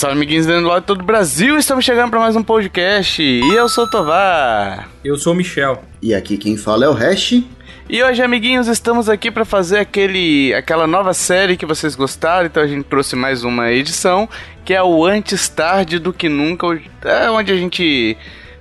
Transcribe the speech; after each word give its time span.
Salve, 0.00 0.14
amiguinhos 0.14 0.46
do 0.46 0.60
lado 0.60 0.80
de 0.80 0.86
todo 0.86 1.02
o 1.02 1.04
Brasil, 1.04 1.58
estamos 1.58 1.84
chegando 1.84 2.10
para 2.10 2.20
mais 2.20 2.34
um 2.34 2.42
podcast. 2.42 3.22
E 3.22 3.54
eu 3.54 3.68
sou 3.68 3.84
o 3.84 3.90
Tovar. 3.90 4.88
Eu 5.04 5.16
sou 5.16 5.32
o 5.32 5.36
Michel. 5.36 5.89
E 6.02 6.14
aqui 6.14 6.36
quem 6.38 6.56
fala 6.56 6.86
é 6.86 6.88
o 6.88 6.92
Hash. 6.92 7.42
E 7.88 8.02
hoje, 8.02 8.22
amiguinhos, 8.22 8.68
estamos 8.68 9.08
aqui 9.08 9.30
para 9.30 9.44
fazer 9.44 9.78
aquele, 9.78 10.54
aquela 10.54 10.86
nova 10.86 11.12
série 11.12 11.56
que 11.56 11.66
vocês 11.66 11.94
gostaram, 11.94 12.46
então 12.46 12.62
a 12.62 12.66
gente 12.66 12.84
trouxe 12.84 13.16
mais 13.16 13.42
uma 13.42 13.70
edição, 13.72 14.28
que 14.64 14.72
é 14.72 14.82
o 14.82 15.04
Antes 15.04 15.48
Tarde 15.48 15.98
do 15.98 16.12
Que 16.12 16.28
Nunca, 16.28 16.66
é 17.04 17.28
onde 17.30 17.52
a 17.52 17.56
gente 17.56 18.16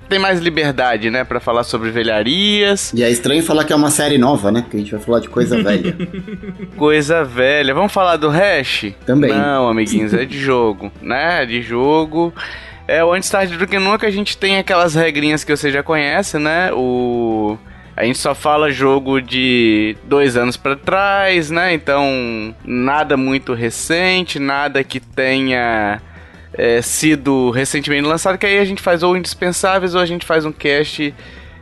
tem 0.09 0.17
mais 0.17 0.39
liberdade, 0.39 1.11
né, 1.11 1.23
para 1.23 1.39
falar 1.39 1.63
sobre 1.63 1.91
velharias. 1.91 2.91
E 2.93 3.03
é 3.03 3.09
estranho 3.09 3.43
falar 3.43 3.63
que 3.63 3.71
é 3.71 3.75
uma 3.75 3.91
série 3.91 4.17
nova, 4.17 4.51
né? 4.51 4.61
Porque 4.63 4.77
a 4.77 4.79
gente 4.79 4.91
vai 4.91 4.99
falar 4.99 5.19
de 5.19 5.29
coisa 5.29 5.61
velha. 5.61 5.95
coisa 6.75 7.23
velha. 7.23 7.73
Vamos 7.73 7.93
falar 7.93 8.17
do 8.17 8.27
Hash? 8.29 8.87
Também. 9.05 9.31
Não, 9.31 9.69
amiguinhos, 9.69 10.13
é 10.13 10.25
de 10.25 10.39
jogo, 10.39 10.91
né? 10.99 11.43
É 11.43 11.45
de 11.45 11.61
jogo. 11.61 12.33
É, 12.89 13.03
o 13.03 13.13
antes 13.13 13.29
tarde 13.29 13.55
do 13.55 13.67
que 13.67 13.77
nunca 13.77 14.07
a 14.07 14.09
gente 14.09 14.35
tem 14.35 14.57
aquelas 14.57 14.95
regrinhas 14.95 15.43
que 15.43 15.55
você 15.55 15.71
já 15.71 15.83
conhece, 15.83 16.39
né? 16.39 16.71
O 16.73 17.55
a 17.95 18.03
gente 18.03 18.17
só 18.17 18.33
fala 18.33 18.71
jogo 18.71 19.21
de 19.21 19.95
dois 20.05 20.35
anos 20.35 20.57
para 20.57 20.75
trás, 20.75 21.51
né? 21.51 21.71
Então 21.71 22.55
nada 22.65 23.15
muito 23.15 23.53
recente, 23.53 24.39
nada 24.39 24.83
que 24.83 24.99
tenha 24.99 26.01
é, 26.51 26.81
sido 26.81 27.51
recentemente 27.51 28.07
lançado, 28.07 28.39
que 28.39 28.47
aí 28.47 28.57
a 28.57 28.65
gente 28.65 28.81
faz 28.81 29.03
ou 29.03 29.15
indispensáveis 29.15 29.93
ou 29.93 30.01
a 30.01 30.05
gente 30.07 30.25
faz 30.25 30.43
um 30.43 30.51
cast 30.51 31.13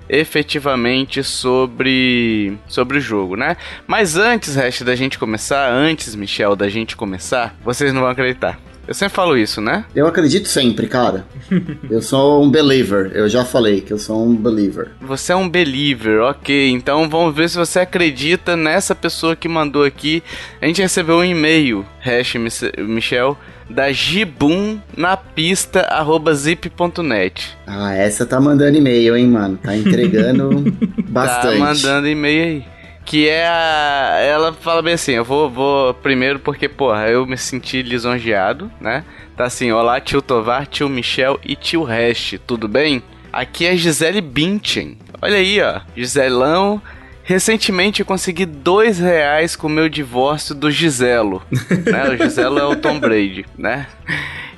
efetivamente 0.08 1.22
sobre 1.25 2.58
sobre 2.70 3.00
o 3.00 3.02
jogo, 3.02 3.36
né? 3.36 3.58
Mas 3.86 4.16
antes, 4.16 4.55
Rest, 4.55 4.81
da 4.86 4.95
gente 4.95 5.20
começar, 5.20 5.70
antes, 5.70 6.16
Michel, 6.16 6.55
da 6.55 6.70
gente 6.70 6.95
começar, 6.95 7.53
vocês 7.66 7.92
não 7.92 8.00
vão 8.00 8.11
acreditar. 8.11 8.58
Eu 8.88 8.93
sempre 8.93 9.16
falo 9.16 9.38
isso, 9.38 9.59
né? 9.59 9.83
Eu 9.93 10.07
acredito 10.07 10.47
sempre, 10.47 10.88
cara. 10.88 11.25
eu 11.89 12.02
sou 12.02 12.41
um 12.41 12.49
believer. 12.49 13.11
Eu 13.13 13.27
já 13.27 13.43
falei 13.43 13.81
que 13.81 13.91
eu 13.91 13.99
sou 13.99 14.25
um 14.25 14.33
believer. 14.33 14.91
Você 15.02 15.33
é 15.33 15.35
um 15.35 15.49
believer, 15.49 16.21
ok. 16.21 16.69
Então 16.69 17.09
vamos 17.09 17.35
ver 17.35 17.49
se 17.49 17.58
você 17.58 17.80
acredita 17.80 18.55
nessa 18.55 18.95
pessoa 18.95 19.35
que 19.35 19.49
mandou 19.49 19.83
aqui. 19.83 20.23
A 20.61 20.67
gente 20.67 20.81
recebeu 20.81 21.17
um 21.17 21.23
e-mail, 21.23 21.85
hash 21.99 22.35
Michel, 22.77 23.38
da 23.69 23.91
Gibum 23.91 24.80
na 24.95 25.17
pista 25.17 25.81
arroba 25.81 26.33
zip.net. 26.33 27.58
Ah, 27.65 27.93
essa 27.93 28.25
tá 28.25 28.39
mandando 28.39 28.77
e-mail, 28.77 29.17
hein, 29.17 29.27
mano? 29.27 29.58
Tá 29.61 29.75
entregando 29.75 30.49
bastante. 31.09 31.58
Tá 31.58 31.65
mandando 31.65 32.08
e-mail 32.08 32.43
aí. 32.43 32.77
Que 33.08 33.30
é 33.30 33.47
a. 33.47 34.19
Ela 34.19 34.52
fala 34.52 34.81
bem 34.81 34.94
assim: 34.95 35.13
eu 35.13 35.23
vou, 35.23 35.50
vou 35.50 35.94
primeiro 35.94 36.39
porque, 36.39 36.67
porra, 36.67 37.08
eu 37.08 37.25
me 37.25 37.38
senti 37.38 37.81
lisonjeado, 37.81 38.69
né? 38.81 39.05
Tá 39.36 39.45
assim: 39.45 39.72
Olá, 39.72 40.02
tio 40.02 40.22
Tovar, 40.22 40.67
tio 40.67 40.89
Michel 40.89 41.39
e 41.41 41.55
tio 41.55 41.83
Rest, 41.83 42.38
tudo 42.45 42.67
bem? 42.67 43.02
Aqui 43.31 43.66
é 43.66 43.77
Gisele 43.77 44.19
Bündchen. 44.19 44.97
Olha 45.22 45.38
aí, 45.38 45.61
ó. 45.61 45.80
Giselão 45.95 46.81
Recentemente 47.23 47.99
eu 47.99 48.05
consegui 48.05 48.45
dois 48.45 48.99
reais 48.99 49.53
com 49.53 49.67
o 49.67 49.69
meu 49.69 49.89
divórcio 49.89 50.55
do 50.55 50.71
Giselo. 50.71 51.43
né? 51.86 52.09
O 52.09 52.17
Giselo 52.17 52.58
é 52.58 52.65
o 52.65 52.76
Tom 52.77 52.98
Brady, 52.99 53.45
né? 53.58 53.86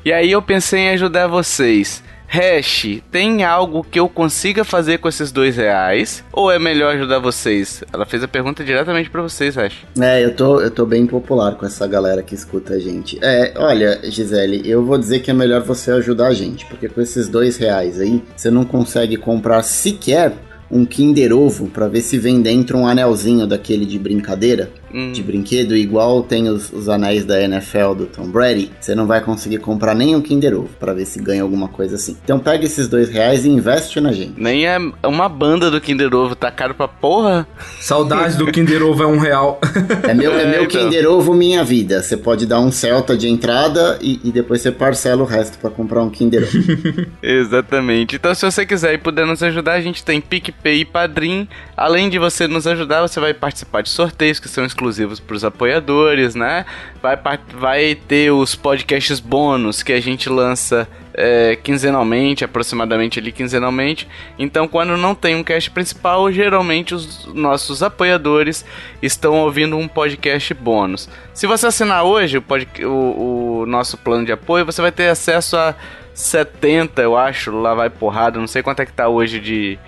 E 0.05 0.13
aí 0.13 0.31
eu 0.31 0.39
pensei 0.39 0.81
em 0.81 0.89
ajudar 0.89 1.25
vocês. 1.25 2.03
Hash, 2.31 3.01
tem 3.11 3.43
algo 3.43 3.83
que 3.83 3.99
eu 3.99 4.07
consiga 4.07 4.63
fazer 4.63 4.99
com 4.99 5.09
esses 5.09 5.31
dois 5.31 5.55
reais? 5.57 6.23
Ou 6.31 6.51
é 6.51 6.59
melhor 6.59 6.93
ajudar 6.93 7.17
vocês? 7.17 7.83
Ela 7.91 8.05
fez 8.05 8.21
a 8.21 8.27
pergunta 8.27 8.63
diretamente 8.63 9.09
para 9.09 9.23
vocês, 9.23 9.55
Hash. 9.55 9.77
É, 9.99 10.23
eu 10.23 10.35
tô, 10.35 10.61
eu 10.61 10.69
tô 10.69 10.85
bem 10.85 11.07
popular 11.07 11.55
com 11.55 11.65
essa 11.65 11.87
galera 11.87 12.21
que 12.21 12.35
escuta 12.35 12.75
a 12.75 12.79
gente. 12.79 13.17
É, 13.19 13.53
olha, 13.57 13.99
Gisele, 14.03 14.61
eu 14.69 14.85
vou 14.85 14.99
dizer 14.99 15.21
que 15.21 15.31
é 15.31 15.33
melhor 15.33 15.63
você 15.63 15.89
ajudar 15.89 16.27
a 16.27 16.33
gente, 16.35 16.67
porque 16.67 16.87
com 16.87 17.01
esses 17.01 17.27
dois 17.27 17.57
reais 17.57 17.99
aí, 17.99 18.21
você 18.35 18.51
não 18.51 18.63
consegue 18.63 19.17
comprar 19.17 19.63
sequer 19.63 20.31
um 20.71 20.85
Kinder 20.85 21.33
Ovo 21.33 21.67
para 21.67 21.87
ver 21.87 22.01
se 22.01 22.19
vem 22.19 22.41
dentro 22.41 22.77
um 22.77 22.87
anelzinho 22.87 23.47
daquele 23.47 23.87
de 23.87 23.97
brincadeira 23.97 24.69
hum. 24.93 25.11
de 25.11 25.21
brinquedo, 25.21 25.75
igual 25.75 26.23
tem 26.23 26.49
os, 26.49 26.71
os, 26.71 26.89
anéis 26.89 27.23
da 27.23 27.41
NFL 27.41 27.93
do 27.95 28.05
Tom 28.05 28.27
Brady, 28.27 28.71
você 28.79 28.95
não 28.95 29.05
vai 29.05 29.21
conseguir 29.21 29.59
comprar 29.59 29.93
nem 29.93 30.15
um 30.15 30.21
Kinder 30.21 30.55
Ovo 30.57 30.69
pra 30.79 30.93
ver 30.93 31.05
se 31.05 31.19
ganha 31.19 31.43
alguma 31.43 31.67
coisa 31.67 31.95
assim. 31.95 32.17
Então 32.23 32.39
pega 32.39 32.65
esses 32.65 32.87
dois 32.87 33.09
reais 33.09 33.45
e 33.45 33.49
investe 33.49 33.99
na 33.99 34.11
gente. 34.11 34.33
Nem 34.37 34.65
é 34.65 34.77
uma 35.03 35.29
banda 35.29 35.69
do 35.69 35.79
Kinder 35.79 36.13
Ovo, 36.13 36.35
tá 36.35 36.51
caro 36.51 36.73
pra 36.73 36.87
porra. 36.87 37.47
Saudade 37.79 38.37
do 38.37 38.51
Kinder 38.51 38.83
Ovo 38.83 39.03
é 39.03 39.07
um 39.07 39.17
real. 39.17 39.59
É 40.03 40.13
meu, 40.13 40.33
é, 40.33 40.43
é 40.43 40.45
meu 40.45 40.63
então. 40.63 40.81
Kinder 40.81 41.07
Ovo 41.07 41.33
minha 41.33 41.63
vida. 41.63 42.01
Você 42.01 42.17
pode 42.17 42.45
dar 42.45 42.59
um 42.59 42.71
Celta 42.71 43.15
de 43.15 43.27
entrada 43.27 43.97
e, 44.01 44.19
e 44.23 44.31
depois 44.31 44.61
você 44.61 44.71
parcela 44.71 45.21
o 45.21 45.25
resto 45.25 45.57
para 45.59 45.69
comprar 45.69 46.01
um 46.01 46.09
Kinder 46.09 46.43
Ovo. 46.43 47.07
Exatamente. 47.21 48.15
Então 48.15 48.33
se 48.33 48.45
você 48.45 48.65
quiser 48.65 48.93
e 48.93 48.97
puder 48.97 49.25
nos 49.25 49.43
ajudar, 49.43 49.73
a 49.73 49.81
gente 49.81 50.03
tem 50.03 50.19
PicPay 50.19 50.81
e 50.81 50.85
Padrim. 50.85 51.47
Além 51.77 52.09
de 52.09 52.17
você 52.17 52.47
nos 52.47 52.65
ajudar, 52.67 53.01
você 53.01 53.19
vai 53.19 53.33
participar 53.33 53.81
de 53.81 53.89
sorteios 53.89 54.39
que 54.39 54.49
são 54.49 54.65
exclusivos 54.65 54.78
para 55.19 55.35
os 55.35 55.43
apoiadores, 55.43 56.35
né? 56.35 56.65
Vai, 57.01 57.17
vai 57.53 57.95
ter 57.95 58.31
os 58.31 58.55
podcasts 58.55 59.19
bônus 59.19 59.83
que 59.83 59.93
a 59.93 59.99
gente 59.99 60.29
lança 60.29 60.87
é, 61.13 61.57
quinzenalmente, 61.57 62.45
aproximadamente 62.45 63.19
ali 63.19 63.31
quinzenalmente. 63.31 64.07
Então, 64.37 64.67
quando 64.67 64.95
não 64.95 65.13
tem 65.13 65.35
um 65.35 65.43
cast 65.43 65.69
principal, 65.71 66.31
geralmente 66.31 66.95
os 66.95 67.25
nossos 67.33 67.83
apoiadores 67.83 68.63
estão 69.01 69.35
ouvindo 69.35 69.77
um 69.77 69.87
podcast 69.87 70.53
bônus. 70.53 71.09
Se 71.33 71.45
você 71.45 71.67
assinar 71.67 72.03
hoje 72.05 72.37
o, 72.37 72.43
o, 72.85 73.59
o 73.61 73.65
nosso 73.65 73.97
plano 73.97 74.25
de 74.25 74.31
apoio, 74.31 74.65
você 74.65 74.81
vai 74.81 74.91
ter 74.91 75.09
acesso 75.09 75.57
a 75.57 75.75
70, 76.13 77.01
eu 77.01 77.17
acho, 77.17 77.51
lá 77.51 77.73
vai 77.73 77.89
porrada, 77.89 78.39
não 78.39 78.47
sei 78.47 78.61
quanto 78.61 78.81
é 78.81 78.85
que 78.85 78.93
tá 78.93 79.07
hoje 79.07 79.39
de 79.39 79.79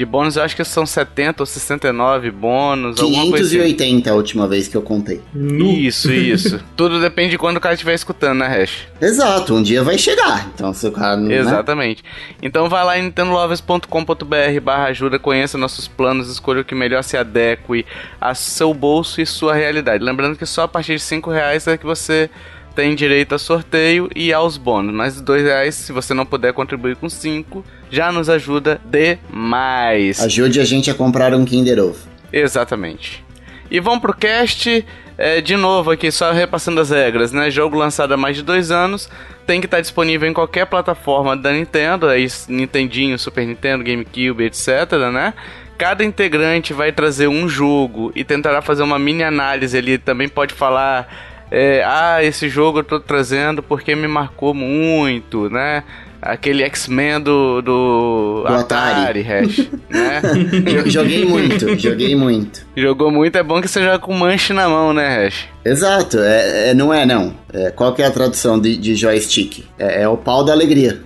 de 0.00 0.06
bônus, 0.06 0.36
eu 0.36 0.42
acho 0.42 0.56
que 0.56 0.64
são 0.64 0.86
70 0.86 1.42
ou 1.42 1.46
69 1.46 2.30
bônus. 2.30 2.98
580 2.98 3.84
assim. 3.84 4.08
a 4.08 4.14
última 4.14 4.48
vez 4.48 4.66
que 4.66 4.74
eu 4.74 4.80
contei. 4.80 5.20
Isso, 5.34 6.10
isso. 6.10 6.58
Tudo 6.74 6.98
depende 7.00 7.32
de 7.32 7.38
quando 7.38 7.58
o 7.58 7.60
cara 7.60 7.74
estiver 7.74 7.94
escutando, 7.94 8.38
né, 8.38 8.46
Hash? 8.46 8.88
Exato, 8.98 9.54
um 9.54 9.62
dia 9.62 9.82
vai 9.82 9.98
chegar. 9.98 10.48
Então, 10.54 10.72
se 10.72 10.86
o 10.86 10.92
cara. 10.92 11.18
Né? 11.18 11.36
Exatamente. 11.36 12.02
Então 12.42 12.66
vai 12.68 12.82
lá 12.82 12.98
em 12.98 13.02
nintendolovers.com.br 13.02 14.60
barra 14.62 14.84
ajuda, 14.84 15.18
conheça 15.18 15.58
nossos 15.58 15.86
planos, 15.86 16.30
escolha 16.30 16.62
o 16.62 16.64
que 16.64 16.74
melhor 16.74 17.02
se 17.02 17.18
adeque 17.18 17.84
a 18.18 18.34
seu 18.34 18.72
bolso 18.72 19.20
e 19.20 19.26
sua 19.26 19.54
realidade. 19.54 20.02
Lembrando 20.02 20.36
que 20.36 20.46
só 20.46 20.62
a 20.62 20.68
partir 20.68 20.94
de 20.94 21.00
5 21.00 21.30
reais 21.30 21.66
é 21.66 21.76
que 21.76 21.84
você 21.84 22.30
tem 22.74 22.94
direito 22.94 23.34
a 23.34 23.38
sorteio 23.38 24.08
e 24.14 24.32
aos 24.32 24.56
bônus. 24.56 24.94
Mas 24.94 25.20
dois 25.20 25.42
reais, 25.42 25.74
se 25.74 25.92
você 25.92 26.14
não 26.14 26.26
puder 26.26 26.52
contribuir 26.52 26.96
com 26.96 27.08
cinco, 27.08 27.64
já 27.90 28.10
nos 28.12 28.28
ajuda 28.28 28.80
demais. 28.84 30.20
Ajude 30.20 30.60
a 30.60 30.64
gente 30.64 30.90
a 30.90 30.94
comprar 30.94 31.34
um 31.34 31.44
Kinder 31.44 31.78
Ovo. 31.78 31.98
Exatamente. 32.32 33.24
E 33.70 33.80
vamos 33.80 34.00
pro 34.00 34.14
cast. 34.14 34.84
É, 35.22 35.42
de 35.42 35.54
novo 35.54 35.90
aqui, 35.90 36.10
só 36.10 36.32
repassando 36.32 36.80
as 36.80 36.88
regras, 36.88 37.30
né? 37.30 37.50
Jogo 37.50 37.76
lançado 37.76 38.14
há 38.14 38.16
mais 38.16 38.36
de 38.36 38.42
dois 38.42 38.70
anos, 38.70 39.06
tem 39.46 39.60
que 39.60 39.66
estar 39.66 39.82
disponível 39.82 40.26
em 40.26 40.32
qualquer 40.32 40.64
plataforma 40.64 41.36
da 41.36 41.52
Nintendo, 41.52 42.06
aí 42.06 42.26
Nintendinho, 42.48 43.18
Super 43.18 43.46
Nintendo, 43.46 43.84
GameCube, 43.84 44.44
etc, 44.44 44.92
né? 45.12 45.34
Cada 45.76 46.02
integrante 46.02 46.72
vai 46.72 46.90
trazer 46.90 47.28
um 47.28 47.46
jogo 47.50 48.10
e 48.14 48.24
tentará 48.24 48.62
fazer 48.62 48.82
uma 48.82 48.98
mini 48.98 49.22
análise. 49.22 49.76
Ele 49.76 49.98
também 49.98 50.26
pode 50.26 50.54
falar 50.54 51.29
é, 51.50 51.82
ah, 51.84 52.22
esse 52.22 52.48
jogo 52.48 52.78
eu 52.78 52.84
tô 52.84 53.00
trazendo 53.00 53.62
porque 53.62 53.94
me 53.94 54.06
marcou 54.06 54.54
muito, 54.54 55.50
né? 55.50 55.82
Aquele 56.22 56.62
X-Men 56.64 57.18
do, 57.20 57.62
do, 57.62 58.44
do 58.46 58.54
Atari, 58.54 59.00
Atari 59.00 59.22
hash, 59.22 59.68
né? 59.88 60.20
joguei 60.86 61.24
muito, 61.24 61.78
joguei 61.78 62.14
muito. 62.14 62.60
Jogou 62.76 63.10
muito, 63.10 63.36
é 63.36 63.42
bom 63.42 63.60
que 63.60 63.68
você 63.68 63.82
joga 63.82 63.98
com 63.98 64.12
manche 64.12 64.52
na 64.52 64.68
mão, 64.68 64.92
né, 64.92 65.24
Hash? 65.24 65.48
Exato, 65.64 66.18
é, 66.18 66.70
é, 66.70 66.74
não 66.74 66.92
é 66.92 67.06
não. 67.06 67.34
É, 67.52 67.70
qual 67.70 67.94
que 67.94 68.02
é 68.02 68.06
a 68.06 68.10
tradução 68.10 68.60
de, 68.60 68.76
de 68.76 68.94
joystick? 68.94 69.64
É, 69.78 70.02
é, 70.02 70.08
o 70.08 70.16
pau 70.18 70.44
da 70.44 70.52
alegria. 70.52 71.00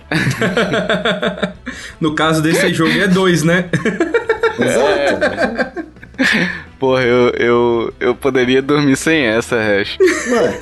no 1.99 2.13
caso 2.13 2.41
desse 2.41 2.73
jogo 2.73 2.91
é 2.99 3.07
dois, 3.07 3.41
né? 3.41 3.69
Exato. 4.59 5.85
Porra, 6.79 7.03
eu, 7.03 7.29
eu, 7.29 7.93
eu 7.99 8.15
poderia 8.15 8.61
dormir 8.61 8.95
sem 8.97 9.23
essa, 9.25 9.55
Hash. 9.55 9.97
Ué, 10.29 10.59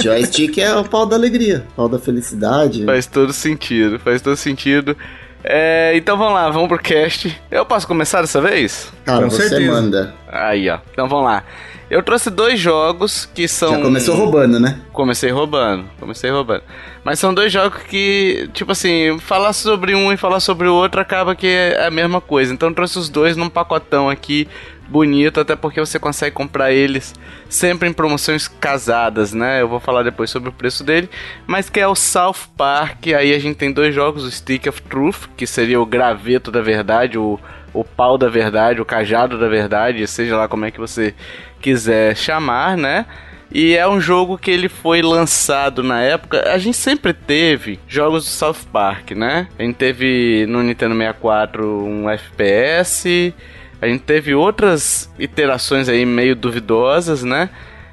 joystick 0.00 0.58
é 0.58 0.74
o 0.74 0.84
pau 0.84 1.04
da 1.04 1.16
alegria, 1.16 1.66
pau 1.76 1.88
da 1.88 1.98
felicidade. 1.98 2.84
Faz 2.84 3.06
todo 3.06 3.32
sentido, 3.32 3.98
faz 3.98 4.22
todo 4.22 4.36
sentido. 4.36 4.96
É, 5.42 5.92
então 5.96 6.16
vamos 6.18 6.34
lá, 6.34 6.50
vamos 6.50 6.68
pro 6.68 6.78
cast. 6.78 7.38
Eu 7.50 7.64
posso 7.64 7.86
começar 7.86 8.20
dessa 8.20 8.40
vez? 8.40 8.92
Cara, 9.04 9.22
Com 9.24 9.30
você 9.30 9.48
certeza. 9.48 9.72
manda. 9.72 10.14
Aí, 10.28 10.68
ó. 10.68 10.78
Então 10.92 11.08
vamos 11.08 11.24
lá. 11.26 11.44
Eu 11.90 12.02
trouxe 12.04 12.30
dois 12.30 12.60
jogos 12.60 13.28
que 13.34 13.48
são. 13.48 13.70
Já 13.74 13.80
começou 13.80 14.14
roubando, 14.14 14.60
né? 14.60 14.78
Comecei 14.92 15.30
roubando, 15.30 15.84
comecei 15.98 16.30
roubando. 16.30 16.62
Mas 17.02 17.18
são 17.18 17.34
dois 17.34 17.52
jogos 17.52 17.82
que, 17.82 18.48
tipo 18.52 18.70
assim, 18.70 19.18
falar 19.18 19.52
sobre 19.52 19.94
um 19.94 20.12
e 20.12 20.16
falar 20.16 20.38
sobre 20.38 20.68
o 20.68 20.74
outro 20.74 21.00
acaba 21.00 21.34
que 21.34 21.46
é 21.48 21.84
a 21.84 21.90
mesma 21.90 22.20
coisa. 22.20 22.52
Então 22.52 22.68
eu 22.68 22.74
trouxe 22.74 22.98
os 22.98 23.08
dois 23.08 23.36
num 23.36 23.48
pacotão 23.48 24.08
aqui, 24.08 24.46
bonito, 24.90 25.40
até 25.40 25.54
porque 25.54 25.78
você 25.78 25.98
consegue 25.98 26.34
comprar 26.34 26.72
eles 26.72 27.14
sempre 27.48 27.88
em 27.88 27.92
promoções 27.92 28.48
casadas, 28.48 29.32
né? 29.32 29.62
Eu 29.62 29.68
vou 29.68 29.78
falar 29.78 30.02
depois 30.02 30.30
sobre 30.30 30.48
o 30.48 30.52
preço 30.52 30.82
dele. 30.82 31.08
Mas 31.46 31.70
que 31.70 31.78
é 31.78 31.86
o 31.86 31.94
South 31.94 32.48
Park, 32.56 33.06
aí 33.06 33.32
a 33.32 33.38
gente 33.38 33.56
tem 33.56 33.72
dois 33.72 33.94
jogos, 33.94 34.24
o 34.24 34.30
Stick 34.30 34.66
of 34.66 34.82
Truth, 34.82 35.28
que 35.36 35.46
seria 35.46 35.80
o 35.80 35.86
graveto 35.86 36.50
da 36.50 36.60
verdade, 36.60 37.16
o, 37.16 37.38
o 37.72 37.84
pau 37.84 38.18
da 38.18 38.28
verdade, 38.28 38.80
o 38.80 38.84
cajado 38.84 39.38
da 39.38 39.48
verdade, 39.48 40.06
seja 40.06 40.36
lá 40.36 40.48
como 40.48 40.64
é 40.64 40.70
que 40.70 40.80
você 40.80 41.14
quiser 41.60 42.16
chamar, 42.16 42.76
né? 42.76 43.06
E 43.52 43.76
é 43.76 43.86
um 43.88 44.00
jogo 44.00 44.38
que 44.38 44.50
ele 44.50 44.68
foi 44.68 45.02
lançado 45.02 45.82
na 45.82 46.00
época. 46.00 46.52
A 46.52 46.58
gente 46.58 46.76
sempre 46.76 47.12
teve 47.12 47.80
jogos 47.86 48.24
do 48.24 48.30
South 48.30 48.66
Park, 48.72 49.10
né? 49.10 49.48
A 49.58 49.62
gente 49.62 49.74
teve 49.74 50.46
no 50.48 50.62
Nintendo 50.62 50.94
64 50.94 51.84
um 51.84 52.08
FPS. 52.08 53.34
A 53.80 53.86
gente 53.86 54.02
teve 54.02 54.34
outras 54.34 55.10
iterações 55.18 55.88
aí 55.88 56.04
meio 56.04 56.36
duvidosas, 56.36 57.22
né? 57.24 57.48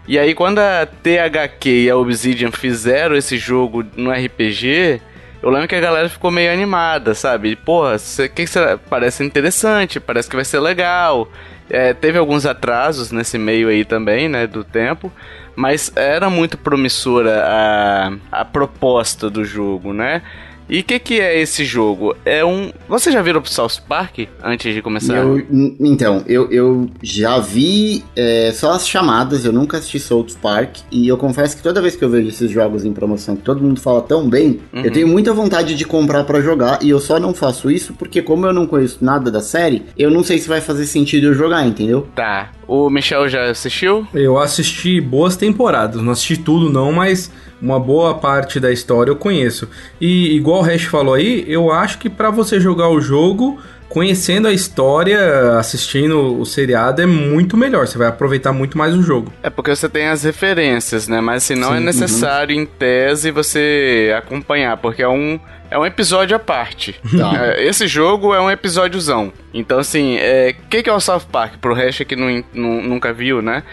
E 0.08 0.18
aí 0.18 0.34
quando 0.34 0.60
a 0.60 0.86
THQ 0.86 1.70
e 1.86 1.90
a 1.90 1.98
Obsidian 1.98 2.52
fizeram 2.52 3.16
esse 3.16 3.38
jogo 3.38 3.86
no 3.96 4.12
RPG, 4.12 5.02
eu 5.42 5.50
lembro 5.50 5.68
que 5.68 5.76
a 5.76 5.80
galera 5.80 6.10
ficou 6.10 6.32
meio 6.32 6.52
animada, 6.52 7.14
sabe? 7.14 7.56
Porra, 7.56 7.98
cê, 7.98 8.28
que 8.28 8.46
parece 8.90 9.24
interessante, 9.24 10.00
parece 10.00 10.30
que 10.30 10.36
vai 10.36 10.46
ser 10.46 10.60
legal. 10.60 11.30
É, 11.70 11.94
teve 11.94 12.18
alguns 12.18 12.46
atrasos 12.46 13.12
nesse 13.12 13.38
meio 13.38 13.68
aí 13.68 13.84
também, 13.84 14.30
né, 14.30 14.48
do 14.48 14.64
tempo, 14.64 15.12
mas 15.56 15.92
era 15.96 16.30
muito 16.30 16.58
promissora 16.58 17.44
a, 17.46 18.14
a 18.32 18.46
proposta 18.46 19.30
do 19.30 19.44
jogo, 19.44 19.94
né? 19.94 20.22
E 20.70 20.80
o 20.82 20.84
que, 20.84 21.00
que 21.00 21.20
é 21.22 21.40
esse 21.40 21.64
jogo? 21.64 22.14
É 22.26 22.44
um. 22.44 22.72
Você 22.90 23.10
já 23.10 23.22
viram 23.22 23.42
pro 23.42 23.50
South 23.50 23.82
Park 23.88 24.20
antes 24.44 24.74
de 24.76 24.82
começar? 24.82 25.16
Eu- 25.16 25.42
então, 25.80 26.24
eu, 26.28 26.52
eu 26.52 26.90
já 27.02 27.40
vi 27.40 28.04
é, 28.16 28.52
só 28.54 28.72
as 28.74 28.86
chamadas, 28.88 29.46
eu 29.46 29.54
nunca 29.54 29.78
assisti 29.78 29.98
South 30.00 30.28
Park. 30.42 30.78
E 30.92 31.08
eu 31.08 31.18
confesso 31.18 31.56
que 31.56 31.64
toda 31.64 31.82
vez 31.82 31.96
que 31.96 32.04
eu 32.04 32.10
vejo 32.10 32.28
esses 32.28 32.52
jogos 32.52 32.84
em 32.84 32.92
promoção 32.92 33.36
que 33.38 33.44
todo 33.44 33.62
mundo 33.64 33.80
fala 33.80 34.02
tão 34.02 34.30
bem, 34.30 34.60
Uhum. 34.74 34.82
eu 34.84 34.92
tenho 34.92 35.08
muita 35.08 35.34
vontade 35.34 35.74
de 35.74 35.86
comprar 35.86 36.26
pra 36.26 36.42
jogar. 36.42 36.80
E 36.84 36.90
eu 36.90 37.00
só 37.00 37.18
não 37.18 37.34
faço 37.34 37.72
isso 37.72 37.94
porque, 37.94 38.22
como 38.22 38.46
eu 38.46 38.52
não 38.54 38.68
conheço 38.68 38.98
nada 39.02 39.32
da 39.32 39.40
série, 39.42 39.84
eu 39.98 40.12
não 40.12 40.22
sei 40.24 40.38
se 40.38 40.50
vai 40.50 40.60
fazer 40.60 40.86
sentido 40.86 41.28
eu 41.28 41.34
jogar, 41.34 41.66
entendeu? 41.66 42.08
Tá. 42.14 42.52
O 42.68 42.90
Michel 42.90 43.30
já 43.30 43.46
assistiu? 43.50 44.06
Eu 44.14 44.38
assisti 44.38 45.00
boas 45.00 45.38
temporadas, 45.38 46.02
não 46.02 46.12
assisti 46.12 46.36
tudo 46.36 46.70
não, 46.70 46.92
mas 46.92 47.32
uma 47.62 47.80
boa 47.80 48.16
parte 48.16 48.60
da 48.60 48.72
história 48.72 49.10
eu 49.12 49.16
conheço. 49.16 49.68
E 50.00 50.36
igual 50.36 50.60
o 50.62 50.64
Hash 50.64 50.84
falou 50.84 51.14
aí, 51.16 51.44
eu 51.48 51.72
acho 51.72 51.98
que 51.98 52.10
pra 52.10 52.30
você 52.30 52.60
jogar 52.60 52.90
o 52.90 53.02
jogo, 53.02 53.60
conhecendo 53.90 54.48
a 54.48 54.54
história, 54.54 55.58
assistindo 55.58 56.40
o 56.40 56.46
seriado 56.46 57.02
é 57.02 57.06
muito 57.06 57.56
melhor, 57.58 57.88
você 57.88 57.98
vai 57.98 58.08
aproveitar 58.08 58.52
muito 58.54 58.78
mais 58.78 58.94
o 58.94 59.02
jogo. 59.02 59.32
É 59.42 59.50
porque 59.50 59.76
você 59.76 59.88
tem 59.90 60.08
as 60.08 60.24
referências, 60.24 61.08
né? 61.08 61.22
Mas 61.22 61.44
assim, 61.44 61.56
não 61.56 61.74
é 61.74 61.80
Sim, 61.80 61.86
necessário 61.86 62.56
em 62.56 62.66
tese 62.66 63.32
você 63.32 64.14
acompanhar, 64.18 64.78
porque 64.78 65.02
é 65.02 65.08
um, 65.08 65.40
é 65.72 65.78
um 65.80 65.86
episódio 65.86 66.36
à 66.36 66.40
parte. 66.40 66.94
Tá. 67.18 67.28
É, 67.58 67.66
Esse 67.66 67.88
jogo 67.88 68.34
é 68.34 68.42
um 68.42 68.52
episódiozão. 68.52 69.32
Então, 69.54 69.80
assim, 69.80 70.18
o 70.18 70.70
que, 70.70 70.84
que 70.84 70.90
é 70.90 70.94
o 70.94 71.00
South 71.00 71.22
Park? 71.32 71.56
Pro 71.60 71.74
resto 71.74 72.06
que 72.06 72.16
não, 72.16 72.44
não- 72.54 72.82
nunca 72.84 73.12
viu, 73.14 73.42
né? 73.42 73.64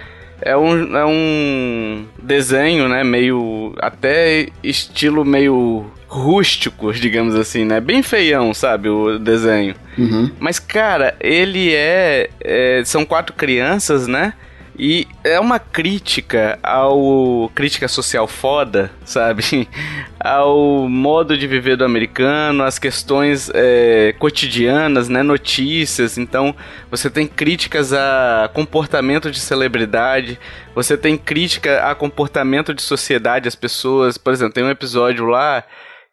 É 0.46 0.54
um, 0.54 0.94
é 0.94 1.06
um 1.06 2.04
desenho, 2.22 2.86
né? 2.86 3.02
Meio. 3.02 3.74
Até 3.78 4.48
estilo 4.62 5.24
meio 5.24 5.90
rústico, 6.06 6.92
digamos 6.92 7.34
assim, 7.34 7.64
né? 7.64 7.80
Bem 7.80 8.02
feião, 8.02 8.52
sabe? 8.52 8.90
O 8.90 9.18
desenho. 9.18 9.74
Uhum. 9.96 10.30
Mas, 10.38 10.58
cara, 10.58 11.16
ele 11.18 11.74
é, 11.74 12.28
é- 12.42 12.82
São 12.84 13.06
quatro 13.06 13.34
crianças, 13.34 14.06
né? 14.06 14.34
E 14.76 15.06
é 15.22 15.38
uma 15.38 15.58
crítica 15.58 16.58
ao. 16.62 17.50
crítica 17.54 17.86
social 17.86 18.26
foda, 18.26 18.90
sabe? 19.04 19.68
Ao 20.18 20.88
modo 20.88 21.36
de 21.36 21.46
viver 21.46 21.76
do 21.76 21.84
americano, 21.84 22.64
às 22.64 22.78
questões 22.78 23.50
é, 23.52 24.14
cotidianas, 24.18 25.08
né? 25.08 25.22
Notícias. 25.22 26.16
Então, 26.16 26.56
você 26.90 27.10
tem 27.10 27.26
críticas 27.26 27.92
a 27.92 28.50
comportamento 28.54 29.30
de 29.30 29.38
celebridade, 29.38 30.38
você 30.74 30.96
tem 30.96 31.16
crítica 31.18 31.88
a 31.88 31.94
comportamento 31.94 32.72
de 32.72 32.82
sociedade, 32.82 33.46
as 33.46 33.54
pessoas. 33.54 34.16
Por 34.16 34.32
exemplo, 34.32 34.54
tem 34.54 34.64
um 34.64 34.70
episódio 34.70 35.26
lá 35.26 35.62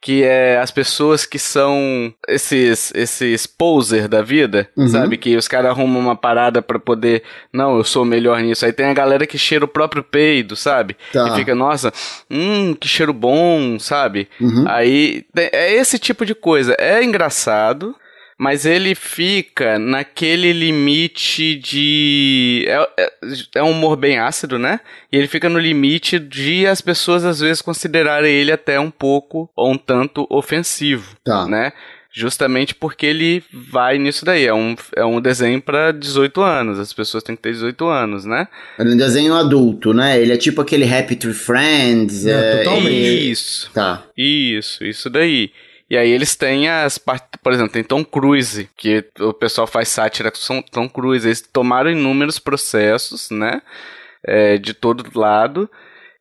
que 0.02 0.24
é 0.24 0.58
as 0.58 0.72
pessoas 0.72 1.26
que 1.28 1.38
são 1.38 2.12
esses 2.28 2.92
esses 2.96 3.46
poser 3.46 4.08
da 4.08 4.22
vida, 4.24 4.68
Uhum. 4.76 4.88
sabe? 4.88 5.16
Que 5.16 5.36
os 5.38 5.48
caras 5.48 5.70
arrumam 5.72 6.02
uma 6.02 6.16
parada 6.16 6.60
pra 6.62 6.80
poder, 6.80 7.22
não, 7.54 7.78
eu 7.78 7.84
sou 7.84 8.04
melhor 8.04 8.42
nisso. 8.42 8.66
Aí 8.66 8.74
tem 8.74 8.88
a 8.88 8.94
galera 8.94 9.28
que 9.28 9.38
cheira 9.38 9.64
o 9.64 9.68
próprio 9.68 10.02
peido, 10.04 10.56
sabe? 10.56 10.98
Tá. 11.14 11.28
E 11.30 11.36
fica, 11.36 11.54
nossa, 11.54 11.94
hum, 12.30 12.74
que 12.74 12.88
cheiro 12.88 13.14
bom, 13.14 13.78
sabe? 13.78 14.28
Uhum. 14.40 14.66
Aí 14.68 15.24
é 15.36 15.74
esse 15.76 16.00
tipo 16.00 16.26
de 16.26 16.34
coisa. 16.34 16.76
É 16.80 17.04
engraçado, 17.04 17.96
mas 18.42 18.66
ele 18.66 18.96
fica 18.96 19.78
naquele 19.78 20.52
limite 20.52 21.54
de. 21.54 22.66
É, 22.68 22.90
é, 23.04 23.12
é 23.58 23.64
um 23.64 23.70
humor 23.70 23.96
bem 23.96 24.18
ácido, 24.18 24.58
né? 24.58 24.80
E 25.12 25.16
ele 25.18 25.28
fica 25.28 25.48
no 25.48 25.60
limite 25.60 26.18
de 26.18 26.66
as 26.66 26.82
pessoas 26.82 27.24
às 27.24 27.40
vezes 27.40 27.62
considerarem 27.62 28.34
ele 28.34 28.52
até 28.52 28.80
um 28.80 28.90
pouco 28.90 29.48
ou 29.56 29.72
um 29.72 29.78
tanto 29.78 30.26
ofensivo, 30.28 31.16
Tá. 31.24 31.46
né? 31.46 31.72
Justamente 32.12 32.74
porque 32.74 33.06
ele 33.06 33.44
vai 33.54 34.00
nisso 34.00 34.26
daí. 34.26 34.48
É 34.48 34.54
um, 34.56 34.76
é 34.96 35.06
um 35.06 35.22
desenho 35.22 35.62
pra 35.62 35.92
18 35.92 36.42
anos. 36.42 36.80
As 36.80 36.92
pessoas 36.92 37.22
têm 37.24 37.36
que 37.36 37.44
ter 37.44 37.52
18 37.52 37.86
anos, 37.86 38.26
né? 38.26 38.48
É 38.80 38.82
um 38.82 38.98
desenho 38.98 39.36
adulto, 39.36 39.94
né? 39.94 40.20
Ele 40.20 40.34
é 40.34 40.38
tipo 40.38 40.60
aquele 40.62 40.92
Happy 40.92 41.16
Tree 41.16 41.32
Friends. 41.32 42.26
É, 42.26 42.32
é, 42.32 42.64
totalmente. 42.64 43.30
Isso. 43.32 43.70
Tá. 43.72 44.04
Isso, 44.18 44.84
isso 44.84 45.12
daí. 45.12 45.52
E 45.92 45.98
aí 45.98 46.10
eles 46.10 46.36
têm 46.38 46.70
as 46.70 46.98
partes, 46.98 47.28
por 47.44 47.52
exemplo, 47.52 47.74
tem 47.74 47.84
Tom 47.84 48.04
Cruise, 48.06 48.70
que 48.78 49.04
o 49.20 49.34
pessoal 49.34 49.68
faz 49.68 49.90
sátira 49.90 50.32
com 50.32 50.62
Tom- 50.62 50.88
Cruise. 50.88 51.28
Eles 51.28 51.42
tomaram 51.42 51.92
inúmeros 51.92 52.40
processos, 52.40 53.30
né? 53.30 53.62
é, 54.26 54.58
de 54.58 54.74
todo 54.74 55.04
lado. 55.20 55.70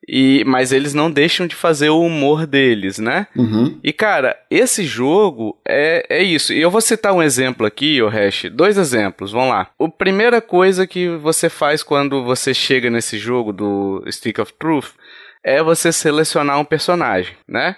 E, 0.07 0.43
mas 0.45 0.71
eles 0.71 0.93
não 0.95 1.11
deixam 1.11 1.45
de 1.45 1.55
fazer 1.55 1.89
o 1.89 2.01
humor 2.01 2.47
deles, 2.47 2.97
né? 2.97 3.27
Uhum. 3.35 3.79
E 3.83 3.93
cara, 3.93 4.35
esse 4.49 4.83
jogo 4.83 5.57
é, 5.65 6.05
é 6.09 6.23
isso. 6.23 6.51
E 6.51 6.59
eu 6.59 6.71
vou 6.71 6.81
citar 6.81 7.13
um 7.13 7.21
exemplo 7.21 7.65
aqui, 7.65 8.01
o 8.01 8.09
Hash. 8.09 8.45
Dois 8.51 8.77
exemplos, 8.77 9.31
vamos 9.31 9.49
lá. 9.49 9.69
A 9.79 9.87
primeira 9.87 10.41
coisa 10.41 10.87
que 10.87 11.07
você 11.17 11.49
faz 11.49 11.83
quando 11.83 12.23
você 12.23 12.51
chega 12.53 12.89
nesse 12.89 13.17
jogo 13.19 13.53
do 13.53 14.03
Stick 14.09 14.39
of 14.39 14.51
Truth 14.59 14.89
é 15.43 15.61
você 15.63 15.91
selecionar 15.91 16.59
um 16.59 16.65
personagem, 16.65 17.35
né? 17.47 17.75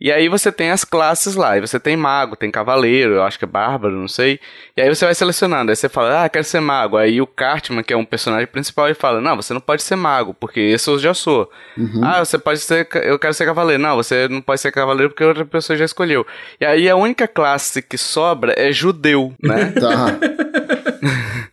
E 0.00 0.12
aí 0.12 0.28
você 0.28 0.52
tem 0.52 0.70
as 0.70 0.84
classes 0.84 1.34
lá, 1.34 1.56
e 1.56 1.60
você 1.60 1.80
tem 1.80 1.96
mago, 1.96 2.36
tem 2.36 2.50
cavaleiro, 2.50 3.14
eu 3.14 3.22
acho 3.22 3.38
que 3.38 3.44
é 3.44 3.48
bárbaro, 3.48 3.96
não 3.96 4.06
sei. 4.06 4.38
E 4.76 4.80
aí 4.80 4.88
você 4.88 5.04
vai 5.04 5.14
selecionando, 5.14 5.70
aí 5.70 5.76
você 5.76 5.88
fala, 5.88 6.24
ah, 6.24 6.28
quero 6.28 6.44
ser 6.44 6.60
mago. 6.60 6.96
Aí 6.96 7.20
o 7.20 7.26
Cartman, 7.26 7.82
que 7.82 7.92
é 7.92 7.96
um 7.96 8.04
personagem 8.04 8.46
principal, 8.46 8.86
ele 8.86 8.94
fala, 8.94 9.20
não, 9.20 9.34
você 9.34 9.52
não 9.52 9.60
pode 9.60 9.82
ser 9.82 9.96
mago, 9.96 10.32
porque 10.34 10.60
esse 10.60 10.88
eu 10.88 10.98
já 10.98 11.12
sou. 11.12 11.50
Uhum. 11.76 12.00
Ah, 12.04 12.24
você 12.24 12.38
pode 12.38 12.60
ser, 12.60 12.88
eu 13.02 13.18
quero 13.18 13.34
ser 13.34 13.44
cavaleiro. 13.44 13.82
Não, 13.82 13.96
você 13.96 14.28
não 14.28 14.40
pode 14.40 14.60
ser 14.60 14.70
cavaleiro 14.70 15.10
porque 15.10 15.24
outra 15.24 15.44
pessoa 15.44 15.76
já 15.76 15.84
escolheu. 15.84 16.24
E 16.60 16.64
aí 16.64 16.88
a 16.88 16.94
única 16.94 17.26
classe 17.26 17.82
que 17.82 17.98
sobra 17.98 18.54
é 18.56 18.72
judeu, 18.72 19.34
né? 19.42 19.72
Tá. 19.78 20.18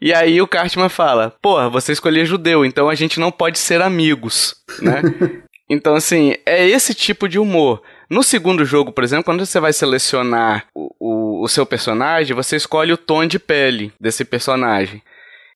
E 0.00 0.14
aí 0.14 0.40
o 0.40 0.48
Cartman 0.48 0.88
fala: 0.88 1.34
Porra, 1.42 1.68
você 1.68 1.92
escolheu 1.92 2.24
judeu, 2.24 2.64
então 2.64 2.88
a 2.88 2.94
gente 2.94 3.20
não 3.20 3.30
pode 3.30 3.58
ser 3.58 3.82
amigos, 3.82 4.56
né? 4.80 5.02
então, 5.70 5.94
assim, 5.94 6.34
é 6.44 6.66
esse 6.68 6.92
tipo 6.92 7.28
de 7.28 7.38
humor. 7.38 7.80
No 8.10 8.24
segundo 8.24 8.64
jogo, 8.64 8.90
por 8.90 9.04
exemplo, 9.04 9.22
quando 9.22 9.46
você 9.46 9.60
vai 9.60 9.72
selecionar 9.72 10.66
o, 10.74 10.92
o, 10.98 11.44
o 11.44 11.48
seu 11.48 11.64
personagem, 11.64 12.34
você 12.34 12.56
escolhe 12.56 12.92
o 12.92 12.96
tom 12.96 13.24
de 13.24 13.38
pele 13.38 13.92
desse 14.00 14.24
personagem. 14.24 15.00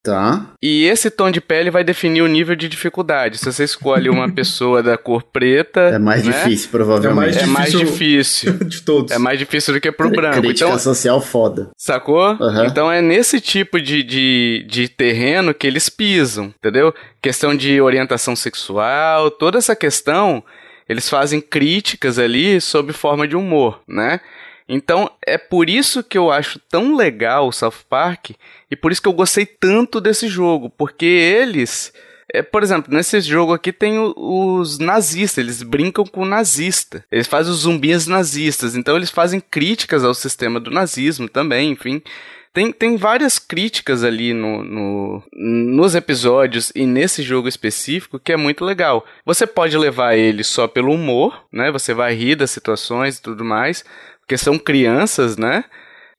Tá. 0.05 0.45
E 0.61 0.85
esse 0.85 1.09
tom 1.09 1.31
de 1.31 1.41
pele 1.41 1.71
vai 1.71 1.83
definir 1.83 2.21
o 2.21 2.27
nível 2.27 2.55
de 2.55 2.69
dificuldade. 2.69 3.39
Se 3.39 3.51
você 3.51 3.63
escolhe 3.63 4.07
uma 4.07 4.29
pessoa 4.31 4.83
da 4.83 4.95
cor 4.95 5.23
preta. 5.23 5.79
É 5.81 5.97
mais 5.97 6.23
né, 6.23 6.31
difícil, 6.31 6.69
provavelmente. 6.69 7.39
É 7.39 7.45
mais 7.47 7.71
difícil. 7.71 8.53
de 8.63 8.83
todos. 8.83 9.11
É 9.11 9.17
mais 9.17 9.39
difícil 9.39 9.73
do 9.73 9.81
que 9.81 9.91
pro 9.91 10.11
branco. 10.11 10.41
Crítica 10.41 10.67
Então, 10.67 10.77
social 10.77 11.19
foda. 11.19 11.71
Sacou? 11.75 12.21
Aham. 12.21 12.67
Então 12.67 12.91
é 12.91 13.01
nesse 13.01 13.41
tipo 13.41 13.81
de, 13.81 14.03
de, 14.03 14.65
de 14.69 14.87
terreno 14.87 15.55
que 15.55 15.65
eles 15.65 15.89
pisam, 15.89 16.53
entendeu? 16.59 16.93
Questão 17.19 17.55
de 17.55 17.81
orientação 17.81 18.35
sexual, 18.35 19.31
toda 19.31 19.57
essa 19.57 19.75
questão, 19.75 20.43
eles 20.87 21.09
fazem 21.09 21.41
críticas 21.41 22.19
ali 22.19 22.61
sob 22.61 22.93
forma 22.93 23.27
de 23.27 23.35
humor, 23.35 23.81
né? 23.87 24.19
Então 24.67 25.09
é 25.25 25.37
por 25.37 25.69
isso 25.69 26.03
que 26.03 26.17
eu 26.17 26.31
acho 26.31 26.59
tão 26.69 26.95
legal 26.95 27.47
o 27.47 27.51
South 27.51 27.85
Park 27.87 28.31
e 28.69 28.75
por 28.75 28.91
isso 28.91 29.01
que 29.01 29.07
eu 29.07 29.13
gostei 29.13 29.45
tanto 29.45 30.01
desse 30.01 30.27
jogo, 30.27 30.69
porque 30.69 31.05
eles 31.05 31.93
é, 32.33 32.41
por 32.41 32.63
exemplo, 32.63 32.93
nesse 32.93 33.21
jogo 33.21 33.53
aqui 33.53 33.71
tem 33.71 33.97
os 33.99 34.79
nazistas, 34.79 35.37
eles 35.37 35.63
brincam 35.63 36.03
com 36.03 36.23
o 36.23 36.25
nazista. 36.25 37.05
Eles 37.11 37.27
fazem 37.27 37.51
os 37.53 37.59
zumbis 37.59 38.07
nazistas, 38.07 38.75
então 38.75 38.97
eles 38.97 39.11
fazem 39.11 39.39
críticas 39.39 40.03
ao 40.03 40.13
sistema 40.13 40.59
do 40.59 40.71
nazismo 40.71 41.29
também, 41.29 41.71
enfim. 41.71 42.01
Tem, 42.51 42.71
tem 42.71 42.95
várias 42.95 43.37
críticas 43.37 44.01
ali 44.01 44.33
no, 44.33 44.63
no, 44.63 45.23
nos 45.33 45.93
episódios 45.93 46.71
e 46.73 46.85
nesse 46.85 47.21
jogo 47.21 47.49
específico 47.49 48.17
que 48.17 48.31
é 48.31 48.37
muito 48.37 48.63
legal. 48.63 49.05
Você 49.25 49.45
pode 49.45 49.77
levar 49.77 50.15
ele 50.15 50.41
só 50.41 50.65
pelo 50.65 50.93
humor, 50.93 51.45
né? 51.51 51.69
Você 51.69 51.93
vai 51.93 52.15
rir 52.15 52.35
das 52.35 52.51
situações 52.51 53.17
e 53.17 53.21
tudo 53.21 53.43
mais, 53.43 53.83
porque 54.25 54.37
são 54.37 54.57
crianças, 54.57 55.37
né? 55.37 55.63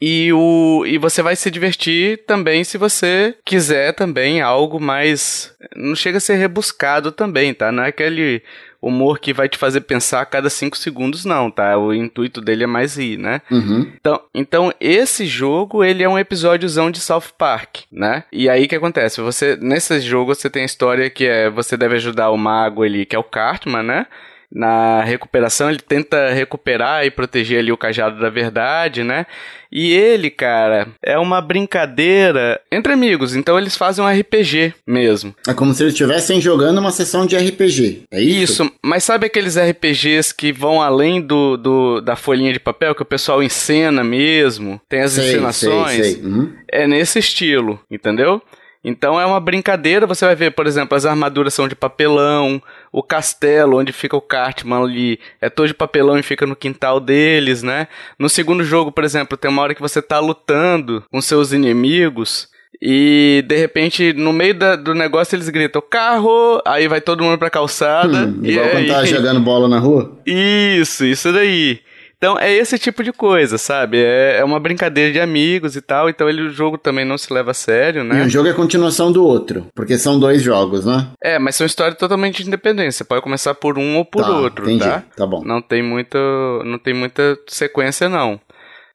E, 0.00 0.30
o, 0.32 0.84
e 0.86 0.98
você 0.98 1.22
vai 1.22 1.34
se 1.34 1.50
divertir 1.50 2.25
também 2.26 2.62
se 2.64 2.76
você 2.76 3.34
quiser 3.44 3.94
também 3.94 4.42
algo 4.42 4.78
mais. 4.78 5.54
Não 5.75 5.96
chega 5.96 6.18
a 6.18 6.20
ser 6.20 6.36
rebuscado 6.36 7.10
também, 7.10 7.54
tá? 7.54 7.72
Não 7.72 7.82
é 7.82 7.88
aquele 7.88 8.42
humor 8.80 9.18
que 9.18 9.32
vai 9.32 9.48
te 9.48 9.56
fazer 9.56 9.80
pensar 9.80 10.20
a 10.20 10.26
cada 10.26 10.50
cinco 10.50 10.76
segundos, 10.76 11.25
não, 11.25 11.50
tá? 11.50 11.78
O 11.78 11.94
intuito 11.94 12.42
dele 12.42 12.64
é 12.64 12.66
mais 12.66 12.96
rir, 12.96 13.16
né? 13.16 13.40
Uhum. 13.50 13.90
Então, 13.98 14.20
então, 14.34 14.72
esse 14.78 15.25
jogo, 15.25 15.82
ele 15.82 16.02
é 16.02 16.08
um 16.08 16.18
episódiozão 16.18 16.90
de 16.90 17.00
South 17.00 17.32
Park, 17.36 17.78
né? 17.90 18.25
E 18.30 18.50
aí, 18.50 18.66
o 18.66 18.68
que 18.68 18.76
acontece? 18.76 19.22
Você, 19.22 19.56
nesse 19.56 19.98
jogo, 20.00 20.34
você 20.34 20.50
tem 20.50 20.62
a 20.62 20.66
história 20.66 21.08
que 21.08 21.25
é, 21.25 21.48
você 21.48 21.75
deve 21.75 21.96
ajudar 21.96 22.30
o 22.30 22.36
mago 22.36 22.82
ali, 22.82 23.06
que 23.06 23.16
é 23.16 23.18
o 23.18 23.25
Cartman, 23.25 23.82
né? 23.82 24.06
Na 24.52 25.02
recuperação, 25.02 25.68
ele 25.68 25.80
tenta 25.80 26.30
recuperar 26.30 27.04
e 27.04 27.10
proteger 27.10 27.58
ali 27.58 27.72
o 27.72 27.76
cajado 27.76 28.18
da 28.20 28.30
verdade, 28.30 29.02
né? 29.02 29.26
E 29.70 29.92
ele, 29.92 30.30
cara, 30.30 30.88
é 31.02 31.18
uma 31.18 31.40
brincadeira 31.40 32.60
entre 32.70 32.92
amigos, 32.92 33.34
então 33.34 33.58
eles 33.58 33.76
fazem 33.76 34.04
um 34.04 34.08
RPG 34.08 34.74
mesmo. 34.86 35.34
É 35.46 35.52
como 35.52 35.74
se 35.74 35.82
eles 35.82 35.92
estivessem 35.92 36.40
jogando 36.40 36.78
uma 36.78 36.92
sessão 36.92 37.26
de 37.26 37.36
RPG, 37.36 38.04
é 38.10 38.20
isso? 38.20 38.62
Isso, 38.62 38.72
mas 38.82 39.04
sabe 39.04 39.26
aqueles 39.26 39.58
RPGs 39.58 40.34
que 40.34 40.52
vão 40.52 40.80
além 40.80 41.20
do, 41.20 41.56
do 41.56 42.00
da 42.00 42.16
folhinha 42.16 42.52
de 42.52 42.60
papel, 42.60 42.94
que 42.94 43.02
o 43.02 43.06
pessoal 43.06 43.42
encena 43.42 44.04
mesmo? 44.04 44.80
Tem 44.88 45.02
as 45.02 45.12
sei, 45.12 45.30
encenações? 45.30 45.90
Sei, 45.90 46.14
sei. 46.14 46.22
Uhum. 46.22 46.52
É 46.70 46.86
nesse 46.86 47.18
estilo, 47.18 47.80
entendeu? 47.90 48.40
Então 48.86 49.20
é 49.20 49.26
uma 49.26 49.40
brincadeira, 49.40 50.06
você 50.06 50.24
vai 50.24 50.36
ver, 50.36 50.52
por 50.52 50.64
exemplo, 50.64 50.96
as 50.96 51.04
armaduras 51.04 51.52
são 51.52 51.66
de 51.66 51.74
papelão, 51.74 52.62
o 52.96 53.02
castelo 53.02 53.78
onde 53.78 53.92
fica 53.92 54.16
o 54.16 54.22
Cartman 54.22 54.82
ali 54.82 55.20
é 55.38 55.50
todo 55.50 55.68
de 55.68 55.74
papelão 55.74 56.18
e 56.18 56.22
fica 56.22 56.46
no 56.46 56.56
quintal 56.56 56.98
deles, 56.98 57.62
né? 57.62 57.88
No 58.18 58.26
segundo 58.26 58.64
jogo, 58.64 58.90
por 58.90 59.04
exemplo, 59.04 59.36
tem 59.36 59.50
uma 59.50 59.60
hora 59.60 59.74
que 59.74 59.82
você 59.82 60.00
tá 60.00 60.18
lutando 60.18 61.04
com 61.12 61.20
seus 61.20 61.52
inimigos 61.52 62.48
e 62.80 63.44
de 63.46 63.54
repente, 63.54 64.14
no 64.14 64.32
meio 64.32 64.54
da, 64.54 64.76
do 64.76 64.94
negócio, 64.94 65.36
eles 65.36 65.50
gritam 65.50 65.82
carro, 65.82 66.62
aí 66.64 66.88
vai 66.88 67.02
todo 67.02 67.22
mundo 67.22 67.36
pra 67.36 67.50
calçada. 67.50 68.26
Hum, 68.26 68.40
igual 68.42 68.70
quando 68.70 68.86
tá 68.86 69.04
jogando 69.04 69.40
bola 69.40 69.68
na 69.68 69.78
rua? 69.78 70.18
Isso, 70.24 71.04
isso 71.04 71.30
daí. 71.34 71.80
Então 72.16 72.38
é 72.38 72.50
esse 72.52 72.78
tipo 72.78 73.04
de 73.04 73.12
coisa, 73.12 73.58
sabe? 73.58 73.99
É, 73.99 74.38
é 74.38 74.44
uma 74.44 74.58
brincadeira 74.58 75.12
de 75.12 75.20
amigos 75.20 75.76
e 75.76 75.82
tal, 75.82 76.08
então 76.08 76.28
ele, 76.28 76.42
o 76.42 76.50
jogo 76.50 76.78
também 76.78 77.04
não 77.04 77.18
se 77.18 77.32
leva 77.32 77.50
a 77.50 77.54
sério, 77.54 78.02
né? 78.02 78.23
E 78.23 78.26
um 78.26 78.28
jogo 78.28 78.49
é 78.49 78.52
a 78.52 78.54
continuação 78.54 79.12
do 79.12 79.25
outro, 79.25 79.66
porque 79.75 79.99
são 79.99 80.18
dois 80.18 80.42
jogos, 80.42 80.87
né? 80.87 81.08
É, 81.23 81.38
mas 81.38 81.56
são 81.56 81.66
histórias 81.66 81.99
totalmente 81.99 82.42
independentes. 82.42 82.96
Você 82.96 83.04
pode 83.04 83.23
começar 83.23 83.54
por 83.54 83.78
um 83.78 83.99
ou 83.99 84.04
por 84.04 84.23
tá, 84.23 84.30
outro, 84.30 84.64
entendi. 84.64 84.85
tá? 84.85 85.04
Tá 85.14 85.26
bom. 85.26 85.42
Não 85.44 85.61
tem 85.61 85.82
muita, 85.82 86.18
não 86.64 86.78
tem 86.78 86.94
muita 86.94 87.38
sequência, 87.46 88.08
não. 88.08 88.40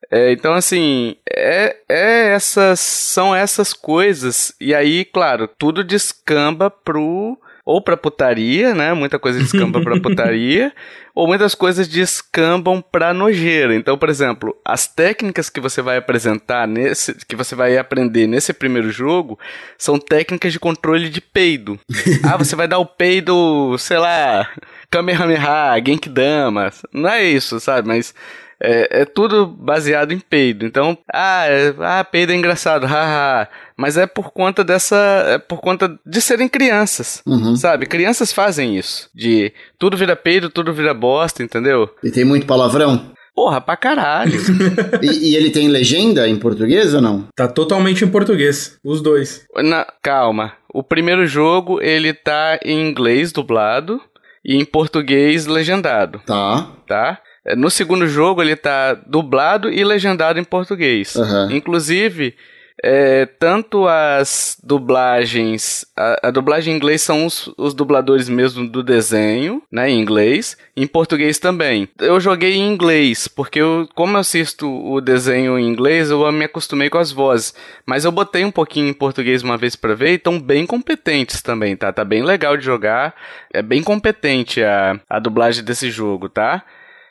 É, 0.09 0.31
então, 0.33 0.53
assim, 0.53 1.15
é, 1.29 1.77
é 1.87 2.33
essas, 2.33 2.79
são 2.79 3.35
essas 3.35 3.71
coisas. 3.71 4.53
E 4.59 4.73
aí, 4.73 5.05
claro, 5.05 5.47
tudo 5.47 5.83
descamba 5.83 6.69
pro 6.69 7.37
ou 7.65 7.81
pra 7.81 7.97
putaria, 7.97 8.73
né? 8.73 8.93
Muita 8.93 9.19
coisa 9.19 9.39
descamba 9.39 9.81
pra 9.81 9.99
putaria, 10.01 10.73
ou 11.13 11.27
muitas 11.27 11.53
coisas 11.55 11.87
descambam 11.87 12.81
pra 12.81 13.13
nojeira. 13.13 13.75
Então, 13.75 13.97
por 13.97 14.09
exemplo, 14.09 14.55
as 14.65 14.87
técnicas 14.87 15.49
que 15.49 15.59
você 15.59 15.81
vai 15.81 15.97
apresentar 15.97 16.67
nesse, 16.67 17.13
que 17.25 17.35
você 17.35 17.55
vai 17.55 17.77
aprender 17.77 18.27
nesse 18.27 18.53
primeiro 18.53 18.91
jogo, 18.91 19.39
são 19.77 19.99
técnicas 19.99 20.51
de 20.51 20.59
controle 20.59 21.09
de 21.09 21.21
peido. 21.21 21.79
ah, 22.23 22.37
você 22.37 22.55
vai 22.55 22.67
dar 22.67 22.79
o 22.79 22.85
peido, 22.85 23.77
sei 23.77 23.97
lá, 23.97 24.49
Kamehameha, 24.89 25.81
Genkidama. 25.85 26.71
Não 26.93 27.09
é 27.09 27.23
isso, 27.23 27.59
sabe? 27.59 27.87
Mas 27.87 28.13
é, 28.61 29.01
é, 29.01 29.05
tudo 29.05 29.47
baseado 29.47 30.13
em 30.13 30.19
peido. 30.19 30.65
Então, 30.65 30.97
ah, 31.11 31.45
é, 31.47 31.73
ah 31.79 32.03
peido 32.03 32.31
é 32.31 32.35
engraçado, 32.35 32.85
haha. 32.85 33.47
Mas 33.75 33.97
é 33.97 34.05
por 34.05 34.31
conta 34.31 34.63
dessa. 34.63 34.95
É 35.27 35.37
por 35.39 35.59
conta 35.59 35.99
de 36.05 36.21
serem 36.21 36.47
crianças. 36.47 37.21
Uhum. 37.25 37.55
Sabe? 37.55 37.87
Crianças 37.87 38.31
fazem 38.31 38.77
isso. 38.77 39.09
De 39.13 39.51
tudo 39.79 39.97
vira 39.97 40.15
peido, 40.15 40.49
tudo 40.49 40.73
vira 40.73 40.93
bosta, 40.93 41.41
entendeu? 41.41 41.89
E 42.03 42.11
tem 42.11 42.23
muito 42.23 42.45
palavrão? 42.45 43.11
Porra, 43.33 43.61
pra 43.61 43.77
caralho. 43.77 44.39
e, 45.01 45.31
e, 45.31 45.35
ele 45.35 45.49
tem 45.49 45.67
legenda 45.67 46.27
em 46.27 46.37
português 46.37 46.93
ou 46.93 47.01
não? 47.01 47.27
Tá 47.35 47.47
totalmente 47.47 48.03
em 48.03 48.07
português, 48.07 48.77
os 48.83 49.01
dois. 49.01 49.45
Na, 49.55 49.87
calma. 50.01 50.53
O 50.73 50.83
primeiro 50.83 51.25
jogo, 51.25 51.81
ele 51.81 52.13
tá 52.13 52.59
em 52.63 52.89
inglês 52.89 53.31
dublado 53.31 54.01
e 54.43 54.55
em 54.55 54.65
português 54.65 55.47
legendado. 55.47 56.21
Tá. 56.25 56.67
Tá? 56.85 57.19
É, 57.45 57.55
no 57.55 57.69
segundo 57.69 58.07
jogo 58.07 58.41
ele 58.41 58.55
tá 58.55 58.93
dublado 58.93 59.69
e 59.69 59.83
legendado 59.83 60.39
em 60.39 60.43
português. 60.43 61.15
Uhum. 61.15 61.51
Inclusive, 61.51 62.35
é, 62.83 63.25
tanto 63.25 63.87
as 63.87 64.57
dublagens. 64.63 65.85
A, 65.95 66.27
a, 66.27 66.31
dublagem 66.31 66.73
em 66.73 66.77
inglês 66.77 67.01
são 67.01 67.25
os, 67.25 67.51
os 67.57 67.75
dubladores 67.75 68.27
mesmo 68.27 68.67
do 68.67 68.81
desenho, 68.81 69.61
né? 69.71 69.89
Em 69.89 69.99
inglês. 69.99 70.57
Em 70.75 70.87
português 70.87 71.37
também. 71.37 71.87
Eu 71.99 72.19
joguei 72.19 72.55
em 72.55 72.73
inglês, 72.73 73.27
porque 73.27 73.59
eu, 73.59 73.87
como 73.93 74.15
eu 74.15 74.21
assisto 74.21 74.67
o 74.67 74.99
desenho 74.99 75.59
em 75.59 75.67
inglês, 75.67 76.09
eu 76.09 76.31
me 76.31 76.45
acostumei 76.45 76.89
com 76.89 76.97
as 76.97 77.11
vozes. 77.11 77.53
Mas 77.85 78.03
eu 78.03 78.11
botei 78.11 78.43
um 78.43 78.51
pouquinho 78.51 78.89
em 78.89 78.93
português 78.93 79.43
uma 79.43 79.57
vez 79.57 79.75
para 79.75 79.93
ver 79.93 80.11
e 80.11 80.15
estão 80.15 80.39
bem 80.39 80.65
competentes 80.65 81.41
também, 81.41 81.75
tá? 81.75 81.93
Tá 81.93 82.03
bem 82.03 82.23
legal 82.23 82.57
de 82.57 82.65
jogar. 82.65 83.13
É 83.53 83.61
bem 83.61 83.83
competente 83.83 84.63
a, 84.63 84.99
a 85.07 85.19
dublagem 85.19 85.63
desse 85.63 85.91
jogo, 85.91 86.27
tá? 86.27 86.63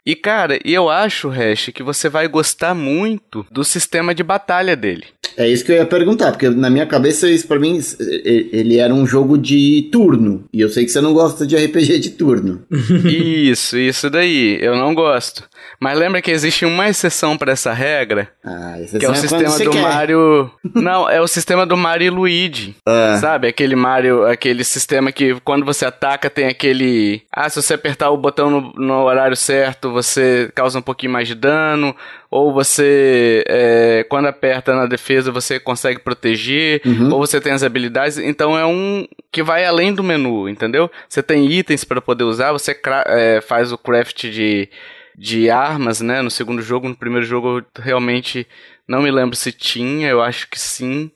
E 0.04 0.14
cara, 0.14 0.58
eu 0.64 0.88
acho, 0.88 1.28
Hash, 1.28 1.70
que 1.74 1.82
você 1.82 2.08
vai 2.08 2.26
gostar 2.28 2.74
muito 2.74 3.46
do 3.50 3.64
sistema 3.64 4.14
de 4.14 4.22
batalha 4.22 4.76
dele. 4.76 5.04
É 5.36 5.48
isso 5.48 5.64
que 5.64 5.72
eu 5.72 5.76
ia 5.76 5.86
perguntar, 5.86 6.32
porque 6.32 6.48
na 6.50 6.68
minha 6.68 6.86
cabeça 6.86 7.28
isso 7.28 7.46
para 7.46 7.58
mim 7.58 7.80
ele 7.98 8.78
era 8.78 8.92
um 8.92 9.06
jogo 9.06 9.38
de 9.38 9.88
turno, 9.92 10.44
e 10.52 10.60
eu 10.60 10.68
sei 10.68 10.84
que 10.84 10.90
você 10.90 11.00
não 11.00 11.12
gosta 11.12 11.46
de 11.46 11.56
RPG 11.56 11.98
de 11.98 12.10
turno. 12.10 12.62
isso, 13.06 13.78
isso 13.78 14.10
daí, 14.10 14.58
eu 14.60 14.76
não 14.76 14.94
gosto. 14.94 15.48
Mas 15.80 15.98
lembra 15.98 16.20
que 16.20 16.30
existe 16.30 16.64
uma 16.64 16.88
exceção 16.88 17.38
para 17.38 17.52
essa 17.52 17.72
regra? 17.72 18.28
Ah, 18.44 18.76
que 18.98 19.04
é 19.04 19.08
o 19.08 19.12
é 19.12 19.14
sistema 19.14 19.58
do 19.58 19.70
quer. 19.70 19.82
Mario. 19.82 20.50
Não, 20.74 21.08
é 21.08 21.20
o 21.20 21.26
sistema 21.26 21.64
do 21.64 21.76
Mario 21.76 22.06
e 22.06 22.10
Luigi. 22.10 22.76
Ah. 22.86 23.18
Sabe? 23.20 23.48
Aquele 23.48 23.74
Mario, 23.74 24.26
aquele 24.26 24.62
sistema 24.62 25.10
que 25.10 25.40
quando 25.40 25.64
você 25.64 25.86
ataca 25.86 26.28
tem 26.28 26.46
aquele. 26.46 27.22
Ah, 27.32 27.48
se 27.48 27.62
você 27.62 27.74
apertar 27.74 28.10
o 28.10 28.16
botão 28.16 28.50
no, 28.50 28.72
no 28.74 29.04
horário 29.04 29.36
certo, 29.36 29.90
você 30.02 30.50
causa 30.54 30.78
um 30.78 30.82
pouquinho 30.82 31.12
mais 31.12 31.28
de 31.28 31.34
dano. 31.34 31.94
Ou 32.30 32.52
você, 32.52 33.44
é, 33.48 34.06
quando 34.08 34.26
aperta 34.26 34.74
na 34.74 34.86
defesa, 34.86 35.32
você 35.32 35.58
consegue 35.58 36.00
proteger. 36.00 36.80
Uhum. 36.84 37.12
Ou 37.12 37.18
você 37.18 37.40
tem 37.40 37.52
as 37.52 37.62
habilidades. 37.62 38.18
Então 38.18 38.58
é 38.58 38.64
um 38.64 39.06
que 39.32 39.42
vai 39.42 39.64
além 39.64 39.94
do 39.94 40.02
menu, 40.02 40.48
entendeu? 40.48 40.90
Você 41.08 41.22
tem 41.22 41.50
itens 41.50 41.84
para 41.84 42.00
poder 42.00 42.24
usar, 42.24 42.52
você 42.52 42.78
é, 43.06 43.40
faz 43.40 43.72
o 43.72 43.78
craft 43.78 44.24
de 44.24 44.68
de 45.20 45.50
armas, 45.50 46.00
né? 46.00 46.22
No 46.22 46.30
segundo 46.30 46.62
jogo, 46.62 46.88
no 46.88 46.96
primeiro 46.96 47.26
jogo 47.26 47.58
eu 47.58 47.64
realmente 47.82 48.46
não 48.88 49.02
me 49.02 49.10
lembro 49.10 49.36
se 49.36 49.52
tinha, 49.52 50.08
eu 50.08 50.22
acho 50.22 50.48
que 50.48 50.58
sim. 50.58 51.10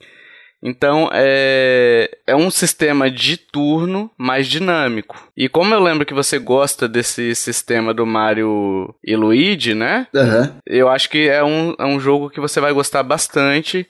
Então 0.64 1.10
é, 1.12 2.10
é 2.26 2.34
um 2.34 2.50
sistema 2.50 3.10
de 3.10 3.36
turno 3.36 4.10
mais 4.16 4.46
dinâmico. 4.46 5.30
E 5.36 5.46
como 5.46 5.74
eu 5.74 5.80
lembro 5.80 6.06
que 6.06 6.14
você 6.14 6.38
gosta 6.38 6.88
desse 6.88 7.34
sistema 7.34 7.92
do 7.92 8.06
Mario 8.06 8.94
e 9.04 9.14
Luigi, 9.14 9.74
né? 9.74 10.06
Uhum. 10.14 10.54
Eu 10.66 10.88
acho 10.88 11.10
que 11.10 11.28
é 11.28 11.44
um, 11.44 11.74
é 11.78 11.84
um 11.84 12.00
jogo 12.00 12.30
que 12.30 12.40
você 12.40 12.60
vai 12.60 12.72
gostar 12.72 13.02
bastante. 13.02 13.86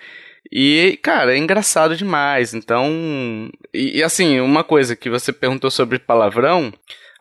E, 0.51 0.99
cara, 1.01 1.35
é 1.35 1.39
engraçado 1.39 1.97
demais. 1.97 2.55
Então. 2.55 3.49
E, 3.73 3.99
e 3.99 4.03
assim, 4.03 4.41
uma 4.41 4.65
coisa 4.65 4.97
que 4.97 5.09
você 5.09 5.33
perguntou 5.33 5.71
sobre 5.71 6.01
palavrão. 6.01 6.73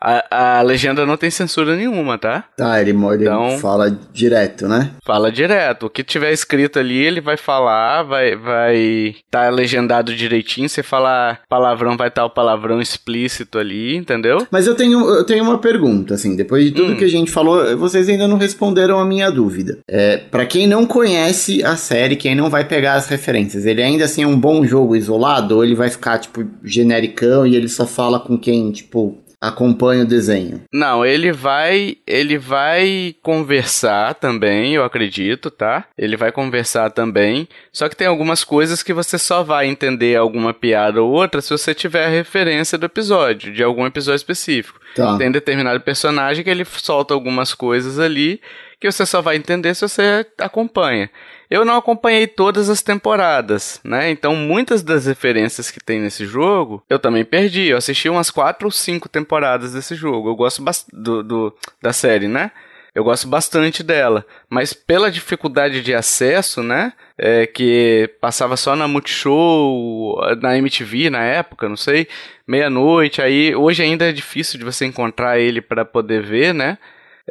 A, 0.04 0.58
a 0.58 0.62
legenda 0.62 1.06
não 1.06 1.16
tem 1.16 1.30
censura 1.30 1.74
nenhuma, 1.74 2.18
tá? 2.18 2.44
Tá, 2.56 2.78
ele, 2.78 2.90
ele 2.90 3.22
então, 3.22 3.58
fala 3.58 3.90
direto, 4.12 4.68
né? 4.68 4.90
Fala 5.02 5.32
direto. 5.32 5.86
O 5.86 5.90
que 5.90 6.04
tiver 6.04 6.30
escrito 6.30 6.78
ali, 6.78 6.98
ele 6.98 7.22
vai 7.22 7.38
falar, 7.38 8.02
vai 8.02 8.36
vai 8.36 9.16
tá 9.30 9.48
legendado 9.48 10.14
direitinho. 10.14 10.68
Você 10.68 10.82
falar 10.82 11.40
palavrão, 11.48 11.96
vai 11.96 12.08
estar 12.08 12.22
tá 12.22 12.26
o 12.26 12.30
palavrão 12.30 12.80
explícito 12.80 13.58
ali, 13.58 13.96
entendeu? 13.96 14.46
Mas 14.50 14.66
eu 14.66 14.74
tenho, 14.74 15.08
eu 15.08 15.24
tenho 15.24 15.42
uma 15.42 15.58
pergunta, 15.58 16.14
assim, 16.14 16.36
depois 16.36 16.64
de 16.64 16.72
tudo 16.72 16.92
hum. 16.92 16.96
que 16.96 17.04
a 17.04 17.08
gente 17.08 17.30
falou, 17.30 17.76
vocês 17.78 18.08
ainda 18.08 18.28
não 18.28 18.36
responderam 18.36 18.98
a 18.98 19.04
minha 19.04 19.30
dúvida. 19.30 19.78
É, 19.88 20.18
para 20.18 20.44
quem 20.44 20.66
não 20.66 20.84
conhece 20.84 21.64
a 21.64 21.76
série, 21.76 22.16
quem 22.16 22.34
não 22.34 22.50
vai 22.50 22.64
pegar 22.64 22.94
as 22.94 23.08
referências, 23.08 23.64
ele 23.64 23.82
ainda 23.82 24.04
assim 24.04 24.22
é 24.22 24.26
um 24.26 24.38
bom 24.38 24.64
jogo 24.66 24.94
isolado 24.94 25.56
ou 25.56 25.64
ele 25.64 25.74
vai 25.74 25.88
ficar, 25.88 26.18
tipo, 26.18 26.44
genericão 26.62 27.46
e 27.46 27.56
ele 27.56 27.68
só 27.68 27.86
fala 27.86 28.20
com 28.20 28.36
quem, 28.38 28.70
tipo, 28.70 29.23
acompanha 29.40 30.04
o 30.04 30.06
desenho. 30.06 30.62
Não, 30.72 31.04
ele 31.04 31.32
vai, 31.32 31.96
ele 32.06 32.38
vai 32.38 33.14
conversar 33.22 34.14
também, 34.14 34.74
eu 34.74 34.84
acredito, 34.84 35.50
tá? 35.50 35.84
Ele 35.96 36.16
vai 36.16 36.32
conversar 36.32 36.90
também. 36.90 37.48
Só 37.72 37.88
que 37.88 37.96
tem 37.96 38.06
algumas 38.06 38.44
coisas 38.44 38.82
que 38.82 38.92
você 38.92 39.18
só 39.18 39.42
vai 39.42 39.66
entender 39.66 40.16
alguma 40.16 40.52
piada 40.52 41.02
ou 41.02 41.10
outra 41.10 41.40
se 41.40 41.50
você 41.50 41.74
tiver 41.74 42.06
a 42.06 42.10
referência 42.10 42.78
do 42.78 42.86
episódio, 42.86 43.52
de 43.52 43.62
algum 43.62 43.86
episódio 43.86 44.16
específico. 44.16 44.80
Tá. 44.94 45.18
Tem 45.18 45.30
determinado 45.30 45.80
personagem 45.80 46.44
que 46.44 46.50
ele 46.50 46.64
solta 46.64 47.12
algumas 47.14 47.52
coisas 47.52 47.98
ali 47.98 48.40
que 48.84 48.92
você 48.92 49.06
só 49.06 49.22
vai 49.22 49.36
entender 49.36 49.74
se 49.74 49.80
você 49.80 50.26
acompanha. 50.38 51.10
Eu 51.50 51.64
não 51.64 51.76
acompanhei 51.76 52.26
todas 52.26 52.68
as 52.68 52.82
temporadas, 52.82 53.80
né? 53.82 54.10
Então 54.10 54.36
muitas 54.36 54.82
das 54.82 55.06
referências 55.06 55.70
que 55.70 55.80
tem 55.80 56.00
nesse 56.00 56.26
jogo 56.26 56.82
eu 56.88 56.98
também 56.98 57.24
perdi. 57.24 57.68
Eu 57.68 57.78
assisti 57.78 58.10
umas 58.10 58.30
quatro 58.30 58.66
ou 58.66 58.70
cinco 58.70 59.08
temporadas 59.08 59.72
desse 59.72 59.94
jogo. 59.94 60.28
Eu 60.28 60.36
gosto 60.36 60.62
do, 60.92 61.22
do 61.22 61.56
da 61.80 61.94
série, 61.94 62.28
né? 62.28 62.50
Eu 62.94 63.02
gosto 63.02 63.26
bastante 63.26 63.82
dela, 63.82 64.24
mas 64.48 64.72
pela 64.72 65.10
dificuldade 65.10 65.82
de 65.82 65.94
acesso, 65.94 66.62
né? 66.62 66.92
É, 67.16 67.46
que 67.46 68.08
passava 68.20 68.56
só 68.56 68.76
na 68.76 68.86
Multishow, 68.86 70.16
na 70.40 70.56
MTV 70.58 71.10
na 71.10 71.24
época, 71.24 71.68
não 71.68 71.76
sei, 71.76 72.06
meia-noite. 72.46 73.22
Aí 73.22 73.54
hoje 73.56 73.82
ainda 73.82 74.08
é 74.08 74.12
difícil 74.12 74.58
de 74.58 74.64
você 74.64 74.84
encontrar 74.84 75.40
ele 75.40 75.60
para 75.60 75.84
poder 75.84 76.22
ver, 76.22 76.52
né? 76.52 76.78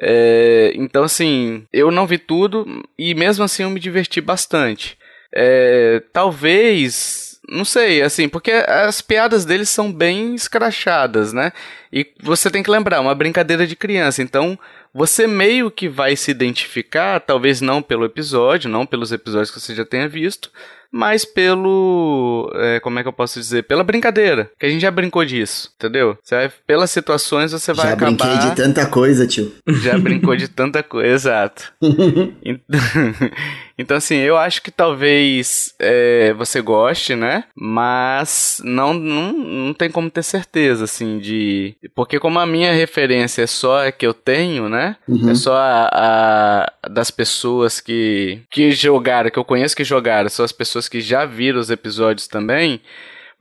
É, 0.01 0.71
então, 0.75 1.03
assim, 1.03 1.65
eu 1.71 1.91
não 1.91 2.07
vi 2.07 2.17
tudo 2.17 2.65
e 2.97 3.13
mesmo 3.13 3.43
assim 3.43 3.63
eu 3.63 3.69
me 3.69 3.79
diverti 3.79 4.19
bastante. 4.21 4.97
É, 5.33 6.01
talvez, 6.11 7.32
não 7.49 7.65
sei, 7.65 8.01
assim, 8.01 8.29
porque 8.29 8.51
as 8.51 9.01
piadas 9.01 9.45
deles 9.45 9.69
são 9.69 9.91
bem 9.91 10.33
escrachadas, 10.33 11.33
né? 11.33 11.51
E 11.91 12.07
você 12.21 12.49
tem 12.49 12.63
que 12.63 12.71
lembrar, 12.71 13.01
uma 13.01 13.13
brincadeira 13.13 13.67
de 13.67 13.75
criança, 13.75 14.21
então 14.21 14.57
você 14.93 15.27
meio 15.27 15.69
que 15.69 15.89
vai 15.89 16.15
se 16.15 16.31
identificar, 16.31 17.19
talvez 17.19 17.61
não 17.61 17.81
pelo 17.81 18.05
episódio, 18.05 18.69
não 18.69 18.85
pelos 18.85 19.11
episódios 19.11 19.51
que 19.51 19.59
você 19.59 19.75
já 19.75 19.83
tenha 19.83 20.07
visto, 20.07 20.49
mas 20.91 21.25
pelo. 21.25 22.51
É, 22.53 22.79
como 22.79 22.99
é 22.99 23.01
que 23.01 23.09
eu 23.09 23.13
posso 23.13 23.39
dizer? 23.39 23.63
Pela 23.63 23.83
brincadeira. 23.83 24.51
Que 24.59 24.67
a 24.67 24.69
gente 24.69 24.81
já 24.81 24.91
brincou 24.91 25.25
disso, 25.25 25.71
entendeu? 25.75 26.15
Você 26.21 26.35
vai, 26.35 26.51
pelas 26.67 26.91
situações 26.91 27.51
você 27.51 27.73
vai 27.73 27.87
já 27.87 27.93
acabar. 27.93 28.11
Já 28.11 28.27
brinquei 28.27 28.49
de 28.49 28.55
tanta 28.55 28.85
coisa, 28.85 29.25
tio. 29.25 29.51
Já 29.67 29.97
brincou 29.97 30.35
de 30.35 30.47
tanta 30.53 30.83
coisa, 30.83 31.11
exato. 31.11 31.73
então, 33.77 33.97
assim, 33.97 34.17
eu 34.17 34.37
acho 34.37 34.61
que 34.61 34.71
talvez 34.71 35.73
é, 35.79 36.33
você 36.33 36.61
goste, 36.61 37.15
né? 37.15 37.45
Mas 37.55 38.61
não, 38.63 38.93
não, 38.93 39.33
não 39.33 39.73
tem 39.73 39.89
como 39.89 40.09
ter 40.09 40.23
certeza, 40.23 40.83
assim, 40.83 41.19
de. 41.19 41.75
Porque, 41.95 42.19
como 42.19 42.39
a 42.39 42.45
minha 42.45 42.73
referência 42.73 43.43
é 43.43 43.47
só 43.47 43.87
a 43.87 43.91
que 43.91 44.05
eu 44.05 44.13
tenho, 44.13 44.67
né? 44.69 44.95
Uhum. 45.07 45.29
É 45.29 45.35
só 45.35 45.55
a, 45.55 45.89
a, 45.93 46.89
das 46.89 47.09
pessoas 47.09 47.79
que, 47.79 48.41
que 48.51 48.71
jogaram, 48.71 49.29
que 49.29 49.39
eu 49.39 49.45
conheço 49.45 49.75
que 49.75 49.83
jogaram, 49.83 50.29
são 50.29 50.43
as 50.43 50.51
pessoas 50.51 50.73
pessoas 50.73 50.89
que 50.89 51.01
já 51.01 51.25
viram 51.25 51.59
os 51.59 51.69
episódios 51.69 52.27
também. 52.27 52.81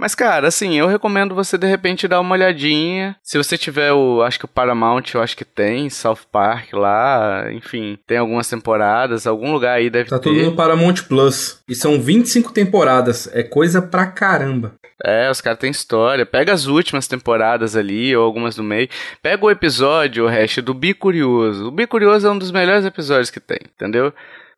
Mas, 0.03 0.17
cara, 0.17 0.49
assim, 0.49 0.77
eu 0.77 0.89
recomendo 0.89 1.33
você 1.33 1.57
de 1.57 1.65
repente 1.65 2.09
dar 2.09 2.19
uma 2.19 2.35
olhadinha. 2.35 3.15
Se 3.23 3.39
você 3.39 3.57
tiver 3.57 3.93
o. 3.93 4.21
Acho 4.21 4.37
que 4.37 4.45
o 4.47 4.49
Paramount, 4.49 5.05
eu 5.15 5.23
acho 5.23 5.37
que 5.37 5.45
tem, 5.45 5.89
South 5.89 6.27
Park 6.33 6.73
lá, 6.73 7.45
enfim, 7.53 7.97
tem 8.05 8.19
algumas 8.19 8.49
temporadas, 8.49 9.29
algum 9.29 9.53
lugar 9.53 9.77
aí 9.77 9.89
deve 9.89 10.11
tá 10.11 10.19
ter. 10.19 10.25
Tá 10.25 10.35
tudo 10.35 10.45
no 10.45 10.57
Paramount 10.57 11.05
Plus. 11.07 11.61
E 11.69 11.75
são 11.77 12.03
25 12.03 12.53
temporadas. 12.53 13.31
É 13.33 13.45
coisa 13.45 13.81
pra 13.81 14.05
caramba. 14.07 14.75
É, 15.05 15.31
os 15.31 15.41
caras 15.41 15.61
têm 15.61 15.71
história. 15.71 16.27
Pega 16.27 16.53
as 16.53 16.67
últimas 16.67 17.07
temporadas 17.07 17.77
ali, 17.77 18.17
ou 18.17 18.25
algumas 18.25 18.57
do 18.57 18.65
meio. 18.65 18.89
Pega 19.23 19.47
o 19.47 19.51
episódio, 19.53 20.25
o 20.25 20.29
resto, 20.29 20.61
do 20.61 20.75
Bicurioso. 20.75 21.69
O 21.69 21.71
Bicurioso 21.71 22.27
é 22.27 22.31
um 22.33 22.39
dos 22.39 22.51
melhores 22.51 22.85
episódios 22.85 23.31
que 23.31 23.39
tem, 23.39 23.61
entendeu? 23.73 24.13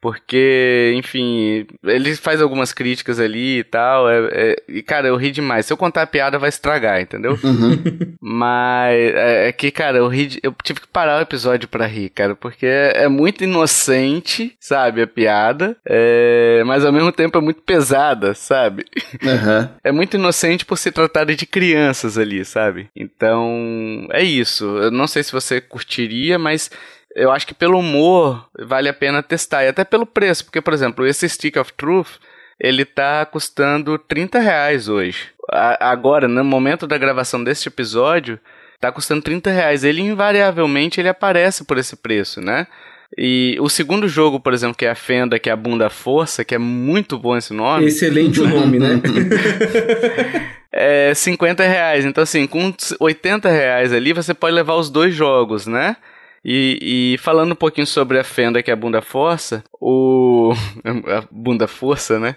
Porque, 0.05 0.93
enfim, 0.99 1.67
ele 1.83 2.15
faz 2.15 2.43
algumas 2.43 2.75
críticas 2.75 3.19
ali 3.19 3.61
e 3.61 3.65
tal. 3.65 4.07
É, 4.07 4.29
é, 4.33 4.57
e, 4.69 4.83
cara, 4.83 5.09
eu 5.09 5.17
ri 5.17 5.31
demais. 5.31 5.65
Se 5.65 5.73
eu 5.73 5.79
contar 5.79 6.03
a 6.03 6.07
piada, 6.07 6.39
vai 6.39 6.51
estragar, 6.51 7.01
entendeu? 7.01 7.39
Uhum. 7.43 8.13
Mas 8.21 8.93
é, 8.93 9.49
é, 9.49 9.53
que, 9.53 9.71
cara, 9.71 9.97
eu 9.97 10.07
ri. 10.07 10.39
Eu 10.43 10.55
tive 10.63 10.83
que 10.83 10.89
parar 10.89 11.17
o 11.17 11.23
episódio 11.23 11.67
pra 11.71 11.87
rir, 11.87 12.11
cara. 12.11 12.37
Porque 12.37 12.67
é, 12.67 13.05
é 13.05 13.09
muito 13.09 13.45
inocente, 13.45 14.55
sabe? 14.61 15.01
A 15.01 15.07
piada. 15.07 15.75
É, 15.87 16.63
mas 16.67 16.85
ao 16.85 16.93
mesmo 16.93 17.11
tempo 17.11 17.39
é 17.39 17.41
muito 17.41 17.63
pesada, 17.63 18.35
sabe? 18.35 18.85
Uhum. 19.23 19.69
É 19.83 19.93
muito 19.93 20.17
inocente 20.17 20.65
por 20.65 20.77
se 20.77 20.91
tratar 20.91 21.25
de 21.25 21.47
crianças 21.47 22.19
ali, 22.19 22.45
sabe? 22.45 22.89
Então, 22.97 24.07
é 24.11 24.23
isso. 24.23 24.65
Eu 24.79 24.91
não 24.91 25.07
sei 25.07 25.23
se 25.23 25.33
você 25.33 25.61
curtiria, 25.61 26.39
mas 26.39 26.71
eu 27.15 27.31
acho 27.31 27.47
que 27.47 27.55
pelo 27.55 27.79
humor 27.79 28.47
vale 28.59 28.89
a 28.89 28.95
pena 28.95 29.23
testar. 29.23 29.65
E 29.65 29.69
até 29.69 29.85
pelo 29.85 30.05
preço, 30.05 30.45
porque, 30.45 30.61
por 30.61 30.75
exemplo, 30.75 31.07
esse 31.07 31.29
Stick 31.29 31.57
of 31.57 31.73
Truth, 31.73 32.19
ele 32.59 32.85
tá 32.85 33.25
custando 33.25 33.99
30 33.99 34.39
reais 34.41 34.89
hoje. 34.89 35.29
A, 35.51 35.91
agora, 35.91 36.27
no 36.27 36.43
momento 36.45 36.87
da 36.87 36.99
gravação 36.99 37.43
deste 37.43 37.69
episódio, 37.69 38.39
tá 38.81 38.91
custando 38.91 39.23
30 39.23 39.51
reais. 39.51 39.85
Ele 39.85 40.01
invariavelmente 40.01 41.01
ele 41.01 41.09
aparece 41.09 41.65
por 41.65 41.79
esse 41.79 41.97
preço, 41.97 42.41
né? 42.41 42.67
E 43.17 43.57
o 43.61 43.69
segundo 43.69 44.09
jogo, 44.09 44.41
por 44.41 44.53
exemplo, 44.53 44.77
que 44.77 44.85
é 44.85 44.91
a 44.91 44.95
Fenda, 44.97 45.39
que 45.39 45.49
é 45.49 45.53
a 45.53 45.57
Bunda 45.57 45.89
Força, 45.89 46.45
que 46.45 46.55
é 46.55 46.59
muito 46.59 47.17
bom 47.17 47.37
esse 47.37 47.55
nome. 47.55 47.87
Excelente 47.87 48.41
o 48.41 48.47
nome, 48.49 48.81
né? 48.81 49.01
é 50.73 51.15
50 51.15 51.63
reais. 51.63 52.05
Então, 52.05 52.23
assim, 52.25 52.45
com 52.45 52.75
80 52.99 53.49
reais 53.49 53.93
ali, 53.93 54.13
você 54.13 54.35
pode 54.35 54.57
levar 54.57 54.75
os 54.75 54.91
dois 54.91 55.15
jogos, 55.15 55.65
né? 55.65 55.97
E, 56.45 57.15
e, 57.15 57.19
falando 57.19 57.53
um 57.53 57.57
pouquinho 57.57 57.87
sobre 57.87 58.19
a 58.19 58.25
fenda 58.25 58.63
que 58.63 58.71
é 58.71 58.75
a 58.75 58.77
bunda 58.77 59.01
força, 59.01 59.65
o. 59.81 60.53
a 60.85 61.25
bunda 61.31 61.67
força, 61.67 62.21
né? 62.21 62.37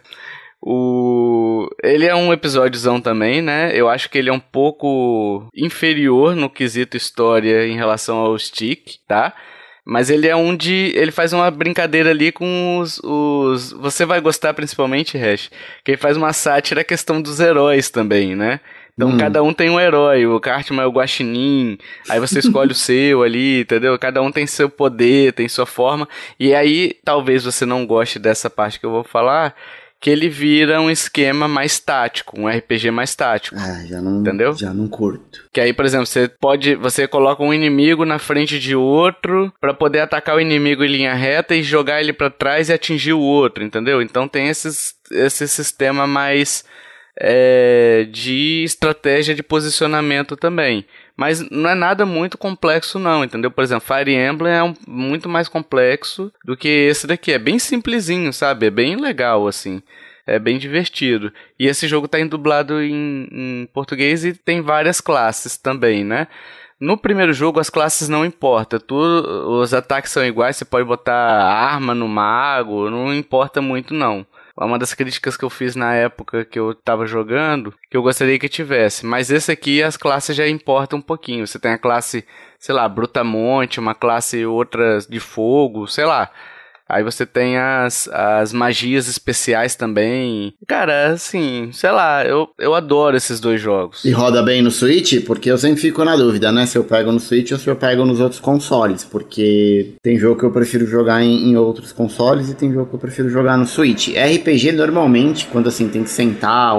O... 0.61 1.69
Ele 1.83 2.05
é 2.05 2.15
um 2.15 2.31
episódiozão 2.33 3.01
também, 3.01 3.41
né? 3.41 3.71
Eu 3.73 3.89
acho 3.89 4.09
que 4.09 4.17
ele 4.17 4.29
é 4.29 4.33
um 4.33 4.39
pouco 4.39 5.47
inferior 5.55 6.35
no 6.35 6.49
quesito 6.49 6.97
história 6.97 7.67
em 7.67 7.75
relação 7.75 8.17
ao 8.17 8.37
Stick, 8.39 8.97
tá? 9.07 9.35
Mas 9.85 10.09
ele 10.09 10.27
é 10.27 10.35
um 10.35 10.55
de. 10.55 10.91
Ele 10.95 11.11
faz 11.11 11.31
uma 11.31 11.49
brincadeira 11.49 12.09
ali 12.09 12.31
com 12.31 12.79
os. 12.79 12.99
os 13.03 13.71
você 13.71 14.05
vai 14.05 14.19
gostar 14.19 14.53
principalmente, 14.53 15.17
Hash. 15.17 15.49
Que 15.83 15.91
ele 15.91 15.97
faz 15.97 16.17
uma 16.17 16.33
sátira 16.33 16.81
a 16.81 16.83
questão 16.83 17.21
dos 17.21 17.39
heróis 17.39 17.89
também, 17.89 18.35
né? 18.35 18.59
Então 18.97 19.09
hum. 19.11 19.17
cada 19.17 19.43
um 19.43 19.53
tem 19.53 19.69
um 19.69 19.79
herói, 19.79 20.25
o 20.25 20.39
Cartman 20.39 20.81
é 20.81 20.85
o 20.87 20.91
Guaxinim, 20.91 21.77
aí 22.09 22.19
você 22.19 22.39
escolhe 22.39 22.71
o 22.71 22.75
seu 22.75 23.21
ali, 23.21 23.61
entendeu? 23.61 23.97
Cada 23.99 24.23
um 24.23 24.31
tem 24.31 24.47
seu 24.47 24.69
poder, 24.69 25.33
tem 25.33 25.47
sua 25.47 25.67
forma, 25.67 26.09
e 26.39 26.53
aí 26.55 26.95
talvez 27.05 27.43
você 27.43 27.63
não 27.63 27.85
goste 27.85 28.17
dessa 28.17 28.49
parte 28.49 28.79
que 28.79 28.85
eu 28.87 28.91
vou 28.91 29.03
falar, 29.03 29.55
que 29.99 30.09
ele 30.09 30.29
vira 30.29 30.79
um 30.79 30.89
esquema 30.89 31.47
mais 31.47 31.79
tático, 31.79 32.39
um 32.39 32.47
RPG 32.47 32.91
mais 32.91 33.15
tático. 33.15 33.55
Ah, 33.57 33.83
já 33.85 34.01
não, 34.01 34.21
entendeu? 34.21 34.53
Já 34.53 34.73
não 34.73 34.87
curto. 34.87 35.45
Que 35.51 35.59
aí, 35.59 35.73
por 35.73 35.85
exemplo, 35.85 36.05
você 36.05 36.27
pode, 36.27 36.75
você 36.75 37.07
coloca 37.07 37.43
um 37.43 37.53
inimigo 37.53 38.05
na 38.05 38.19
frente 38.19 38.59
de 38.59 38.75
outro 38.75 39.51
para 39.59 39.73
poder 39.73 40.01
atacar 40.01 40.35
o 40.35 40.41
inimigo 40.41 40.83
em 40.83 40.91
linha 40.91 41.15
reta 41.15 41.55
e 41.55 41.63
jogar 41.63 41.99
ele 41.99 42.13
para 42.13 42.29
trás 42.29 42.69
e 42.69 42.73
atingir 42.73 43.13
o 43.13 43.19
outro, 43.19 43.63
entendeu? 43.63 44.01
Então 44.01 44.27
tem 44.27 44.49
esses, 44.49 44.93
esse 45.11 45.47
sistema 45.47 46.05
mais 46.05 46.63
é, 47.19 48.07
de 48.11 48.63
estratégia 48.63 49.33
de 49.33 49.41
posicionamento 49.41 50.35
também. 50.35 50.85
Mas 51.15 51.49
não 51.49 51.69
é 51.69 51.75
nada 51.75 52.05
muito 52.05 52.37
complexo, 52.37 52.99
não, 52.99 53.23
entendeu? 53.23 53.49
Por 53.49 53.63
exemplo, 53.63 53.87
Fire 53.87 54.13
Emblem 54.13 54.53
é 54.53 54.63
um, 54.63 54.73
muito 54.87 55.27
mais 55.27 55.49
complexo 55.49 56.31
do 56.45 56.55
que 56.55 56.67
esse 56.67 57.07
daqui. 57.07 57.31
É 57.31 57.39
bem 57.39 57.57
simplesinho, 57.57 58.31
sabe? 58.31 58.67
É 58.67 58.69
bem 58.69 58.95
legal, 58.95 59.47
assim. 59.47 59.81
É 60.27 60.37
bem 60.37 60.59
divertido. 60.59 61.31
E 61.57 61.65
esse 61.65 61.87
jogo 61.87 62.05
está 62.05 62.19
dublado 62.23 62.81
em, 62.81 63.27
em 63.31 63.69
português 63.73 64.23
e 64.23 64.33
tem 64.33 64.61
várias 64.61 65.01
classes 65.01 65.57
também, 65.57 66.03
né? 66.03 66.27
No 66.79 66.95
primeiro 66.95 67.33
jogo 67.33 67.59
as 67.59 67.71
classes 67.71 68.07
não 68.07 68.23
importam, 68.23 68.79
tudo, 68.79 69.59
os 69.59 69.73
ataques 69.73 70.11
são 70.11 70.23
iguais, 70.23 70.57
você 70.57 70.65
pode 70.65 70.85
botar 70.85 71.15
arma 71.15 71.95
no 71.95 72.07
mago, 72.07 72.87
não 72.91 73.11
importa 73.11 73.59
muito 73.59 73.95
não. 73.95 74.23
Uma 74.59 74.79
das 74.79 74.93
críticas 74.93 75.37
que 75.37 75.45
eu 75.45 75.49
fiz 75.51 75.75
na 75.75 75.93
época 75.93 76.43
que 76.43 76.57
eu 76.57 76.73
tava 76.73 77.05
jogando, 77.05 77.73
que 77.91 77.95
eu 77.95 78.01
gostaria 78.01 78.39
que 78.39 78.49
tivesse. 78.49 79.05
Mas 79.05 79.29
esse 79.29 79.51
aqui 79.51 79.83
as 79.83 79.95
classes 79.95 80.35
já 80.35 80.47
importam 80.47 80.97
um 80.97 81.01
pouquinho. 81.01 81.45
Você 81.45 81.59
tem 81.59 81.71
a 81.71 81.77
classe, 81.77 82.25
sei 82.57 82.73
lá, 82.73 82.89
Brutamonte, 82.89 83.79
uma 83.79 83.93
classe 83.93 84.43
outra 84.45 84.99
de 85.07 85.19
fogo, 85.19 85.87
sei 85.87 86.05
lá. 86.05 86.31
Aí 86.89 87.03
você 87.03 87.25
tem 87.25 87.57
as, 87.57 88.07
as 88.09 88.53
magias 88.53 89.07
especiais 89.07 89.75
também. 89.75 90.53
Cara, 90.67 91.11
assim, 91.11 91.69
sei 91.73 91.91
lá, 91.91 92.25
eu, 92.25 92.47
eu 92.57 92.73
adoro 92.73 93.17
esses 93.17 93.39
dois 93.39 93.59
jogos. 93.59 94.05
E 94.05 94.11
roda 94.11 94.41
bem 94.41 94.61
no 94.61 94.71
Switch? 94.71 95.25
Porque 95.25 95.51
eu 95.51 95.57
sempre 95.57 95.81
fico 95.81 96.03
na 96.03 96.15
dúvida, 96.15 96.51
né? 96.51 96.65
Se 96.65 96.77
eu 96.77 96.83
pego 96.83 97.11
no 97.11 97.19
Switch 97.19 97.51
ou 97.51 97.57
se 97.57 97.67
eu 97.67 97.75
pego 97.75 98.05
nos 98.05 98.19
outros 98.19 98.39
consoles. 98.39 99.03
Porque 99.03 99.95
tem 100.01 100.17
jogo 100.17 100.39
que 100.39 100.45
eu 100.45 100.51
prefiro 100.51 100.85
jogar 100.85 101.21
em, 101.21 101.49
em 101.49 101.57
outros 101.57 101.91
consoles 101.91 102.49
e 102.49 102.55
tem 102.55 102.71
jogo 102.71 102.89
que 102.89 102.95
eu 102.95 102.99
prefiro 102.99 103.29
jogar 103.29 103.57
no 103.57 103.65
Switch. 103.65 104.09
RPG, 104.09 104.71
normalmente, 104.71 105.47
quando 105.47 105.67
assim 105.67 105.89
tem 105.89 106.03
que 106.03 106.09
sentar, 106.09 106.73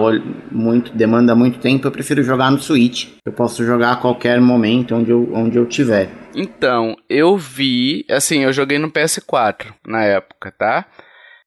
muito, 0.51 0.92
demanda 0.92 1.35
muito 1.35 1.59
tempo, 1.59 1.87
eu 1.87 1.90
prefiro 1.92 2.23
jogar 2.23 2.51
no 2.51 2.61
Switch. 2.61 3.09
Eu 3.25 3.33
posso 3.33 3.64
jogar 3.64 3.92
a 3.92 3.97
qualquer 3.97 4.40
momento 4.40 4.94
onde 4.94 5.11
eu, 5.11 5.29
onde 5.33 5.57
eu 5.57 5.66
tiver. 5.66 6.09
Então, 6.40 6.96
eu 7.11 7.37
vi, 7.37 8.07
assim, 8.09 8.44
eu 8.44 8.53
joguei 8.53 8.79
no 8.79 8.92
PS4 8.92 9.74
na 9.85 10.05
época, 10.05 10.53
tá? 10.57 10.87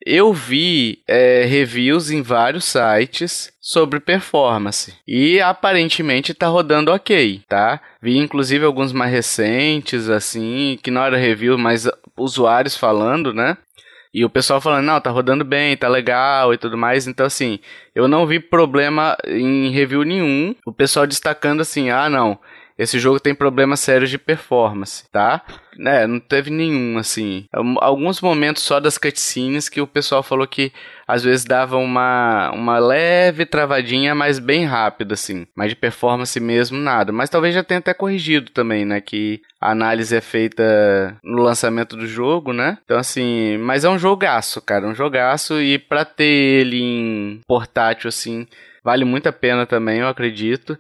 Eu 0.06 0.34
vi 0.34 1.02
é, 1.08 1.46
reviews 1.46 2.12
em 2.12 2.22
vários 2.22 2.66
sites 2.66 3.54
sobre 3.62 4.02
performance 4.02 4.94
e 5.08 5.40
aparentemente 5.40 6.34
tá 6.34 6.48
rodando 6.48 6.92
ok, 6.92 7.42
tá? 7.48 7.80
Vi 8.02 8.18
inclusive 8.18 8.66
alguns 8.66 8.92
mais 8.92 9.14
recentes, 9.14 10.10
assim, 10.10 10.78
que 10.84 10.92
não 10.92 11.06
era 11.06 11.16
review, 11.16 11.58
mas 11.58 11.88
usuários 12.18 12.76
falando, 12.76 13.34
né? 13.34 13.58
E 14.14 14.26
o 14.26 14.30
pessoal 14.30 14.60
falando, 14.60 14.88
não, 14.88 15.00
tá 15.00 15.10
rodando 15.10 15.46
bem, 15.46 15.78
tá 15.78 15.88
legal 15.88 16.54
e 16.54 16.58
tudo 16.58 16.78
mais. 16.78 17.08
Então, 17.08 17.26
assim, 17.26 17.60
eu 17.96 18.10
não 18.10 18.28
vi 18.28 18.42
problema 18.42 19.16
em 19.26 19.70
review 19.70 20.04
nenhum. 20.04 20.54
O 20.66 20.74
pessoal 20.74 21.08
destacando 21.08 21.62
assim, 21.62 21.90
ah, 21.90 22.10
não, 22.10 22.38
esse 22.82 22.98
jogo 22.98 23.20
tem 23.20 23.36
problemas 23.36 23.80
sérios 23.80 24.10
de 24.10 24.18
performance, 24.18 25.04
tá? 25.12 25.44
É, 25.80 26.08
não 26.08 26.20
teve 26.20 26.50
nenhum, 26.50 26.98
assim. 26.98 27.46
Alguns 27.80 28.20
momentos 28.20 28.64
só 28.64 28.80
das 28.80 28.98
cutscenes 28.98 29.70
que 29.70 29.80
o 29.80 29.86
pessoal 29.86 30.24
falou 30.24 30.48
que 30.48 30.74
às 31.08 31.24
vezes 31.24 31.46
dava 31.46 31.78
uma, 31.78 32.50
uma 32.52 32.80
leve 32.80 33.46
travadinha, 33.46 34.16
mas 34.16 34.40
bem 34.40 34.66
rápida, 34.66 35.14
assim. 35.14 35.46
Mas 35.56 35.70
de 35.70 35.76
performance 35.76 36.40
mesmo, 36.40 36.80
nada. 36.80 37.12
Mas 37.12 37.30
talvez 37.30 37.54
já 37.54 37.64
tenha 37.64 37.78
até 37.78 37.94
corrigido 37.94 38.50
também, 38.50 38.84
né? 38.84 39.00
Que 39.00 39.42
a 39.60 39.70
análise 39.70 40.16
é 40.16 40.22
feita 40.22 41.16
no 41.24 41.44
lançamento 41.44 41.96
do 41.96 42.08
jogo, 42.08 42.52
né? 42.52 42.80
Então, 42.84 42.98
assim, 42.98 43.60
mas 43.60 43.84
é 43.84 43.90
um 43.90 44.00
jogaço, 44.00 44.60
cara. 44.60 44.88
Um 44.88 44.96
jogaço. 44.96 45.62
E 45.62 45.78
pra 45.78 46.04
ter 46.04 46.24
ele 46.24 46.82
em 46.82 47.42
portátil, 47.48 48.08
assim, 48.08 48.48
vale 48.84 49.06
muito 49.06 49.30
a 49.30 49.32
pena 49.32 49.68
também, 49.68 50.00
eu 50.00 50.08
acredito. 50.08 50.76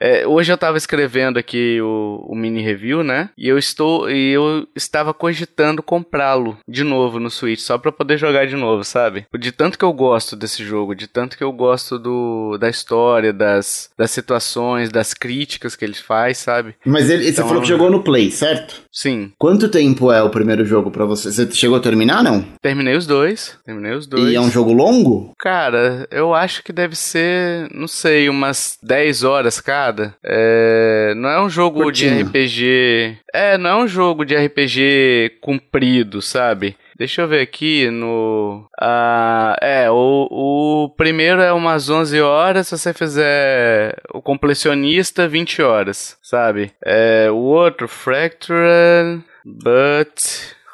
É, 0.00 0.26
hoje 0.26 0.52
eu 0.52 0.56
estava 0.56 0.76
escrevendo 0.76 1.38
aqui 1.38 1.80
o, 1.80 2.24
o, 2.28 2.34
mini 2.34 2.60
review, 2.60 3.02
né? 3.02 3.30
E 3.36 3.48
eu 3.48 3.58
estou 3.58 4.10
e 4.10 4.32
eu 4.32 4.66
estava 4.74 5.14
cogitando 5.14 5.82
comprá-lo 5.82 6.58
de 6.68 6.82
novo 6.82 7.20
no 7.20 7.30
Switch, 7.30 7.60
só 7.60 7.78
para 7.78 7.92
poder 7.92 8.18
jogar 8.18 8.46
de 8.46 8.56
novo, 8.56 8.84
sabe? 8.84 9.26
De 9.38 9.52
tanto 9.52 9.78
que 9.78 9.84
eu 9.84 9.92
gosto 9.92 10.36
desse 10.36 10.64
jogo, 10.64 10.94
de 10.94 11.06
tanto 11.06 11.36
que 11.36 11.44
eu 11.44 11.52
gosto 11.52 11.98
do, 11.98 12.58
da 12.58 12.68
história, 12.68 13.32
das, 13.32 13.90
das 13.96 14.10
situações, 14.10 14.90
das 14.90 15.14
críticas 15.14 15.76
que 15.76 15.84
ele 15.84 15.94
faz, 15.94 16.38
sabe? 16.38 16.74
Mas 16.84 17.08
ele, 17.10 17.28
então, 17.28 17.44
você 17.44 17.48
falou 17.48 17.62
que 17.62 17.68
jogou 17.68 17.90
no 17.90 18.02
Play, 18.02 18.30
certo? 18.30 18.82
Sim. 18.92 19.32
Quanto 19.38 19.68
tempo 19.68 20.10
é 20.12 20.22
o 20.22 20.30
primeiro 20.30 20.64
jogo 20.64 20.90
para 20.90 21.04
você? 21.04 21.32
Você 21.32 21.50
chegou 21.52 21.76
a 21.76 21.80
terminar, 21.80 22.22
não? 22.22 22.44
Terminei 22.60 22.96
os 22.96 23.06
dois. 23.06 23.58
Terminei 23.64 23.92
os 23.92 24.06
dois. 24.06 24.32
E 24.32 24.34
é 24.34 24.40
um 24.40 24.50
jogo 24.50 24.72
longo? 24.72 25.32
Cara, 25.38 26.06
eu 26.10 26.34
acho 26.34 26.62
que 26.62 26.72
deve 26.72 26.96
ser, 26.96 27.68
não 27.72 27.88
sei, 27.88 28.28
umas 28.28 28.78
10 28.82 29.24
horas 29.24 29.60
cada 29.60 29.83
parada. 29.84 30.14
É, 30.22 31.12
não 31.16 31.28
é 31.28 31.42
um 31.42 31.48
jogo 31.48 31.82
Curtinho. 31.82 32.16
de 32.16 32.22
RPG. 32.22 33.18
É, 33.32 33.58
não 33.58 33.70
é 33.70 33.76
um 33.76 33.88
jogo 33.88 34.24
de 34.24 34.34
RPG 34.34 35.38
comprido, 35.40 36.22
sabe? 36.22 36.76
Deixa 36.96 37.22
eu 37.22 37.28
ver 37.28 37.40
aqui 37.40 37.90
no. 37.90 38.68
Ah, 38.80 39.56
é, 39.60 39.90
o, 39.90 40.28
o 40.30 40.88
primeiro 40.96 41.40
é 41.40 41.52
umas 41.52 41.90
11 41.90 42.20
horas. 42.20 42.68
Se 42.68 42.78
você 42.78 42.92
fizer 42.94 43.96
o 44.12 44.22
completionista, 44.22 45.28
20 45.28 45.62
horas, 45.62 46.16
sabe? 46.22 46.72
É, 46.84 47.28
o 47.30 47.36
outro, 47.36 47.88
Fractured 47.88 49.22
But 49.44 50.20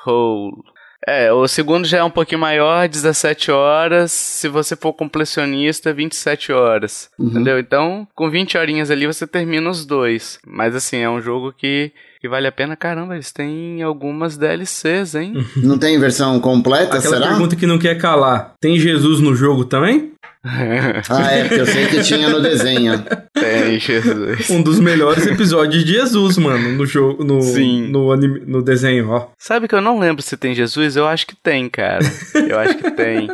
Whole. 0.07 0.71
É, 1.07 1.33
o 1.33 1.49
segundo 1.49 1.87
já 1.87 1.99
é 1.99 2.05
um 2.05 2.11
pouquinho 2.11 2.41
maior, 2.41 2.89
17 2.89 3.51
horas. 3.51 4.13
Se 4.13 4.49
você 4.49 4.77
for 4.77 4.93
completionista, 4.93 5.93
27 5.93 6.53
horas. 6.53 7.09
Uhum. 7.19 7.29
Entendeu? 7.29 7.59
Então, 7.59 8.07
com 8.15 8.29
20 8.31 8.59
horinhas 8.59 8.91
ali 8.91 9.07
você 9.07 9.27
termina 9.27 9.71
os 9.71 9.87
dois. 9.87 10.39
Mas 10.47 10.75
assim, 10.75 10.99
é 10.99 11.09
um 11.09 11.21
jogo 11.21 11.53
que, 11.53 11.91
que 12.21 12.29
vale 12.29 12.47
a 12.47 12.53
pena. 12.53 12.77
Caramba, 12.77 13.15
eles 13.15 13.33
têm 13.33 13.83
algumas 13.83 14.37
DLCs, 14.37 15.15
hein? 15.15 15.35
Não 15.57 15.79
tem 15.79 15.99
versão 15.99 16.39
completa, 16.39 16.99
Aquela 16.99 17.17
será? 17.17 17.29
pergunta 17.29 17.57
que 17.57 17.67
não 17.67 17.79
quer 17.79 17.97
calar. 17.97 18.55
Tem 18.61 18.79
Jesus 18.79 19.21
no 19.21 19.35
jogo 19.35 19.65
também? 19.65 20.10
Ah, 20.43 21.33
é, 21.33 21.43
porque 21.43 21.61
eu 21.61 21.67
sei 21.67 21.87
que 21.87 22.03
tinha 22.03 22.31
no 22.31 22.41
desenho. 22.41 23.05
Tem, 23.35 23.79
Jesus. 23.79 24.49
Um 24.49 24.63
dos 24.63 24.81
melhores 24.81 25.27
episódios 25.27 25.85
de 25.85 25.93
Jesus, 25.93 26.39
mano, 26.39 26.73
no 26.73 26.87
jogo, 26.87 27.23
no, 27.23 27.43
Sim. 27.43 27.89
No, 27.89 28.11
anime, 28.11 28.41
no 28.47 28.63
desenho, 28.63 29.11
ó. 29.11 29.29
Sabe 29.39 29.69
que 29.69 29.75
eu 29.75 29.83
não 29.83 29.99
lembro 29.99 30.23
se 30.23 30.39
tem 30.39 30.55
Jesus? 30.55 30.97
Eu 30.97 31.07
acho 31.07 31.27
que 31.27 31.37
tem, 31.37 31.69
cara. 31.69 32.05
Eu 32.49 32.59
acho 32.59 32.79
que 32.79 32.91
tem. 32.91 33.29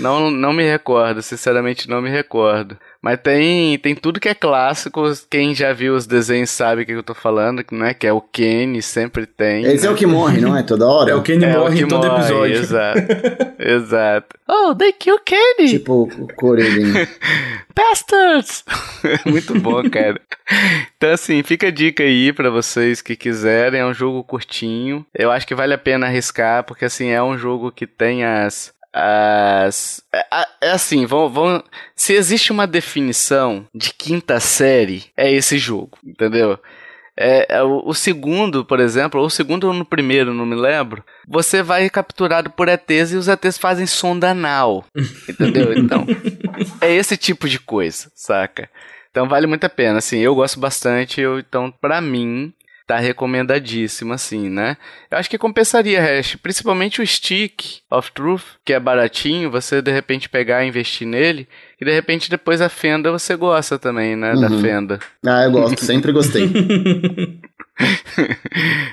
Não, 0.00 0.30
não 0.30 0.52
me 0.52 0.64
recordo, 0.64 1.20
sinceramente 1.20 1.88
não 1.88 2.00
me 2.00 2.08
recordo. 2.08 2.78
Mas 3.02 3.20
tem, 3.20 3.78
tem 3.78 3.94
tudo 3.94 4.18
que 4.18 4.28
é 4.28 4.34
clássico. 4.34 5.02
Quem 5.30 5.54
já 5.54 5.72
viu 5.72 5.94
os 5.94 6.06
desenhos 6.06 6.50
sabe 6.50 6.82
o 6.82 6.86
que 6.86 6.92
eu 6.92 7.02
tô 7.02 7.14
falando, 7.14 7.62
né? 7.70 7.94
Que 7.94 8.06
é 8.06 8.12
o 8.12 8.20
Kenny, 8.20 8.82
sempre 8.82 9.24
tem. 9.26 9.64
Esse 9.64 9.84
né? 9.84 9.90
é 9.90 9.92
o 9.92 9.94
que 9.94 10.06
morre, 10.06 10.40
não 10.40 10.56
é? 10.56 10.62
Toda 10.62 10.86
hora? 10.86 11.10
É 11.10 11.14
o 11.14 11.22
Kenny 11.22 11.44
é 11.44 11.56
morre 11.56 11.74
o 11.74 11.78
que 11.78 11.84
em 11.84 11.88
todo 11.88 12.06
morre, 12.06 12.18
episódio. 12.18 12.56
Exato. 12.56 13.00
exato. 13.58 14.36
Oh, 14.48 14.74
they 14.74 14.92
kill 14.92 15.18
Kenny! 15.20 15.68
Tipo 15.68 16.08
o 16.18 16.26
Corelinho. 16.34 16.94
Bastards! 17.74 18.64
Muito 19.24 19.58
bom, 19.60 19.88
cara. 19.88 20.20
Então, 20.96 21.12
assim, 21.12 21.42
fica 21.42 21.68
a 21.68 21.70
dica 21.70 22.02
aí 22.02 22.32
para 22.32 22.50
vocês 22.50 23.00
que 23.00 23.16
quiserem. 23.16 23.80
É 23.80 23.86
um 23.86 23.94
jogo 23.94 24.24
curtinho. 24.24 25.06
Eu 25.14 25.30
acho 25.30 25.46
que 25.46 25.54
vale 25.54 25.74
a 25.74 25.78
pena 25.78 26.06
arriscar, 26.06 26.64
porque, 26.64 26.84
assim, 26.84 27.08
é 27.08 27.22
um 27.22 27.38
jogo 27.38 27.70
que 27.70 27.86
tem 27.86 28.24
as, 28.24 28.72
as, 28.92 30.02
é, 30.12 30.26
é 30.62 30.70
assim, 30.70 31.06
vão, 31.06 31.28
vão, 31.28 31.62
se 31.94 32.14
existe 32.14 32.50
uma 32.50 32.66
definição 32.66 33.66
de 33.74 33.92
quinta 33.92 34.40
série, 34.40 35.06
é 35.16 35.30
esse 35.30 35.58
jogo, 35.58 35.98
entendeu? 36.04 36.58
É, 37.20 37.56
é 37.56 37.62
o, 37.64 37.82
o, 37.84 37.92
segundo, 37.92 38.64
por 38.64 38.78
exemplo, 38.78 39.20
ou 39.20 39.26
o 39.26 39.30
segundo 39.30 39.66
ou 39.66 39.72
no 39.72 39.84
primeiro, 39.84 40.32
não 40.32 40.46
me 40.46 40.54
lembro, 40.54 41.02
você 41.26 41.64
vai 41.64 41.90
capturado 41.90 42.48
por 42.50 42.68
ETs 42.68 43.12
e 43.12 43.16
os 43.16 43.26
ETs 43.26 43.58
fazem 43.58 43.86
sonda 43.86 44.30
anal, 44.30 44.84
entendeu? 45.28 45.76
Então, 45.76 46.06
é 46.80 46.94
esse 46.94 47.16
tipo 47.16 47.48
de 47.48 47.58
coisa, 47.58 48.08
saca? 48.14 48.70
Então 49.10 49.28
vale 49.28 49.48
muito 49.48 49.64
a 49.64 49.68
pena, 49.68 49.98
assim, 49.98 50.18
eu 50.18 50.32
gosto 50.32 50.60
bastante, 50.60 51.20
eu, 51.20 51.40
então 51.40 51.72
para 51.72 52.00
mim 52.00 52.54
tá 52.86 52.98
recomendadíssimo, 52.98 54.14
assim, 54.14 54.48
né? 54.48 54.76
Eu 55.10 55.18
acho 55.18 55.28
que 55.28 55.36
compensaria, 55.36 56.00
Hash, 56.00 56.36
principalmente 56.36 57.02
o 57.02 57.06
Stick 57.06 57.80
of 57.90 58.12
Truth, 58.12 58.44
que 58.64 58.72
é 58.72 58.80
baratinho, 58.80 59.50
você 59.50 59.82
de 59.82 59.90
repente 59.90 60.28
pegar 60.28 60.64
e 60.64 60.68
investir 60.68 61.06
nele, 61.06 61.48
e 61.80 61.84
de 61.84 61.92
repente 61.92 62.30
depois 62.30 62.60
a 62.60 62.68
Fenda 62.68 63.10
você 63.10 63.36
gosta 63.36 63.78
também, 63.78 64.16
né? 64.16 64.34
Uhum. 64.34 64.40
Da 64.40 64.50
Fenda. 64.50 64.98
Ah, 65.24 65.44
eu 65.44 65.52
gosto, 65.52 65.84
sempre 65.84 66.12
gostei. 66.12 66.50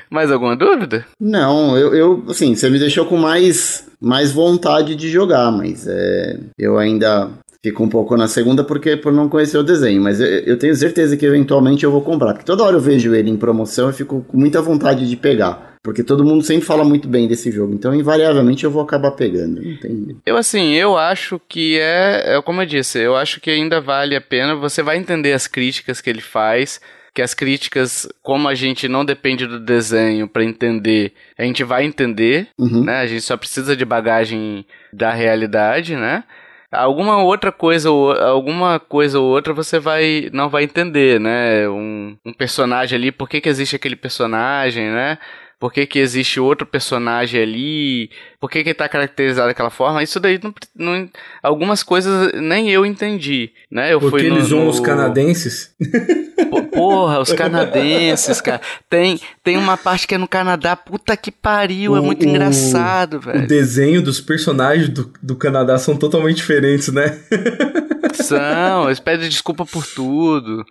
mais 0.10 0.32
alguma 0.32 0.56
dúvida? 0.56 1.06
Não, 1.19 1.78
eu, 1.78 1.95
eu, 1.95 2.24
assim, 2.30 2.56
você 2.56 2.69
me 2.69 2.78
deixou 2.78 3.06
com 3.06 3.17
mais, 3.17 3.88
mais 4.00 4.32
vontade 4.32 4.95
de 4.95 5.10
jogar, 5.10 5.52
mas 5.52 5.88
é, 5.88 6.39
eu 6.58 6.78
ainda 6.78 7.32
Fico 7.65 7.84
um 7.84 7.89
pouco 7.89 8.15
na 8.15 8.28
segunda 8.28 8.63
porque 8.63 8.95
por 8.95 9.12
não 9.12 9.28
conhecer 9.28 9.58
o 9.58 9.63
desenho, 9.63 10.00
mas 10.00 10.19
eu, 10.19 10.28
eu, 10.28 10.56
tenho 10.56 10.76
certeza 10.76 11.17
que 11.17 11.26
eventualmente 11.26 11.84
eu 11.84 11.89
vou 11.89 12.02
comprar. 12.02 12.34
Porque 12.34 12.45
toda 12.45 12.63
hora 12.63 12.76
eu 12.76 12.80
vejo 12.80 13.15
ele 13.15 13.32
em 13.32 13.36
promoção 13.36 13.89
e 13.89 13.93
fico 13.93 14.24
com 14.28 14.38
muita 14.38 14.62
vontade 14.62 15.10
de 15.10 15.17
pegar. 15.17 15.74
Porque 15.86 16.04
todo 16.04 16.26
mundo 16.26 16.43
sempre 16.43 16.65
fala 16.65 16.84
muito 16.84 17.08
bem 17.08 17.28
desse 17.28 17.52
jogo. 17.52 17.71
Então, 17.76 17.93
invariavelmente, 17.93 18.63
eu 18.63 18.71
vou 18.71 18.82
acabar 18.82 19.12
pegando. 19.12 19.62
Tem... 19.78 20.17
Eu, 20.26 20.36
assim, 20.36 20.74
eu 20.74 20.98
acho 20.98 21.39
que 21.48 21.80
é, 21.80 22.38
é. 22.38 22.41
Como 22.41 22.60
eu 22.60 22.65
disse, 22.65 22.98
eu 22.98 23.15
acho 23.15 23.39
que 23.39 23.52
ainda 23.52 23.80
vale 23.80 24.15
a 24.15 24.21
pena. 24.21 24.56
Você 24.56 24.82
vai 24.82 24.98
entender 24.98 25.32
as 25.34 25.45
críticas 25.45 26.02
que 26.02 26.10
ele 26.10 26.21
faz. 26.21 26.82
Que 27.13 27.21
as 27.21 27.36
críticas, 27.36 28.10
como 28.24 28.48
a 28.48 28.56
gente 28.56 28.88
não 28.88 29.06
depende 29.06 29.45
do 29.45 29.60
desenho 29.60 30.28
para 30.28 30.43
entender, 30.43 31.13
a 31.38 31.43
gente 31.43 31.63
vai 31.63 31.86
entender, 31.86 32.48
uhum. 32.58 32.84
né? 32.84 32.98
A 32.98 33.06
gente 33.06 33.21
só 33.21 33.38
precisa 33.38 33.76
de 33.76 33.86
bagagem 33.86 34.65
da 34.91 35.13
realidade, 35.13 35.95
né? 35.95 36.24
Alguma 36.71 37.24
outra 37.24 37.54
coisa 37.54 37.89
ou 37.89 38.12
alguma 38.12 38.82
coisa 38.82 39.17
ou 39.19 39.28
outra 39.28 39.54
você 39.54 39.80
vai 39.80 40.30
não 40.34 40.50
vai 40.50 40.63
entender, 40.63 41.19
né? 41.19 41.69
Um, 41.69 42.17
um 42.26 42.34
personagem 42.34 42.98
ali, 42.98 43.12
por 43.13 43.30
que, 43.30 43.39
que 43.39 43.48
existe 43.48 43.78
aquele 43.78 43.95
personagem, 43.95 44.89
né? 44.89 45.17
Por 45.59 45.71
que, 45.71 45.85
que 45.85 45.99
existe 45.99 46.39
outro 46.39 46.67
personagem 46.67 47.41
ali? 47.41 48.09
Por 48.39 48.49
que, 48.49 48.63
que 48.63 48.69
ele 48.69 48.75
tá 48.75 48.89
caracterizado 48.89 49.47
daquela 49.47 49.69
forma? 49.69 50.03
Isso 50.03 50.19
daí, 50.19 50.39
não, 50.43 50.53
não, 50.75 51.09
algumas 51.41 51.81
coisas 51.81 52.31
nem 52.33 52.69
eu 52.69 52.85
entendi, 52.85 53.51
né? 53.71 53.93
Eu 53.93 53.99
Porque 53.99 54.19
fui 54.19 54.27
eles 54.27 54.37
no, 54.37 54.43
usam 54.45 54.59
no... 54.65 54.69
os 54.69 54.79
canadenses? 54.79 55.75
Porra, 56.75 57.19
os 57.19 57.31
canadenses, 57.33 58.41
cara. 58.41 58.61
Tem, 58.89 59.19
tem 59.43 59.57
uma 59.57 59.77
parte 59.77 60.07
que 60.07 60.15
é 60.15 60.17
no 60.17 60.27
Canadá, 60.27 60.75
puta 60.75 61.15
que 61.15 61.31
pariu, 61.31 61.93
o, 61.93 61.97
é 61.97 62.01
muito 62.01 62.25
o, 62.25 62.29
engraçado, 62.29 63.19
velho. 63.19 63.43
O 63.43 63.47
desenho 63.47 64.01
dos 64.01 64.19
personagens 64.21 64.89
do, 64.89 65.11
do 65.21 65.35
Canadá 65.35 65.77
são 65.77 65.95
totalmente 65.95 66.38
diferentes, 66.38 66.89
né? 66.89 67.17
São, 68.13 68.85
eles 68.85 68.99
pedem 68.99 69.27
desculpa 69.27 69.65
por 69.65 69.85
tudo. 69.85 70.65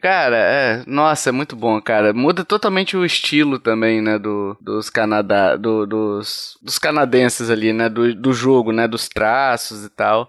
Cara, 0.00 0.36
é, 0.36 0.82
nossa, 0.86 1.30
é 1.30 1.32
muito 1.32 1.56
bom, 1.56 1.80
cara. 1.80 2.12
Muda 2.12 2.44
totalmente 2.44 2.96
o 2.96 3.04
estilo 3.04 3.58
também, 3.58 4.00
né, 4.00 4.18
do, 4.18 4.56
dos 4.60 4.88
Canadá, 4.88 5.56
do, 5.56 5.84
dos, 5.84 6.56
dos 6.62 6.78
canadenses 6.78 7.50
ali, 7.50 7.72
né, 7.72 7.88
do, 7.88 8.14
do 8.14 8.32
jogo, 8.32 8.70
né, 8.70 8.86
dos 8.86 9.08
traços 9.08 9.84
e 9.84 9.88
tal. 9.88 10.28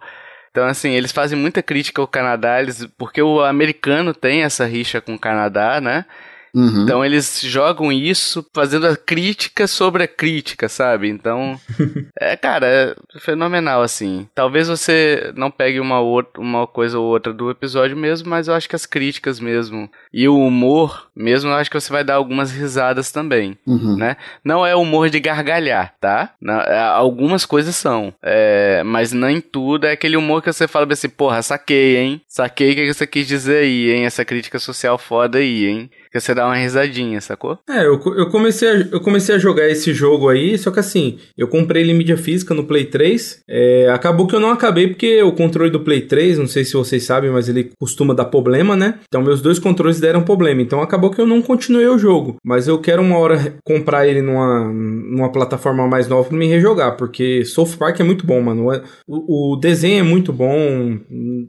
Então, 0.51 0.65
assim, 0.67 0.91
eles 0.91 1.13
fazem 1.13 1.39
muita 1.39 1.63
crítica 1.63 2.01
ao 2.01 2.07
Canadá, 2.07 2.61
eles, 2.61 2.85
porque 2.97 3.21
o 3.21 3.41
americano 3.41 4.13
tem 4.13 4.43
essa 4.43 4.65
rixa 4.65 4.99
com 4.99 5.15
o 5.15 5.19
Canadá, 5.19 5.79
né? 5.79 6.05
Uhum. 6.53 6.83
Então 6.83 7.03
eles 7.03 7.41
jogam 7.41 7.91
isso 7.91 8.45
fazendo 8.53 8.87
a 8.87 8.95
crítica 8.95 9.67
sobre 9.67 10.03
a 10.03 10.07
crítica, 10.07 10.67
sabe? 10.67 11.09
Então, 11.09 11.59
é, 12.19 12.35
cara, 12.35 12.67
é 12.67 13.19
fenomenal, 13.19 13.81
assim. 13.81 14.27
Talvez 14.35 14.67
você 14.67 15.31
não 15.35 15.49
pegue 15.49 15.79
uma, 15.79 15.99
outra, 15.99 16.41
uma 16.41 16.67
coisa 16.67 16.99
ou 16.99 17.05
outra 17.05 17.33
do 17.33 17.49
episódio 17.49 17.95
mesmo, 17.95 18.29
mas 18.29 18.47
eu 18.47 18.53
acho 18.53 18.69
que 18.69 18.75
as 18.75 18.85
críticas 18.85 19.39
mesmo 19.39 19.89
e 20.13 20.27
o 20.27 20.37
humor 20.37 21.07
mesmo, 21.15 21.49
eu 21.49 21.55
acho 21.55 21.69
que 21.69 21.79
você 21.79 21.91
vai 21.91 22.03
dar 22.03 22.15
algumas 22.15 22.51
risadas 22.51 23.11
também, 23.11 23.57
uhum. 23.65 23.95
né? 23.97 24.17
Não 24.43 24.65
é 24.65 24.75
humor 24.75 25.09
de 25.09 25.19
gargalhar, 25.19 25.93
tá? 25.99 26.33
Não, 26.41 26.59
é, 26.61 26.79
algumas 26.79 27.45
coisas 27.45 27.75
são, 27.75 28.13
é, 28.21 28.83
mas 28.83 29.11
nem 29.11 29.39
tudo 29.39 29.87
é 29.87 29.91
aquele 29.91 30.17
humor 30.17 30.41
que 30.41 30.51
você 30.51 30.67
fala 30.67 30.87
assim, 30.91 31.09
porra, 31.09 31.41
saquei, 31.41 31.97
hein? 31.97 32.21
Saquei 32.27 32.71
o 32.71 32.75
que 32.75 32.93
você 32.93 33.07
quis 33.07 33.27
dizer 33.27 33.63
aí, 33.63 33.91
hein? 33.91 34.05
Essa 34.05 34.25
crítica 34.25 34.59
social 34.59 34.97
foda 34.97 35.37
aí, 35.37 35.65
hein? 35.65 35.91
Que 36.11 36.19
você 36.19 36.33
dá 36.35 36.45
uma 36.45 36.55
risadinha, 36.55 37.21
sacou? 37.21 37.57
É, 37.69 37.85
eu, 37.85 38.01
eu, 38.17 38.29
comecei 38.29 38.67
a, 38.67 38.73
eu 38.91 38.99
comecei 38.99 39.35
a 39.35 39.39
jogar 39.39 39.69
esse 39.69 39.93
jogo 39.93 40.27
aí, 40.27 40.57
só 40.57 40.69
que 40.69 40.79
assim, 40.79 41.17
eu 41.37 41.47
comprei 41.47 41.83
ele 41.83 41.91
em 41.91 41.95
mídia 41.95 42.17
física 42.17 42.53
no 42.53 42.65
Play 42.65 42.85
3. 42.85 43.43
É, 43.49 43.89
acabou 43.89 44.27
que 44.27 44.35
eu 44.35 44.39
não 44.39 44.51
acabei 44.51 44.87
porque 44.87 45.21
o 45.23 45.31
controle 45.31 45.69
do 45.69 45.79
Play 45.79 46.01
3, 46.01 46.37
não 46.37 46.47
sei 46.47 46.65
se 46.65 46.73
vocês 46.73 47.05
sabem, 47.05 47.31
mas 47.31 47.47
ele 47.47 47.71
costuma 47.79 48.13
dar 48.13 48.25
problema, 48.25 48.75
né? 48.75 48.99
Então 49.07 49.21
meus 49.21 49.41
dois 49.41 49.57
controles 49.57 49.99
deram 49.99 50.21
problema. 50.21 50.61
Então 50.61 50.81
acabou 50.81 51.11
que 51.11 51.21
eu 51.21 51.25
não 51.25 51.41
continuei 51.41 51.87
o 51.87 51.97
jogo. 51.97 52.35
Mas 52.43 52.67
eu 52.67 52.79
quero 52.79 53.01
uma 53.01 53.17
hora 53.17 53.55
comprar 53.63 54.07
ele 54.07 54.21
numa, 54.21 54.65
numa 54.65 55.31
plataforma 55.31 55.87
mais 55.87 56.07
nova 56.07 56.27
pra 56.27 56.37
me 56.37 56.47
rejogar, 56.47 56.97
porque 56.97 57.45
South 57.45 57.77
Park 57.77 57.99
é 57.99 58.03
muito 58.03 58.25
bom, 58.25 58.41
mano. 58.41 58.67
O, 59.07 59.53
o 59.53 59.55
desenho 59.55 59.99
é 59.99 60.03
muito 60.03 60.33
bom, 60.33 60.97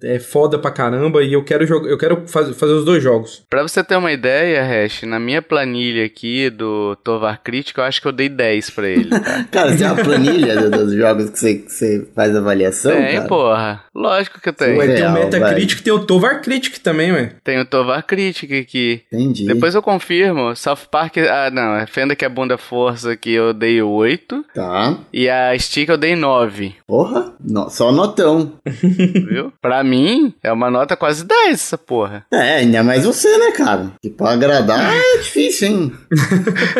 é 0.04 0.18
foda 0.18 0.58
pra 0.58 0.70
caramba 0.70 1.22
e 1.22 1.32
eu 1.32 1.42
quero, 1.42 1.64
eu 1.64 1.98
quero 1.98 2.22
faz, 2.26 2.56
fazer 2.56 2.72
os 2.72 2.84
dois 2.84 3.02
jogos. 3.02 3.42
Pra 3.50 3.62
você 3.62 3.82
ter 3.82 3.96
uma 3.96 4.12
ideia, 4.12 4.51
ideia, 4.52 4.84
Hash, 4.84 5.02
na 5.02 5.18
minha 5.18 5.40
planilha 5.40 6.04
aqui 6.04 6.50
do 6.50 6.96
Tovar 6.96 7.40
Crítico, 7.42 7.80
eu 7.80 7.84
acho 7.84 8.00
que 8.00 8.06
eu 8.06 8.12
dei 8.12 8.28
10 8.28 8.70
pra 8.70 8.88
ele. 8.88 9.10
Tá? 9.10 9.44
cara, 9.50 9.70
você 9.70 9.78
tem 9.78 9.86
uma 9.86 9.96
planilha 9.96 10.70
dos 10.70 10.92
jogos 10.92 11.30
que 11.30 11.38
você, 11.38 11.54
que 11.54 11.72
você 11.72 12.06
faz 12.14 12.36
avaliação? 12.36 12.92
Tem, 12.92 13.16
cara? 13.16 13.28
porra. 13.28 13.84
Lógico 13.94 14.40
que 14.40 14.48
eu 14.48 14.52
tenho. 14.52 14.78
Ué, 14.78 14.94
tem 14.94 15.06
o 15.06 15.12
Metacritic 15.12 15.80
e 15.80 15.82
tem 15.82 15.92
o 15.92 16.00
Tovar 16.00 16.42
Critic 16.42 16.78
também, 16.78 17.12
ué. 17.12 17.32
Tem 17.42 17.58
o 17.60 17.64
Tovar 17.64 18.02
Critic 18.04 18.52
aqui. 18.52 19.02
Entendi. 19.12 19.46
Depois 19.46 19.74
eu 19.74 19.82
confirmo. 19.82 20.54
South 20.54 20.88
Park, 20.90 21.18
ah, 21.18 21.50
não, 21.50 21.76
é 21.76 21.86
Fenda 21.86 22.14
que 22.14 22.24
é 22.24 22.28
bunda 22.28 22.58
força 22.58 23.16
que 23.16 23.32
eu 23.32 23.52
dei 23.52 23.80
8. 23.82 24.44
Tá. 24.54 24.98
E 25.12 25.28
a 25.28 25.56
Stick 25.58 25.88
eu 25.88 25.98
dei 25.98 26.16
9. 26.16 26.74
Porra, 26.86 27.32
no, 27.40 27.70
só 27.70 27.92
notão. 27.92 28.52
Viu? 28.66 29.52
Pra 29.60 29.82
mim, 29.84 30.34
é 30.42 30.52
uma 30.52 30.70
nota 30.70 30.96
quase 30.96 31.24
10 31.24 31.52
essa 31.52 31.78
porra. 31.78 32.24
É, 32.32 32.56
ainda 32.56 32.82
mais 32.82 33.04
você, 33.04 33.38
né, 33.38 33.52
cara? 33.52 33.92
Que 34.00 34.10
pra 34.10 34.36
agradar 34.44 34.92
é 34.94 35.18
difícil, 35.18 35.68
hein? 35.68 35.92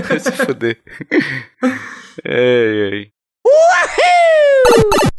Vai 0.09 0.19
se 0.21 0.33
fuder. 0.33 0.79
Ei, 2.25 2.91
ei. 2.93 3.09
Uhul! 3.47 5.13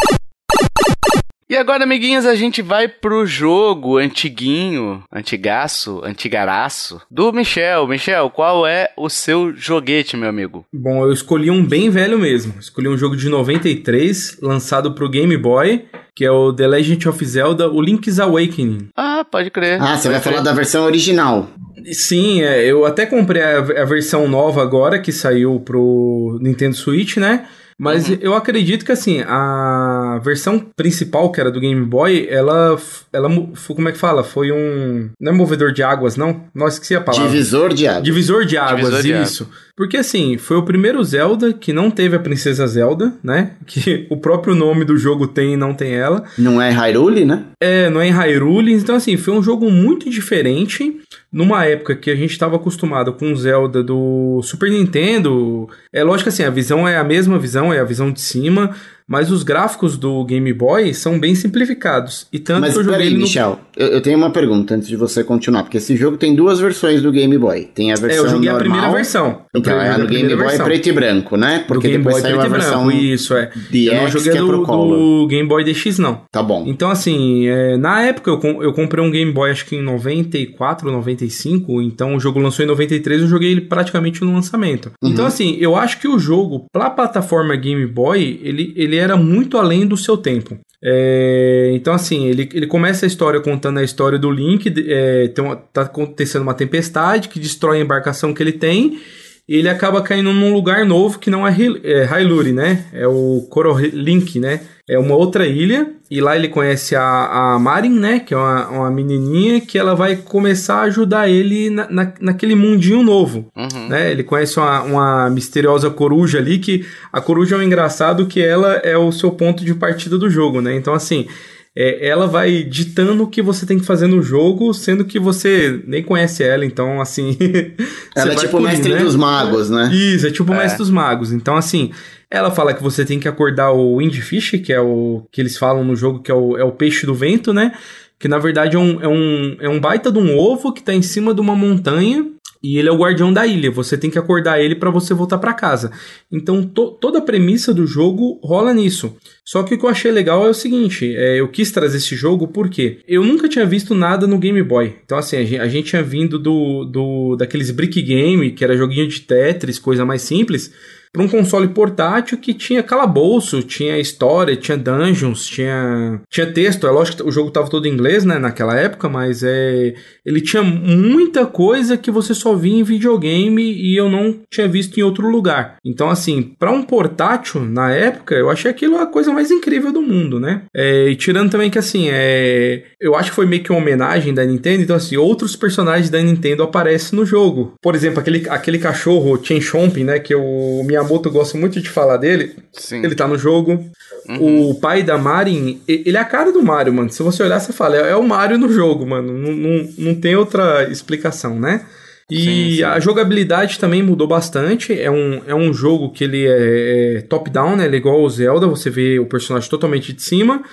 E 1.50 1.56
agora, 1.56 1.84
amiguinhos, 1.84 2.26
a 2.26 2.34
gente 2.34 2.64
vai 2.64 2.88
pro 2.88 3.28
jogo 3.28 3.98
antiguinho, 4.00 5.04
antigaço, 5.14 6.02
antigaraço, 6.04 7.00
do 7.12 7.32
Michel. 7.32 7.86
Michel, 7.88 8.32
qual 8.32 8.66
é 8.66 8.90
o 8.98 9.08
seu 9.08 9.56
joguete, 9.56 10.18
meu 10.18 10.30
amigo? 10.30 10.66
Bom, 10.74 11.04
eu 11.06 11.14
escolhi 11.14 11.52
um 11.52 11.64
bem 11.64 11.92
velho 11.92 12.18
mesmo. 12.18 12.56
Escolhi 12.60 12.88
um 12.88 12.98
jogo 12.98 13.16
de 13.16 13.30
93, 13.30 14.40
lançado 14.42 14.96
pro 14.96 15.08
Game 15.08 15.38
Boy, 15.38 15.86
que 16.16 16.26
é 16.26 16.32
o 16.32 16.52
The 16.52 16.66
Legend 16.66 17.10
of 17.10 17.24
Zelda, 17.24 17.70
o 17.70 17.80
Link's 17.80 18.20
Awakening. 18.20 18.90
Ah, 18.96 19.13
pode 19.34 19.50
crer. 19.50 19.82
Ah, 19.82 19.98
você 19.98 20.08
vai 20.08 20.22
crer. 20.22 20.34
falar 20.34 20.44
da 20.44 20.54
versão 20.54 20.86
original. 20.86 21.50
Sim, 21.92 22.44
é, 22.44 22.64
eu 22.64 22.86
até 22.86 23.04
comprei 23.06 23.42
a, 23.42 23.58
a 23.58 23.86
versão 23.86 24.28
nova 24.28 24.62
agora, 24.62 25.00
que 25.00 25.12
saiu 25.12 25.60
pro 25.60 26.38
Nintendo 26.40 26.76
Switch, 26.76 27.18
né? 27.18 27.48
Mas 27.78 28.10
uhum. 28.10 28.18
eu 28.22 28.34
acredito 28.34 28.86
que 28.86 28.92
assim, 28.92 29.22
a 29.22 30.20
versão 30.24 30.60
principal, 30.76 31.32
que 31.32 31.40
era 31.40 31.52
do 31.52 31.60
Game 31.60 31.86
Boy, 31.86 32.28
ela. 32.30 32.78
ela 33.12 33.30
como 33.68 33.90
é 33.90 33.92
que 33.92 33.98
fala? 33.98 34.24
Foi 34.24 34.52
um. 34.52 35.10
Não 35.20 35.32
é 35.32 35.36
movedor 35.36 35.72
de 35.72 35.84
águas, 35.84 36.16
não? 36.16 36.46
Nós 36.54 36.74
esqueci 36.74 36.96
a 36.96 37.02
palavra. 37.02 37.30
Divisor 37.30 37.74
de 37.74 37.88
águas. 37.88 38.04
Divisor 38.04 38.46
de 38.46 38.58
águas, 38.58 38.80
Divisor 38.80 39.02
de 39.02 39.24
isso. 39.24 39.44
Água. 39.44 39.56
Porque 39.76 39.98
assim, 39.98 40.38
foi 40.38 40.58
o 40.58 40.64
primeiro 40.64 41.04
Zelda 41.04 41.52
que 41.52 41.74
não 41.74 41.90
teve 41.90 42.16
a 42.16 42.20
Princesa 42.20 42.68
Zelda, 42.68 43.14
né? 43.24 43.54
Que 43.66 44.06
o 44.10 44.18
próprio 44.18 44.54
nome 44.54 44.86
do 44.86 44.98
jogo 44.98 45.28
tem 45.28 45.54
e 45.54 45.58
não 45.58 45.74
tem 45.74 45.96
ela. 45.96 46.24
Não 46.38 46.62
é 46.62 46.70
Hyrule, 46.70 47.26
né? 47.26 47.46
É, 47.60 47.90
não 47.90 48.00
é 48.00 48.10
Hyrule. 48.10 48.74
Então, 48.74 48.96
assim, 48.96 49.18
foi 49.18 49.34
um 49.34 49.42
jogo 49.42 49.72
muito 49.72 50.10
diferente 50.10 51.02
numa 51.34 51.66
época 51.66 51.96
que 51.96 52.12
a 52.12 52.16
gente 52.16 52.32
estava 52.32 52.58
acostumado 52.58 53.12
com 53.12 53.36
Zelda 53.36 53.82
do 53.82 54.40
Super 54.44 54.70
Nintendo. 54.70 55.68
É 55.92 56.04
lógico 56.04 56.30
assim, 56.30 56.44
a 56.44 56.50
visão 56.52 56.88
é 56.88 56.96
a 56.96 57.04
mesma 57.04 57.40
visão, 57.40 57.74
é 57.74 57.80
a 57.80 57.84
visão 57.84 58.12
de 58.12 58.22
cima, 58.22 58.76
mas 59.08 59.32
os 59.32 59.44
gráficos 59.44 59.98
do 59.98 60.24
Game 60.26 60.52
Boy 60.54 60.94
são 60.94 61.20
bem 61.20 61.36
simplificados. 61.36 62.28
E 62.32 62.40
tanto 62.40 62.62
mas 62.62 62.74
que 62.74 62.80
eu 62.80 62.84
joguei 62.84 63.08
aí, 63.08 63.14
no... 63.14 63.20
Michel, 63.20 63.60
eu, 63.76 63.88
eu, 63.88 64.02
tenho 64.02 64.18
uma 64.18 64.30
pergunta 64.30 64.76
antes 64.76 64.88
de 64.88 64.96
você 64.96 65.24
continuar, 65.24 65.64
porque 65.64 65.78
esse 65.78 65.96
jogo 65.96 66.18
tem 66.18 66.36
duas 66.36 66.60
versões 66.60 67.02
do 67.02 67.12
Game 67.12 67.38
Boy. 67.38 67.70
Tem 67.74 67.92
a 67.92 67.96
versão 67.96 68.10
É, 68.10 68.28
eu 68.28 68.30
joguei 68.30 68.50
normal, 68.50 68.56
a 68.56 68.60
primeira 68.60 68.92
versão. 68.92 69.42
Então, 69.56 69.80
é 69.80 69.98
no 69.98 70.08
Game 70.08 70.28
Boy 70.30 70.38
versão. 70.38 70.66
preto 70.66 70.90
e 70.90 70.92
branco, 70.92 71.38
né? 71.38 71.64
Porque 71.68 71.88
do 71.88 71.92
Game 71.92 72.04
depois 72.04 72.22
Boy 72.22 72.32
saiu 72.32 72.42
a 72.42 72.48
versão 72.48 72.86
branco, 72.86 73.02
isso, 73.02 73.34
é. 73.36 73.48
DX, 73.48 73.74
eu 73.74 73.96
não 73.96 74.08
joguei 74.08 74.32
que 74.32 74.38
é 74.38 74.42
do, 74.42 74.48
pro 74.48 74.64
Color. 74.64 74.98
do 74.98 75.28
Game 75.28 75.48
Boy 75.48 75.64
DX, 75.64 76.00
não. 76.00 76.22
Tá 76.32 76.42
bom. 76.42 76.64
Então, 76.68 76.90
assim, 76.90 77.48
é, 77.48 77.78
na 77.78 78.02
época 78.04 78.32
eu, 78.32 78.64
eu 78.64 78.74
comprei 78.74 79.04
um 79.04 79.12
Game 79.12 79.32
Boy, 79.32 79.52
acho 79.52 79.66
que 79.66 79.76
em 79.76 79.82
94, 79.82 80.92
95, 80.92 81.82
então 81.82 82.16
o 82.16 82.20
jogo 82.20 82.40
lançou 82.40 82.64
em 82.64 82.68
93, 82.68 83.22
eu 83.22 83.28
joguei 83.28 83.52
ele 83.52 83.62
praticamente 83.62 84.24
no 84.24 84.34
lançamento. 84.34 84.92
Uhum. 85.02 85.10
Então, 85.10 85.26
assim, 85.26 85.58
eu 85.60 85.76
acho 85.76 86.00
que 86.00 86.08
o 86.08 86.20
jogo, 86.20 86.66
pra 86.72 86.90
plataforma 86.90 87.56
Game 87.56 87.86
Boy, 87.86 88.40
ele, 88.44 88.74
ele 88.76 88.93
era 88.98 89.16
muito 89.16 89.58
além 89.58 89.86
do 89.86 89.98
seu 89.98 90.18
tempo. 90.18 90.58
É, 90.84 91.72
então, 91.74 91.94
assim, 91.94 92.28
ele, 92.28 92.50
ele 92.54 92.68
começa 92.68 93.06
a 93.06 93.08
história 93.08 93.40
contando 93.40 93.80
a 93.80 93.84
história 93.84 94.20
do 94.20 94.30
Link. 94.30 94.74
É, 94.88 95.30
tem 95.30 95.44
uma, 95.44 95.56
tá 95.56 95.84
acontecendo 95.84 96.42
uma 96.42 96.54
tempestade 96.54 97.30
que 97.30 97.40
destrói 97.40 97.80
a 97.80 97.82
embarcação 97.82 98.34
que 98.34 98.44
ele 98.44 98.52
tem. 98.52 99.00
E 99.48 99.58
ele 99.58 99.70
acaba 99.70 100.02
caindo 100.02 100.32
num 100.34 100.54
lugar 100.54 100.86
novo 100.86 101.20
que 101.20 101.30
não 101.30 101.48
é, 101.48 101.56
é 101.84 102.04
Hyrule, 102.04 102.54
né? 102.54 102.86
É 102.94 103.08
o 103.08 103.46
Korolink, 103.50 104.40
né? 104.40 104.62
É 104.90 105.00
uma 105.00 105.16
outra 105.16 105.48
ilha. 105.48 105.94
E 106.12 106.22
lá 106.22 106.36
ele 106.36 106.48
conhece 106.48 106.96
a, 106.96 107.54
a 107.54 107.60
Marin, 107.60 107.98
né? 107.98 108.20
Que 108.20 108.34
é 108.34 108.38
uma, 108.38 108.70
uma 108.70 108.92
menininha 108.92 109.62
que 109.62 109.78
ela 109.78 109.96
vai 109.96 110.16
começar 110.16 110.76
a 110.76 110.84
ajudar 110.84 111.30
ele 111.30 111.70
na, 111.70 111.90
na, 111.90 112.14
naquele 112.20 112.54
mundinho 112.54 113.02
novo. 113.02 113.50
Uhum. 113.56 113.88
Né? 113.88 114.12
Ele 114.12 114.24
conhece 114.24 114.60
uma, 114.60 114.82
uma 114.84 115.30
misteriosa 115.30 115.90
coruja 115.90 116.38
ali. 116.38 116.60
Que 116.60 116.86
a 117.12 117.22
coruja 117.22 117.56
é 117.56 117.60
um 117.60 117.64
engraçado 117.64 118.28
que 118.28 118.42
ela 118.42 118.74
é 118.76 118.98
o 118.98 119.12
seu 119.12 119.32
ponto 119.32 119.64
de 119.66 119.74
partida 119.74 120.18
do 120.18 120.30
jogo, 120.30 120.62
né? 120.62 120.76
Então, 120.76 120.94
assim 120.94 121.28
é, 121.76 122.08
ela 122.08 122.28
vai 122.28 122.64
ditando 122.64 123.24
o 123.24 123.28
que 123.28 123.42
você 123.42 123.66
tem 123.66 123.80
que 123.80 123.86
fazer 123.86 124.06
no 124.06 124.22
jogo, 124.22 124.74
sendo 124.74 125.04
que 125.04 125.20
você 125.20 125.82
nem 125.88 126.04
conhece 126.04 126.44
ela, 126.44 126.66
então 126.66 127.02
assim. 127.02 127.36
ela 128.16 128.34
é 128.34 128.36
tipo 128.36 128.58
o 128.58 128.62
mestre 128.62 128.94
né? 128.94 129.00
dos 129.00 129.16
magos, 129.16 129.70
né? 129.70 129.90
Isso, 129.92 130.28
é 130.28 130.32
tipo 130.32 130.52
o 130.52 130.56
é. 130.56 130.60
mestre 130.60 130.78
dos 130.78 130.92
magos. 130.92 131.32
Então, 131.32 131.58
assim, 131.58 131.92
ela 132.30 132.52
fala 132.52 132.74
que 132.74 132.84
você 132.84 133.04
tem 133.04 133.20
que 133.20 133.28
acordar 133.28 133.72
o 133.72 133.98
Windfish, 133.98 134.60
que 134.64 134.72
é 134.72 134.80
o 134.80 135.26
que 135.32 135.42
eles 135.42 135.58
falam 135.58 135.84
no 135.84 135.96
jogo, 135.96 136.22
que 136.22 136.32
é 136.32 136.36
o, 136.36 136.58
é 136.58 136.64
o 136.64 136.72
peixe 136.72 137.08
do 137.08 137.16
vento, 137.16 137.52
né? 137.52 137.72
Que 138.20 138.28
na 138.28 138.38
verdade 138.38 138.76
é 138.76 138.80
um, 138.80 139.02
é 139.02 139.08
um, 139.08 139.58
é 139.60 139.70
um 139.70 139.80
baita 139.80 140.12
de 140.12 140.20
um 140.20 140.38
ovo 140.38 140.72
que 140.72 140.82
tá 140.82 140.94
em 140.94 141.02
cima 141.02 141.34
de 141.34 141.42
uma 141.42 141.56
montanha 141.56 142.26
e 142.64 142.78
ele 142.78 142.88
é 142.88 142.92
o 142.92 142.98
guardião 142.98 143.34
da 143.34 143.46
ilha. 143.46 143.70
Você 143.70 143.98
tem 143.98 144.10
que 144.10 144.18
acordar 144.18 144.62
ele 144.62 144.76
para 144.76 144.90
você 144.90 145.14
voltar 145.14 145.38
para 145.38 145.54
casa. 145.54 145.92
Então 146.32 146.64
to 146.64 146.92
toda 146.92 147.20
a 147.20 147.22
premissa 147.22 147.74
do 147.74 147.86
jogo 147.86 148.40
rola 148.42 148.74
nisso. 148.74 149.18
Só 149.44 149.62
que 149.64 149.76
o 149.76 149.78
que 149.78 149.86
eu 149.86 149.90
achei 149.90 150.12
legal 150.12 150.46
é 150.46 150.50
o 150.50 150.54
seguinte: 150.54 151.14
é, 151.16 151.40
eu 151.40 151.50
quis 151.50 151.72
trazer 151.72 151.98
esse 151.98 152.16
jogo 152.16 152.48
porque 152.48 153.00
eu 153.08 153.24
nunca 153.24 153.50
tinha 153.50 153.66
visto 153.66 153.94
nada 153.94 154.26
no 154.26 154.40
Game 154.40 154.64
Boy. 154.64 154.96
Então, 155.04 155.18
assim, 155.18 155.36
a 155.36 155.44
gente, 155.44 155.60
a 155.60 155.68
gente 155.68 155.90
tinha 155.90 156.04
vindo 156.04 156.40
do, 156.40 156.86
do 156.86 157.36
daqueles 157.36 157.72
brick 157.72 158.02
game, 158.02 158.52
que 158.52 158.64
era 158.64 158.78
joguinho 158.78 159.08
de 159.08 159.22
Tetris, 159.22 159.78
coisa 159.78 160.06
mais 160.06 160.22
simples 160.22 160.72
para 161.14 161.22
um 161.22 161.28
console 161.28 161.68
portátil 161.68 162.40
que 162.40 162.56
tinha 162.56 162.82
calabouço, 162.82 163.62
tinha 163.62 164.00
história, 164.00 164.56
tinha 164.56 164.76
dungeons, 164.76 165.46
tinha, 165.46 166.20
tinha 166.28 166.52
texto. 166.52 166.88
É 166.88 166.90
lógico 166.90 167.18
que 167.18 167.30
o 167.30 167.32
jogo 167.32 167.50
estava 167.50 167.70
todo 167.70 167.86
em 167.86 167.92
inglês, 167.92 168.26
né, 168.26 168.40
naquela 168.40 168.76
época, 168.76 169.08
mas 169.08 169.44
é, 169.44 169.94
ele 170.26 170.42
tinha 170.42 170.64
muita 170.64 171.46
coisa 171.46 171.96
que 171.96 172.10
você 172.10 172.34
só 172.34 172.56
via 172.56 172.80
em 172.80 172.84
videogame 172.84 173.62
e 173.62 173.96
eu 173.96 174.10
não 174.10 174.40
tinha 174.50 174.68
visto 174.68 175.00
em 175.00 175.04
outro 175.04 175.30
lugar. 175.30 175.78
Então, 175.86 176.10
assim, 176.10 176.42
para 176.42 176.72
um 176.72 176.82
portátil 176.82 177.62
na 177.62 177.92
época, 177.92 178.34
eu 178.34 178.50
achei 178.50 178.72
aquilo 178.72 178.98
a 178.98 179.06
coisa 179.06 179.32
mais 179.32 179.52
incrível 179.52 179.92
do 179.92 180.02
mundo, 180.02 180.40
né? 180.40 180.64
É, 180.76 181.10
e 181.10 181.16
tirando 181.16 181.52
também 181.52 181.70
que, 181.70 181.78
assim, 181.78 182.08
é, 182.10 182.86
eu 183.00 183.16
acho 183.16 183.30
que 183.30 183.36
foi 183.36 183.46
meio 183.46 183.62
que 183.62 183.72
uma 183.72 183.80
homenagem 183.80 184.34
da 184.34 184.44
Nintendo, 184.44 184.82
então, 184.82 184.96
assim, 184.96 185.16
outros 185.16 185.56
personagens 185.56 186.10
da 186.10 186.20
Nintendo 186.20 186.64
aparecem 186.64 187.20
no 187.20 187.24
jogo. 187.24 187.74
Por 187.80 187.94
exemplo, 187.94 188.20
aquele, 188.20 188.50
aquele 188.50 188.80
cachorro 188.80 189.40
Chen 189.44 189.62
Chomp, 189.62 189.98
né, 190.04 190.18
que 190.18 190.34
o 190.34 190.84
minha 190.84 191.03
Miyamoto 191.04 191.30
gosta 191.30 191.58
muito 191.58 191.82
de 191.82 191.90
falar 191.90 192.18
dele. 192.18 192.56
Sim. 192.72 193.04
Ele 193.04 193.16
tá 193.16 193.28
no 193.28 193.38
jogo. 193.38 193.84
Uhum. 194.28 194.70
O 194.70 194.76
pai 194.76 195.04
da 195.04 195.18
Marin, 195.18 195.82
ele 195.88 196.16
é 196.16 196.20
a 196.20 196.26
cara 196.26 196.52
do 196.52 196.64
Mario, 196.64 196.94
mano. 196.94 197.10
Se 197.10 197.22
você 197.22 197.44
olhar, 197.44 197.60
você 197.60 197.74
fala, 197.74 197.98
é, 197.98 198.12
é 198.12 198.16
o 198.16 198.28
Mario 198.28 198.58
no 198.58 198.72
jogo, 198.72 199.06
mano. 199.06 199.34
Não, 199.34 199.52
não, 199.52 199.90
não 199.98 200.16
tem 200.16 200.36
outra 200.36 200.90
explicação, 200.90 201.60
né? 201.60 201.86
E 202.30 202.38
sim, 202.38 202.76
sim. 202.78 202.84
a 202.84 203.00
jogabilidade 203.00 203.78
também 203.78 204.02
mudou 204.02 204.28
bastante. 204.28 205.00
É 205.00 205.12
um, 205.12 205.42
é 205.46 205.54
um 205.54 205.74
jogo 205.74 206.12
que 206.12 206.24
ele 206.24 206.48
é, 206.48 207.18
é 207.18 207.22
top-down, 207.22 207.76
né? 207.76 207.86
Ele 207.86 207.98
é 207.98 208.00
igual 208.00 208.20
ao 208.20 208.30
Zelda, 208.30 208.66
você 208.66 208.90
vê 208.90 209.20
o 209.20 209.26
personagem 209.26 209.70
totalmente 209.70 210.14
de 210.14 210.22
cima. 210.22 210.64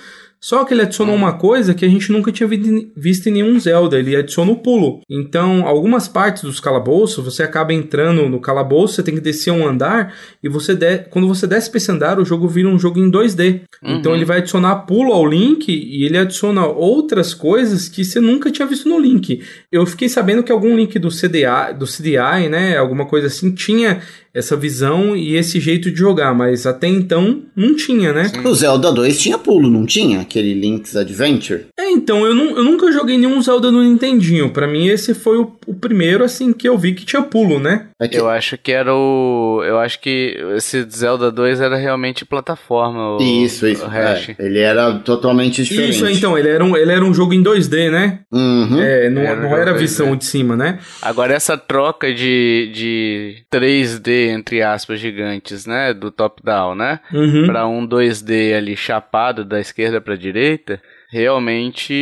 Só 0.43 0.65
que 0.65 0.73
ele 0.73 0.81
adicionou 0.81 1.15
uma 1.15 1.33
coisa 1.33 1.75
que 1.75 1.85
a 1.85 1.87
gente 1.87 2.11
nunca 2.11 2.31
tinha 2.31 2.49
visto 2.95 3.27
em 3.27 3.31
nenhum 3.31 3.59
Zelda, 3.59 3.99
ele 3.99 4.15
adiciona 4.15 4.51
o 4.51 4.55
pulo. 4.55 5.01
Então, 5.07 5.67
algumas 5.67 6.07
partes 6.07 6.41
dos 6.41 6.59
calabouços, 6.59 7.23
você 7.23 7.43
acaba 7.43 7.71
entrando 7.73 8.27
no 8.27 8.39
calabouço, 8.39 8.95
você 8.95 9.03
tem 9.03 9.13
que 9.13 9.21
descer 9.21 9.51
um 9.51 9.67
andar, 9.67 10.15
e 10.41 10.49
você 10.49 10.73
de... 10.73 10.97
quando 11.09 11.27
você 11.27 11.45
desce 11.45 11.69
pra 11.69 11.77
esse 11.77 11.91
andar, 11.91 12.19
o 12.19 12.25
jogo 12.25 12.47
vira 12.47 12.67
um 12.67 12.79
jogo 12.79 12.99
em 12.99 13.11
2D. 13.11 13.61
Uhum. 13.83 13.97
Então 13.97 14.15
ele 14.15 14.25
vai 14.25 14.39
adicionar 14.39 14.77
pulo 14.87 15.13
ao 15.13 15.27
Link, 15.27 15.71
e 15.71 16.03
ele 16.05 16.17
adiciona 16.17 16.65
outras 16.65 17.35
coisas 17.35 17.87
que 17.87 18.03
você 18.03 18.19
nunca 18.19 18.49
tinha 18.49 18.67
visto 18.67 18.89
no 18.89 18.99
Link. 18.99 19.41
Eu 19.71 19.85
fiquei 19.85 20.09
sabendo 20.09 20.41
que 20.41 20.51
algum 20.51 20.75
Link 20.75 20.97
do 20.97 21.09
CDI, 21.09 21.77
do 21.77 21.85
CDI, 21.85 22.49
né, 22.49 22.77
alguma 22.77 23.05
coisa 23.05 23.27
assim, 23.27 23.51
tinha 23.51 24.01
essa 24.33 24.55
visão 24.55 25.15
e 25.15 25.35
esse 25.35 25.59
jeito 25.59 25.91
de 25.91 25.97
jogar, 25.97 26.33
mas 26.33 26.65
até 26.65 26.87
então 26.87 27.41
não 27.55 27.75
tinha, 27.75 28.13
né? 28.13 28.25
Sim. 28.25 28.45
O 28.45 28.55
Zelda 28.55 28.91
2 28.91 29.19
tinha 29.19 29.37
pulo, 29.37 29.69
não 29.69 29.85
tinha? 29.85 30.21
Aquele 30.21 30.53
Link's 30.53 30.95
Adventure? 30.95 31.65
É, 31.77 31.89
então, 31.91 32.25
eu, 32.25 32.33
não, 32.33 32.55
eu 32.57 32.63
nunca 32.63 32.91
joguei 32.91 33.17
nenhum 33.17 33.41
Zelda 33.41 33.71
no 33.71 33.83
Nintendinho. 33.83 34.49
Para 34.51 34.67
mim, 34.67 34.87
esse 34.87 35.13
foi 35.13 35.37
o, 35.37 35.51
o, 35.67 35.73
primeiro, 35.73 36.23
assim, 36.23 36.53
que 36.53 36.67
eu 36.67 36.77
vi 36.77 36.93
que 36.93 37.05
tinha 37.05 37.21
pulo, 37.21 37.59
né? 37.59 37.87
É 37.99 38.07
que... 38.07 38.17
Eu 38.17 38.29
acho 38.29 38.57
que 38.57 38.71
era 38.71 38.93
o. 38.93 39.61
Eu 39.65 39.79
acho 39.79 39.99
que 39.99 40.37
esse 40.55 40.83
Zelda 40.89 41.31
2 41.31 41.59
era 41.59 41.75
realmente 41.75 42.23
plataforma. 42.23 43.17
O, 43.17 43.21
isso, 43.21 43.67
isso. 43.67 43.85
O 43.85 43.91
é, 43.91 44.35
ele 44.39 44.59
era 44.59 44.93
totalmente 44.99 45.63
diferente. 45.63 45.91
Isso, 45.91 46.07
então, 46.07 46.37
ele 46.37 46.49
era 46.49 46.63
um, 46.63 46.77
ele 46.77 46.91
era 46.91 47.03
um 47.03 47.13
jogo 47.13 47.33
em 47.33 47.43
2D, 47.43 47.91
né? 47.91 48.19
Uhum. 48.31 48.79
É, 48.79 49.09
não 49.09 49.21
era, 49.21 49.41
não 49.41 49.57
era 49.57 49.71
a 49.71 49.77
visão 49.77 50.15
de 50.15 50.25
cima, 50.25 50.55
né? 50.55 50.79
Agora, 51.01 51.33
essa 51.33 51.57
troca 51.57 52.13
de, 52.13 52.71
de 52.73 53.35
3D 53.53 54.20
entre 54.29 54.61
aspas, 54.61 54.99
gigantes, 54.99 55.65
né? 55.65 55.93
Do 55.93 56.11
top-down, 56.11 56.75
né? 56.75 56.99
Uhum. 57.13 57.45
Para 57.45 57.67
um 57.67 57.87
2D 57.87 58.55
ali 58.55 58.75
chapado 58.75 59.43
da 59.43 59.59
esquerda 59.59 59.99
para 60.01 60.15
direita. 60.15 60.81
Realmente, 61.11 61.93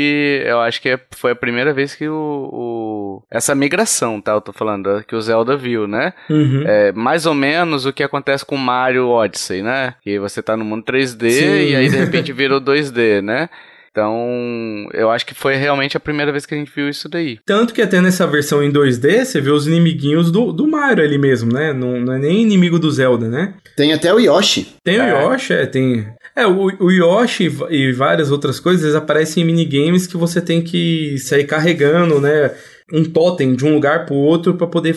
eu 0.45 0.59
acho 0.59 0.79
que 0.79 0.89
é, 0.89 0.99
foi 1.11 1.31
a 1.31 1.35
primeira 1.35 1.73
vez 1.73 1.95
que 1.95 2.07
o, 2.07 2.13
o, 2.13 3.23
Essa 3.31 3.55
migração, 3.55 4.21
tá? 4.21 4.33
Eu 4.33 4.41
tô 4.41 4.53
falando, 4.53 5.03
que 5.07 5.15
o 5.15 5.21
Zelda 5.21 5.57
viu, 5.57 5.87
né? 5.87 6.13
Uhum. 6.29 6.63
É 6.67 6.91
mais 6.91 7.25
ou 7.25 7.33
menos 7.33 7.87
o 7.87 7.93
que 7.93 8.03
acontece 8.03 8.45
com 8.45 8.55
Mario 8.55 9.07
Odyssey, 9.07 9.63
né? 9.63 9.95
Que 10.03 10.19
você 10.19 10.43
tá 10.43 10.55
no 10.55 10.63
mundo 10.63 10.83
3D 10.83 11.29
Sim. 11.31 11.71
e 11.71 11.75
aí 11.75 11.89
de 11.89 11.97
repente 11.97 12.31
virou 12.31 12.61
2D, 12.61 13.21
né? 13.21 13.49
Então, 13.99 14.87
eu 14.93 15.11
acho 15.11 15.25
que 15.25 15.35
foi 15.35 15.55
realmente 15.55 15.97
a 15.97 15.99
primeira 15.99 16.31
vez 16.31 16.45
que 16.45 16.55
a 16.55 16.57
gente 16.57 16.71
viu 16.73 16.87
isso 16.87 17.09
daí. 17.09 17.37
Tanto 17.45 17.73
que 17.73 17.81
até 17.81 17.99
nessa 17.99 18.25
versão 18.25 18.63
em 18.63 18.71
2D, 18.71 19.25
você 19.25 19.41
vê 19.41 19.51
os 19.51 19.67
inimiguinhos 19.67 20.31
do, 20.31 20.53
do 20.53 20.65
Mario 20.65 21.03
ali 21.03 21.17
mesmo, 21.17 21.51
né? 21.51 21.73
Não, 21.73 21.99
não 21.99 22.13
é 22.13 22.17
nem 22.17 22.41
inimigo 22.41 22.79
do 22.79 22.89
Zelda, 22.89 23.27
né? 23.27 23.55
Tem 23.75 23.91
até 23.91 24.13
o 24.13 24.19
Yoshi. 24.19 24.75
Tem 24.85 24.99
é. 24.99 25.13
o 25.13 25.33
Yoshi, 25.33 25.53
é, 25.53 25.65
tem. 25.65 26.07
É, 26.33 26.47
o, 26.47 26.71
o 26.79 26.89
Yoshi 26.89 27.51
e 27.69 27.91
várias 27.91 28.31
outras 28.31 28.57
coisas 28.57 28.95
aparecem 28.95 29.43
em 29.43 29.45
minigames 29.45 30.07
que 30.07 30.15
você 30.15 30.39
tem 30.39 30.61
que 30.61 31.17
sair 31.17 31.43
carregando, 31.43 32.21
né? 32.21 32.51
Um 32.91 33.03
totem 33.03 33.55
de 33.55 33.65
um 33.65 33.73
lugar 33.73 34.05
para 34.05 34.15
o 34.15 34.17
outro 34.17 34.53
para 34.53 34.67
poder 34.67 34.95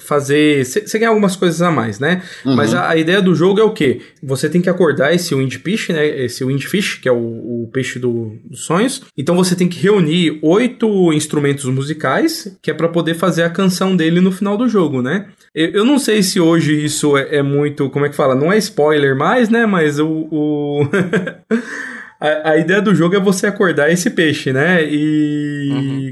fazer. 0.00 0.64
Você 0.64 0.98
ganha 0.98 1.08
algumas 1.08 1.36
coisas 1.36 1.60
a 1.62 1.70
mais, 1.70 1.98
né? 1.98 2.22
Uhum. 2.44 2.54
Mas 2.54 2.74
a, 2.74 2.90
a, 2.90 2.96
ideia 2.96 3.20
do 3.20 3.34
jogo 3.34 3.60
é 3.60 3.64
o 3.64 3.72
quê? 3.72 4.00
Você 4.22 4.48
tem 4.48 4.60
que 4.60 4.68
acordar 4.68 5.14
esse 5.14 5.34
Windfish, 5.34 5.90
né? 5.90 6.06
Esse 6.06 6.44
Windfish, 6.44 6.96
que 6.96 7.08
é 7.08 7.12
o, 7.12 7.16
o 7.64 7.70
peixe 7.72 7.98
do, 7.98 8.36
dos 8.44 8.64
sonhos. 8.64 9.02
Então 9.16 9.34
você 9.34 9.54
tem 9.54 9.68
que 9.68 9.80
reunir 9.80 10.38
oito 10.42 11.12
instrumentos 11.12 11.64
musicais, 11.64 12.56
que 12.62 12.70
é 12.70 12.74
para 12.74 12.88
poder 12.88 13.14
fazer 13.14 13.42
a 13.42 13.50
canção 13.50 13.96
dele 13.96 14.20
no 14.20 14.32
final 14.32 14.56
do 14.56 14.68
jogo, 14.68 15.00
né? 15.00 15.28
Eu, 15.54 15.70
eu 15.70 15.84
não 15.84 15.98
sei 15.98 16.22
se 16.22 16.40
hoje 16.40 16.84
isso 16.84 17.16
é, 17.16 17.36
é, 17.36 17.42
muito. 17.42 17.88
Como 17.90 18.04
é 18.04 18.08
que 18.08 18.16
fala? 18.16 18.34
Não 18.34 18.52
é 18.52 18.58
spoiler 18.58 19.16
mais, 19.16 19.48
né? 19.48 19.66
Mas 19.66 19.98
o. 19.98 20.28
o 20.30 20.88
a, 22.24 22.50
a, 22.52 22.58
ideia 22.58 22.80
do 22.80 22.94
jogo 22.94 23.14
é 23.14 23.20
você 23.20 23.46
acordar 23.46 23.90
esse 23.92 24.08
peixe, 24.10 24.52
né? 24.52 24.82
E 24.82 25.68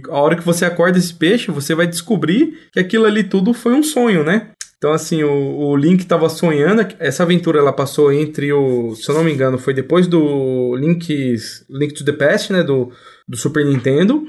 uhum. 0.07 0.14
a 0.14 0.20
hora 0.20 0.37
que 0.37 0.44
você 0.44 0.64
acorda 0.64 0.98
esse 0.98 1.14
peixe, 1.14 1.51
você 1.51 1.75
vai 1.75 1.87
descobrir 1.87 2.59
que 2.70 2.79
aquilo 2.79 3.07
ali 3.07 3.25
tudo 3.25 3.55
foi 3.55 3.72
um 3.72 3.83
sonho, 3.83 4.22
né? 4.22 4.48
Então, 4.77 4.92
assim, 4.92 5.22
o, 5.22 5.31
o 5.31 5.77
Link 5.77 6.01
estava 6.01 6.29
sonhando. 6.29 6.87
Essa 6.98 7.22
aventura 7.22 7.61
ela 7.61 7.72
passou 7.72 8.12
entre 8.12 8.53
o. 8.53 8.94
Se 8.94 9.09
eu 9.09 9.14
não 9.14 9.25
me 9.25 9.33
engano, 9.33 9.57
foi 9.57 9.72
depois 9.72 10.07
do 10.07 10.77
Link's, 10.77 11.64
Link 11.70 11.94
to 11.94 12.05
the 12.05 12.12
Past, 12.12 12.53
né? 12.53 12.62
Do, 12.62 12.90
do 13.27 13.37
Super 13.37 13.64
Nintendo. 13.64 14.27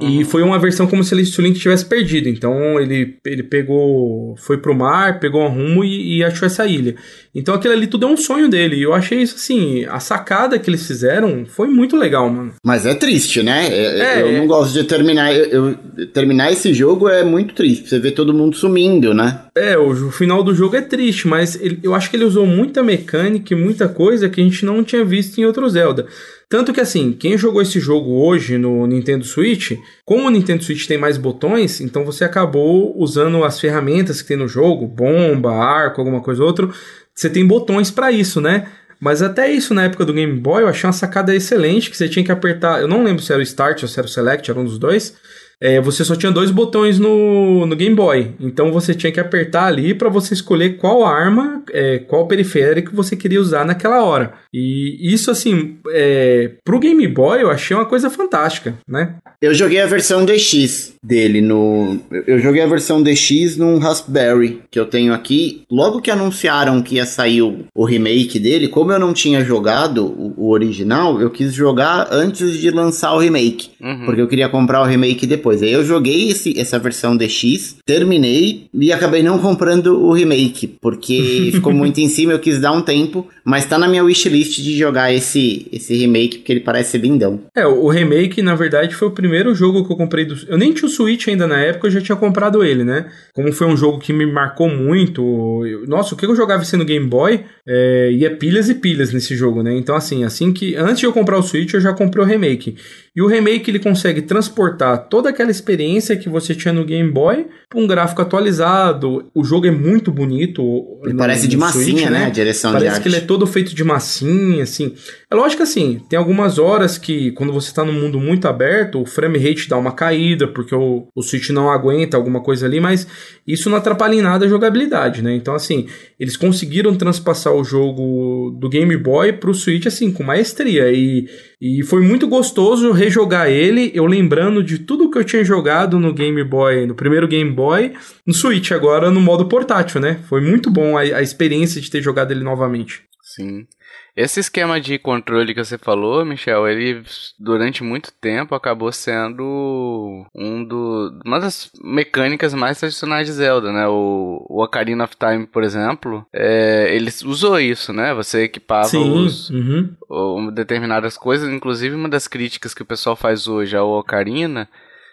E 0.00 0.18
uhum. 0.18 0.24
foi 0.24 0.42
uma 0.42 0.58
versão 0.58 0.86
como 0.86 1.04
se, 1.04 1.14
ele, 1.14 1.24
se 1.26 1.38
o 1.38 1.42
Link 1.42 1.60
tivesse 1.60 1.84
perdido. 1.84 2.26
Então 2.26 2.80
ele, 2.80 3.18
ele 3.26 3.42
pegou. 3.42 4.34
Foi 4.38 4.56
pro 4.56 4.74
mar, 4.74 5.20
pegou 5.20 5.42
um 5.42 5.48
rumo 5.48 5.84
e, 5.84 6.16
e, 6.16 6.24
achou 6.24 6.46
essa 6.46 6.66
ilha. 6.66 6.94
Então 7.34 7.54
aquilo 7.54 7.74
ali 7.74 7.86
tudo 7.86 8.06
é 8.06 8.08
um 8.08 8.16
sonho 8.16 8.48
dele. 8.48 8.76
E 8.76 8.82
eu 8.82 8.94
achei 8.94 9.20
isso 9.20 9.36
assim. 9.36 9.84
A 9.84 10.00
sacada 10.00 10.58
que 10.58 10.70
eles 10.70 10.86
fizeram 10.86 11.44
foi 11.44 11.68
muito 11.68 11.94
legal, 11.94 12.30
mano. 12.30 12.54
Mas 12.64 12.86
é 12.86 12.94
triste, 12.94 13.42
né? 13.42 13.68
É, 13.70 14.22
eu 14.22 14.28
é... 14.28 14.38
não 14.38 14.46
gosto 14.46 14.72
de 14.72 14.84
terminar. 14.84 15.34
Eu, 15.34 15.44
eu, 15.46 16.06
terminar 16.06 16.50
esse 16.50 16.72
jogo 16.72 17.06
é 17.06 17.22
muito 17.22 17.54
triste. 17.54 17.90
Você 17.90 17.98
vê 17.98 18.10
todo 18.10 18.32
mundo 18.32 18.56
sumindo, 18.56 19.12
né? 19.12 19.42
É, 19.54 19.76
o, 19.76 19.90
o 19.90 20.10
final 20.10 20.42
do 20.42 20.54
jogo 20.54 20.74
é 20.74 20.80
triste, 20.80 21.28
mas 21.28 21.60
ele, 21.60 21.78
eu 21.82 21.94
acho 21.94 22.08
que 22.08 22.16
ele 22.16 22.24
usou 22.24 22.46
muita 22.46 22.82
mecânica 22.82 23.52
e 23.52 23.56
muita 23.56 23.88
coisa 23.88 24.30
que 24.30 24.40
a 24.40 24.44
gente 24.44 24.64
não 24.64 24.82
tinha 24.82 25.04
visto 25.04 25.38
em 25.38 25.44
outro 25.44 25.68
Zelda. 25.68 26.06
Tanto 26.52 26.70
que 26.70 26.82
assim, 26.82 27.12
quem 27.12 27.38
jogou 27.38 27.62
esse 27.62 27.80
jogo 27.80 28.22
hoje 28.22 28.58
no 28.58 28.86
Nintendo 28.86 29.24
Switch, 29.24 29.72
como 30.04 30.26
o 30.26 30.30
Nintendo 30.30 30.62
Switch 30.62 30.86
tem 30.86 30.98
mais 30.98 31.16
botões, 31.16 31.80
então 31.80 32.04
você 32.04 32.24
acabou 32.24 32.94
usando 33.00 33.42
as 33.42 33.58
ferramentas 33.58 34.20
que 34.20 34.28
tem 34.28 34.36
no 34.36 34.46
jogo, 34.46 34.86
bomba, 34.86 35.50
arco, 35.50 36.02
alguma 36.02 36.20
coisa 36.20 36.42
ou 36.42 36.46
outra, 36.48 36.68
você 37.14 37.30
tem 37.30 37.46
botões 37.46 37.90
para 37.90 38.12
isso, 38.12 38.38
né? 38.38 38.68
Mas 39.00 39.22
até 39.22 39.50
isso 39.50 39.72
na 39.72 39.84
época 39.84 40.04
do 40.04 40.12
Game 40.12 40.38
Boy 40.40 40.64
eu 40.64 40.68
achei 40.68 40.86
uma 40.86 40.92
sacada 40.92 41.34
excelente, 41.34 41.88
que 41.88 41.96
você 41.96 42.06
tinha 42.06 42.22
que 42.22 42.30
apertar, 42.30 42.82
eu 42.82 42.86
não 42.86 43.02
lembro 43.02 43.22
se 43.22 43.32
era 43.32 43.40
o 43.40 43.42
Start 43.42 43.82
ou 43.84 43.88
se 43.88 43.98
era 43.98 44.06
o 44.06 44.10
Select, 44.10 44.50
era 44.50 44.60
um 44.60 44.64
dos 44.66 44.78
dois, 44.78 45.16
é, 45.62 45.80
você 45.80 46.04
só 46.04 46.16
tinha 46.16 46.32
dois 46.32 46.50
botões 46.50 46.98
no, 46.98 47.64
no 47.64 47.76
Game 47.76 47.94
Boy. 47.94 48.32
Então 48.40 48.72
você 48.72 48.92
tinha 48.92 49.12
que 49.12 49.20
apertar 49.20 49.66
ali 49.66 49.94
para 49.94 50.08
você 50.08 50.34
escolher 50.34 50.76
qual 50.76 51.04
arma, 51.04 51.62
é, 51.70 52.00
qual 52.00 52.26
periférico 52.26 52.96
você 52.96 53.14
queria 53.14 53.40
usar 53.40 53.64
naquela 53.64 54.02
hora. 54.02 54.32
E 54.52 54.98
isso, 55.00 55.30
assim, 55.30 55.76
é, 55.90 56.50
pro 56.64 56.80
Game 56.80 57.06
Boy 57.06 57.42
eu 57.42 57.50
achei 57.50 57.76
uma 57.76 57.86
coisa 57.86 58.10
fantástica, 58.10 58.74
né? 58.88 59.14
Eu 59.42 59.52
joguei 59.52 59.80
a 59.80 59.86
versão 59.86 60.24
DX 60.24 60.94
dele 61.04 61.40
no. 61.40 61.98
Eu 62.28 62.38
joguei 62.38 62.62
a 62.62 62.66
versão 62.66 63.02
DX 63.02 63.56
num 63.56 63.78
Raspberry 63.78 64.62
que 64.70 64.78
eu 64.78 64.86
tenho 64.86 65.12
aqui. 65.12 65.64
Logo 65.68 66.00
que 66.00 66.12
anunciaram 66.12 66.80
que 66.80 66.94
ia 66.94 67.04
sair 67.04 67.42
o, 67.42 67.64
o 67.74 67.84
remake 67.84 68.38
dele, 68.38 68.68
como 68.68 68.92
eu 68.92 69.00
não 69.00 69.12
tinha 69.12 69.44
jogado 69.44 70.06
o, 70.06 70.32
o, 70.36 70.50
original, 70.50 71.20
eu 71.20 71.28
quis 71.28 71.52
jogar 71.52 72.06
antes 72.12 72.56
de 72.56 72.70
lançar 72.70 73.14
o 73.14 73.18
remake. 73.18 73.70
Uhum. 73.80 74.04
Porque 74.04 74.20
eu 74.20 74.28
queria 74.28 74.48
comprar 74.48 74.80
o 74.80 74.86
remake 74.86 75.26
depois. 75.26 75.51
Aí 75.60 75.72
eu 75.72 75.84
joguei 75.84 76.30
esse, 76.30 76.58
essa 76.58 76.78
versão 76.78 77.16
DX, 77.16 77.76
terminei 77.84 78.68
e 78.72 78.92
acabei 78.92 79.22
não 79.22 79.38
comprando 79.38 80.00
o 80.00 80.12
remake. 80.12 80.66
Porque 80.66 81.50
ficou 81.52 81.72
muito 81.72 82.00
em 82.00 82.08
cima, 82.08 82.32
eu 82.32 82.38
quis 82.38 82.60
dar 82.60 82.72
um 82.72 82.80
tempo. 82.80 83.26
Mas 83.44 83.66
tá 83.66 83.78
na 83.78 83.88
minha 83.88 84.04
wishlist 84.04 84.62
de 84.62 84.76
jogar 84.78 85.12
esse, 85.12 85.66
esse 85.72 85.94
remake, 85.96 86.38
porque 86.38 86.52
ele 86.52 86.60
parece 86.60 86.96
lindão. 86.96 87.40
É, 87.56 87.66
o 87.66 87.88
remake, 87.88 88.40
na 88.40 88.54
verdade, 88.54 88.94
foi 88.94 89.08
o 89.08 89.12
primeiro 89.12 89.54
jogo 89.54 89.84
que 89.84 89.92
eu 89.92 89.96
comprei 89.96 90.24
do. 90.24 90.36
Eu 90.48 90.56
nem 90.56 90.72
tinha 90.72 90.88
o 90.88 90.90
Switch 90.90 91.26
ainda 91.28 91.46
na 91.46 91.58
época, 91.58 91.88
eu 91.88 91.90
já 91.90 92.00
tinha 92.00 92.16
comprado 92.16 92.62
ele, 92.64 92.84
né? 92.84 93.06
Como 93.34 93.52
foi 93.52 93.66
um 93.66 93.76
jogo 93.76 93.98
que 93.98 94.12
me 94.12 94.26
marcou 94.26 94.68
muito. 94.68 95.22
Eu... 95.66 95.86
Nossa, 95.86 96.14
o 96.14 96.18
que 96.18 96.24
eu 96.24 96.36
jogava 96.36 96.64
sendo 96.64 96.84
Game 96.84 97.06
Boy 97.06 97.44
é... 97.66 98.12
ia 98.12 98.36
pilhas 98.36 98.68
e 98.68 98.74
pilhas 98.74 99.12
nesse 99.12 99.34
jogo, 99.34 99.62
né? 99.62 99.74
Então, 99.76 99.96
assim, 99.96 100.24
assim 100.24 100.52
que. 100.52 100.76
Antes 100.76 101.00
de 101.00 101.06
eu 101.06 101.12
comprar 101.12 101.38
o 101.38 101.42
Switch, 101.42 101.74
eu 101.74 101.80
já 101.80 101.92
comprei 101.92 102.24
o 102.24 102.26
remake. 102.26 102.76
E 103.14 103.20
o 103.20 103.26
remake 103.26 103.70
ele 103.70 103.78
consegue 103.78 104.22
transportar 104.22 105.08
toda 105.08 105.28
aquela 105.28 105.50
experiência 105.50 106.16
que 106.16 106.30
você 106.30 106.54
tinha 106.54 106.72
no 106.72 106.82
Game 106.82 107.10
Boy 107.10 107.46
para 107.68 107.78
um 107.78 107.86
gráfico 107.86 108.22
atualizado. 108.22 109.30
O 109.34 109.44
jogo 109.44 109.66
é 109.66 109.70
muito 109.70 110.10
bonito. 110.10 110.62
Ele 111.04 111.12
no, 111.12 111.18
parece 111.18 111.42
no 111.42 111.48
de 111.48 111.56
Switch, 111.56 111.74
massinha, 111.74 112.10
né? 112.10 112.26
A 112.26 112.30
direção 112.30 112.72
Parece 112.72 113.00
que 113.00 113.08
ele 113.08 113.16
é 113.16 113.20
todo 113.32 113.46
feito 113.46 113.74
de 113.74 113.82
massinha, 113.82 114.62
assim. 114.62 114.94
É 115.30 115.34
lógico 115.34 115.56
que 115.56 115.62
assim, 115.62 116.02
tem 116.06 116.18
algumas 116.18 116.58
horas 116.58 116.98
que 116.98 117.30
quando 117.32 117.50
você 117.50 117.68
está 117.68 117.82
num 117.82 117.94
mundo 117.94 118.20
muito 118.20 118.46
aberto, 118.46 119.00
o 119.00 119.06
frame 119.06 119.38
rate 119.38 119.70
dá 119.70 119.78
uma 119.78 119.92
caída, 119.92 120.46
porque 120.46 120.74
o, 120.74 121.08
o 121.16 121.22
Switch 121.22 121.48
não 121.48 121.70
aguenta 121.70 122.14
alguma 122.14 122.42
coisa 122.42 122.66
ali, 122.66 122.78
mas 122.78 123.06
isso 123.46 123.70
não 123.70 123.78
atrapalha 123.78 124.14
em 124.14 124.20
nada 124.20 124.44
a 124.44 124.48
jogabilidade, 124.48 125.22
né? 125.22 125.34
Então, 125.34 125.54
assim, 125.54 125.86
eles 126.20 126.36
conseguiram 126.36 126.94
transpassar 126.94 127.54
o 127.54 127.64
jogo 127.64 128.54
do 128.60 128.68
Game 128.68 128.94
Boy 128.98 129.32
pro 129.32 129.54
Switch, 129.54 129.86
assim, 129.86 130.12
com 130.12 130.22
maestria. 130.22 130.92
E, 130.92 131.26
e 131.58 131.82
foi 131.84 132.02
muito 132.02 132.28
gostoso 132.28 132.92
rejogar 132.92 133.48
ele, 133.48 133.90
eu 133.94 134.04
lembrando 134.04 134.62
de 134.62 134.78
tudo 134.78 135.10
que 135.10 135.16
eu 135.16 135.24
tinha 135.24 135.42
jogado 135.42 135.98
no 135.98 136.12
Game 136.12 136.44
Boy, 136.44 136.86
no 136.86 136.94
primeiro 136.94 137.26
Game 137.26 137.50
Boy, 137.50 137.94
no 138.26 138.34
Switch 138.34 138.72
agora 138.72 139.10
no 139.10 139.22
modo 139.22 139.46
portátil, 139.46 140.02
né? 140.02 140.20
Foi 140.28 140.42
muito 140.42 140.70
bom 140.70 140.98
a, 140.98 141.00
a 141.00 141.22
experiência 141.22 141.80
de 141.80 141.90
ter 141.90 142.02
jogado 142.02 142.30
ele 142.30 142.44
novamente. 142.44 143.10
Sim. 143.34 143.66
Esse 144.14 144.40
esquema 144.40 144.78
de 144.78 144.98
controle 144.98 145.54
que 145.54 145.64
você 145.64 145.78
falou, 145.78 146.22
Michel, 146.22 146.68
ele 146.68 147.02
durante 147.38 147.82
muito 147.82 148.12
tempo 148.12 148.54
acabou 148.54 148.92
sendo 148.92 150.26
um 150.34 150.62
do, 150.62 151.18
uma 151.24 151.40
das 151.40 151.70
mecânicas 151.82 152.52
mais 152.52 152.78
tradicionais 152.78 153.26
de 153.26 153.32
Zelda, 153.32 153.72
né? 153.72 153.88
O, 153.88 154.44
o 154.50 154.62
Ocarina 154.62 155.04
of 155.04 155.16
Time, 155.16 155.46
por 155.46 155.64
exemplo, 155.64 156.26
é, 156.30 156.94
ele 156.94 157.10
usou 157.24 157.58
isso, 157.58 157.90
né? 157.90 158.12
Você 158.12 158.42
equipava 158.42 158.88
Sim, 158.88 159.24
os, 159.24 159.48
uhum. 159.48 160.52
determinadas 160.52 161.16
coisas, 161.16 161.48
inclusive 161.48 161.94
uma 161.94 162.10
das 162.10 162.28
críticas 162.28 162.74
que 162.74 162.82
o 162.82 162.86
pessoal 162.86 163.16
faz 163.16 163.48
hoje 163.48 163.74
ao 163.74 163.88
Ocarina 163.92 164.68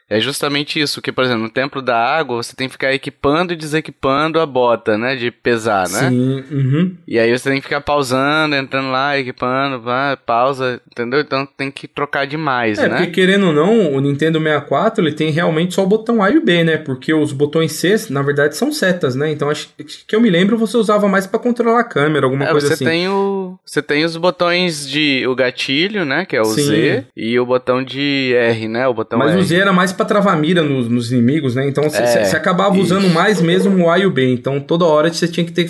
é 0.10 0.20
justamente 0.20 0.80
isso, 0.80 1.02
que, 1.02 1.12
por 1.12 1.24
exemplo, 1.24 1.44
no 1.44 1.50
Templo 1.50 1.82
da 1.82 1.96
Água, 1.96 2.42
você 2.42 2.56
tem 2.56 2.68
que 2.68 2.74
ficar 2.74 2.92
equipando 2.92 3.54
e 3.54 3.56
desequipando 3.56 4.40
a 4.40 4.46
bota, 4.46 4.98
né? 4.98 5.16
De 5.16 5.30
pesar, 5.30 5.88
né? 5.88 6.10
Sim, 6.10 6.44
uhum. 6.50 6.96
E 7.08 7.20
aí 7.20 7.38
você 7.38 7.50
tem 7.52 7.60
que 7.60 7.68
ficar 7.68 7.82
pausando, 7.82 8.56
entrando 8.56 8.90
lá, 8.90 9.18
equipando, 9.20 9.80
vai, 9.80 10.18
pausa, 10.18 10.82
entendeu? 10.92 11.20
Então 11.20 11.48
tem 11.58 11.70
que 11.70 11.88
trocar 11.88 12.26
demais, 12.26 12.80
é, 12.80 12.88
né? 12.88 12.98
porque 12.98 13.12
querendo 13.12 13.48
ou 13.48 13.54
não, 13.54 13.94
o 13.94 14.00
Nintendo 14.00 14.40
64, 14.40 15.04
ele 15.04 15.14
tem 15.14 15.30
realmente 15.30 15.76
só 15.76 15.84
o 15.84 15.88
botão 15.88 16.24
A 16.24 16.32
e 16.32 16.38
o 16.38 16.44
B, 16.44 16.64
né? 16.64 16.78
Porque 16.78 17.14
os 17.14 17.32
botões 17.32 17.74
C, 17.74 17.96
na 18.10 18.24
verdade, 18.24 18.58
são 18.58 18.72
setas, 18.72 19.16
né? 19.16 19.32
Então, 19.32 19.50
acho 19.50 19.70
que 20.08 20.16
eu 20.16 20.22
me 20.22 20.30
lembro, 20.30 20.58
você 20.58 20.76
usava 20.76 21.08
mais 21.08 21.28
para 21.28 21.40
controlar 21.40 21.82
a 21.82 21.84
câmera, 21.84 22.26
alguma 22.26 22.46
é, 22.46 22.52
coisa 22.52 22.68
você 22.68 22.74
assim. 22.74 22.86
Tem 22.86 23.08
o, 23.10 23.60
você 23.64 23.82
tem 23.82 24.04
os 24.04 24.18
botões 24.18 24.90
de... 24.90 25.28
o 25.28 25.36
gatilho, 25.36 26.04
né? 26.04 26.26
Que 26.26 26.36
é 26.36 26.42
o 26.42 26.46
Sim. 26.46 26.64
Z, 26.64 27.06
e 27.16 27.40
o 27.40 27.46
botão 27.46 27.84
de 27.84 28.34
R, 28.36 28.68
né? 28.68 28.88
O 28.88 28.94
botão 28.94 29.20
Mas 29.20 29.34
R. 29.34 29.40
o 29.40 29.44
Z 29.44 29.56
era 29.56 29.72
mais 29.72 29.94
pra 30.00 30.06
travar 30.06 30.38
mira 30.40 30.62
nos, 30.64 30.88
nos 30.88 31.12
inimigos, 31.12 31.56
né? 31.56 31.68
Então 31.68 31.84
você 31.84 31.98
É, 31.98 32.32
acabava 32.32 32.74
isso. 32.76 32.84
usando 32.84 33.10
mais 33.10 33.42
mesmo 33.42 33.84
o 33.86 33.90
A 33.92 34.00
e 34.00 34.06
o 34.06 34.12
B. 34.12 34.32
Então 34.32 34.60
toda 34.60 34.86
hora 34.86 35.12
você 35.12 35.28
tinha 35.28 35.46
que 35.46 35.52
ter 35.52 35.70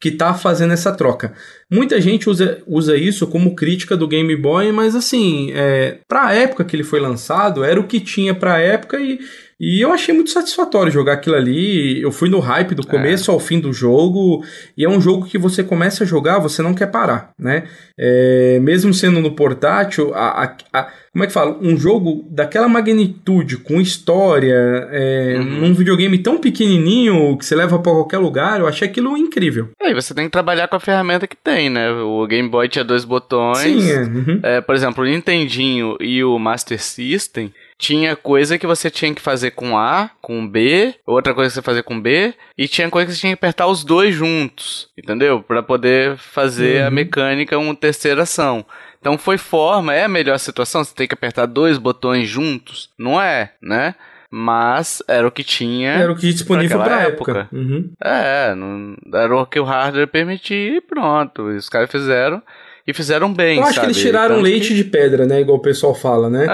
que 0.00 0.10
tá 0.10 0.32
fazendo 0.32 0.72
essa 0.72 0.92
troca. 0.92 1.34
Muita 1.70 2.00
gente 2.00 2.30
usa, 2.30 2.58
usa 2.66 2.96
isso 2.96 3.26
como 3.26 3.54
crítica 3.54 3.94
do 3.96 4.08
Game 4.08 4.34
Boy, 4.34 4.72
mas 4.72 4.94
assim, 4.96 5.50
é, 5.54 5.98
pra 6.08 6.32
época 6.34 6.64
que 6.64 6.74
ele 6.74 6.82
foi 6.84 6.98
lançado, 7.00 7.62
era 7.62 7.78
o 7.78 7.86
que 7.86 8.00
tinha 8.00 8.34
pra 8.34 8.58
época 8.58 8.98
e, 8.98 9.18
e 9.60 9.80
eu 9.84 9.92
achei 9.92 10.14
muito 10.14 10.30
satisfatório 10.30 10.90
jogar 10.90 11.12
aquilo 11.12 11.36
ali. 11.36 12.00
Eu 12.00 12.10
fui 12.10 12.28
no 12.30 12.38
hype 12.40 12.74
do 12.74 12.86
começo 12.86 13.30
ao 13.30 13.38
fim 13.38 13.60
do 13.60 13.72
jogo, 13.72 14.42
e 14.76 14.84
é 14.84 14.88
um 14.88 15.00
jogo 15.00 15.26
que 15.26 15.36
você 15.36 15.62
começa 15.62 16.02
a 16.04 16.06
jogar, 16.06 16.38
você 16.38 16.62
não 16.62 16.72
quer 16.74 16.86
parar, 16.90 17.30
né? 17.38 17.64
É, 17.98 18.58
mesmo 18.62 18.94
sendo 18.94 19.20
no 19.20 19.32
portátil, 19.32 20.14
a, 20.14 20.44
a- 20.44 20.56
a- 20.72 20.88
como 21.12 21.24
é 21.24 21.26
que 21.26 21.32
fala? 21.32 21.58
Um 21.60 21.76
jogo 21.76 22.24
daquela 22.30 22.68
magnitude, 22.68 23.56
com 23.58 23.80
história, 23.80 24.54
é, 24.92 25.36
Uhum. 25.38 25.44
num 25.60 25.74
videogame 25.74 26.16
tão 26.18 26.38
pequenininho 26.38 27.36
que 27.36 27.44
você 27.44 27.54
leva 27.56 27.78
pra 27.80 27.92
qualquer 27.92 28.18
lugar, 28.18 28.60
eu 28.60 28.66
achei 28.68 28.86
aquilo 28.88 29.16
incrível. 29.16 29.70
É, 29.82 29.90
e 29.90 29.94
você 29.94 30.14
tem 30.14 30.24
que 30.26 30.30
trabalhar 30.30 30.68
com 30.68 30.76
a 30.76 30.80
ferramenta 30.80 31.26
que 31.26 31.36
tem, 31.36 31.68
né? 31.68 31.90
O 31.90 32.26
Game 32.26 32.48
Boy 32.48 32.68
tinha 32.68 32.84
dois 32.84 33.04
botões. 33.04 33.58
Sim, 33.58 33.90
é. 33.90 34.00
uhum. 34.02 34.40
É, 34.42 34.60
por 34.60 34.74
exemplo, 34.74 35.02
o 35.02 35.06
Nintendinho 35.06 35.96
e 36.00 36.22
o 36.22 36.38
Master 36.38 36.80
System 36.80 37.52
tinha 37.80 38.14
coisa 38.14 38.58
que 38.58 38.66
você 38.66 38.90
tinha 38.90 39.14
que 39.14 39.22
fazer 39.22 39.52
com 39.52 39.76
A, 39.76 40.10
com 40.20 40.46
B, 40.46 40.94
outra 41.06 41.32
coisa 41.34 41.48
que 41.50 41.54
você 41.54 41.62
fazia 41.62 41.82
com 41.82 41.98
B, 42.00 42.34
e 42.56 42.68
tinha 42.68 42.90
coisa 42.90 43.06
que 43.06 43.14
você 43.14 43.20
tinha 43.20 43.32
que 43.32 43.38
apertar 43.38 43.66
os 43.66 43.82
dois 43.82 44.14
juntos, 44.14 44.88
entendeu? 44.96 45.42
Pra 45.42 45.62
poder 45.62 46.16
fazer 46.18 46.82
a 46.82 46.88
Uhum. 46.88 46.94
mecânica 46.94 47.58
uma 47.58 47.74
terceira 47.74 48.22
ação. 48.24 48.64
Então 49.00 49.16
foi 49.16 49.38
forma, 49.38 49.94
é 49.94 50.04
a 50.04 50.08
melhor 50.08 50.38
situação, 50.38 50.84
você 50.84 50.94
tem 50.94 51.08
que 51.08 51.14
apertar 51.14 51.46
dois 51.46 51.78
botões 51.78 52.28
juntos, 52.28 52.90
não 52.98 53.18
é, 53.20 53.54
né? 53.62 53.94
Mas 54.30 55.02
era 55.08 55.26
o 55.26 55.30
que 55.32 55.42
tinha. 55.42 55.90
Era 55.90 56.12
o 56.12 56.14
que 56.14 56.20
tinha 56.20 56.32
disponível 56.34 56.80
pra 56.82 57.00
época. 57.02 57.32
época. 57.32 57.48
Uhum. 57.50 57.90
É, 58.04 58.54
não, 58.54 58.94
era 59.12 59.34
o 59.36 59.44
que 59.46 59.58
o 59.58 59.64
hardware 59.64 60.06
permitia 60.06 60.76
e 60.76 60.80
pronto. 60.80 61.50
E 61.50 61.56
os 61.56 61.68
caras 61.68 61.90
fizeram 61.90 62.40
e 62.86 62.92
fizeram 62.94 63.32
bem, 63.32 63.58
Eu 63.58 63.64
acho 63.64 63.74
sabe? 63.74 63.86
que 63.86 63.92
eles 63.92 64.02
tiraram 64.02 64.34
Tanto 64.36 64.44
leite 64.44 64.68
que- 64.68 64.74
de 64.74 64.84
pedra, 64.84 65.26
né? 65.26 65.40
Igual 65.40 65.58
o 65.58 65.62
pessoal 65.62 65.94
fala, 65.94 66.28
né? 66.30 66.46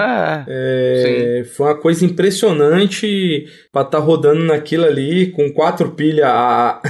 É, 0.47 1.39
É, 1.39 1.43
foi 1.45 1.67
uma 1.67 1.75
coisa 1.75 2.05
impressionante 2.05 3.45
pra 3.71 3.81
estar 3.83 3.99
rodando 3.99 4.43
naquilo 4.43 4.85
ali 4.85 5.27
com 5.27 5.51
quatro 5.51 5.89
pilhas. 5.91 6.25
a- 6.27 6.81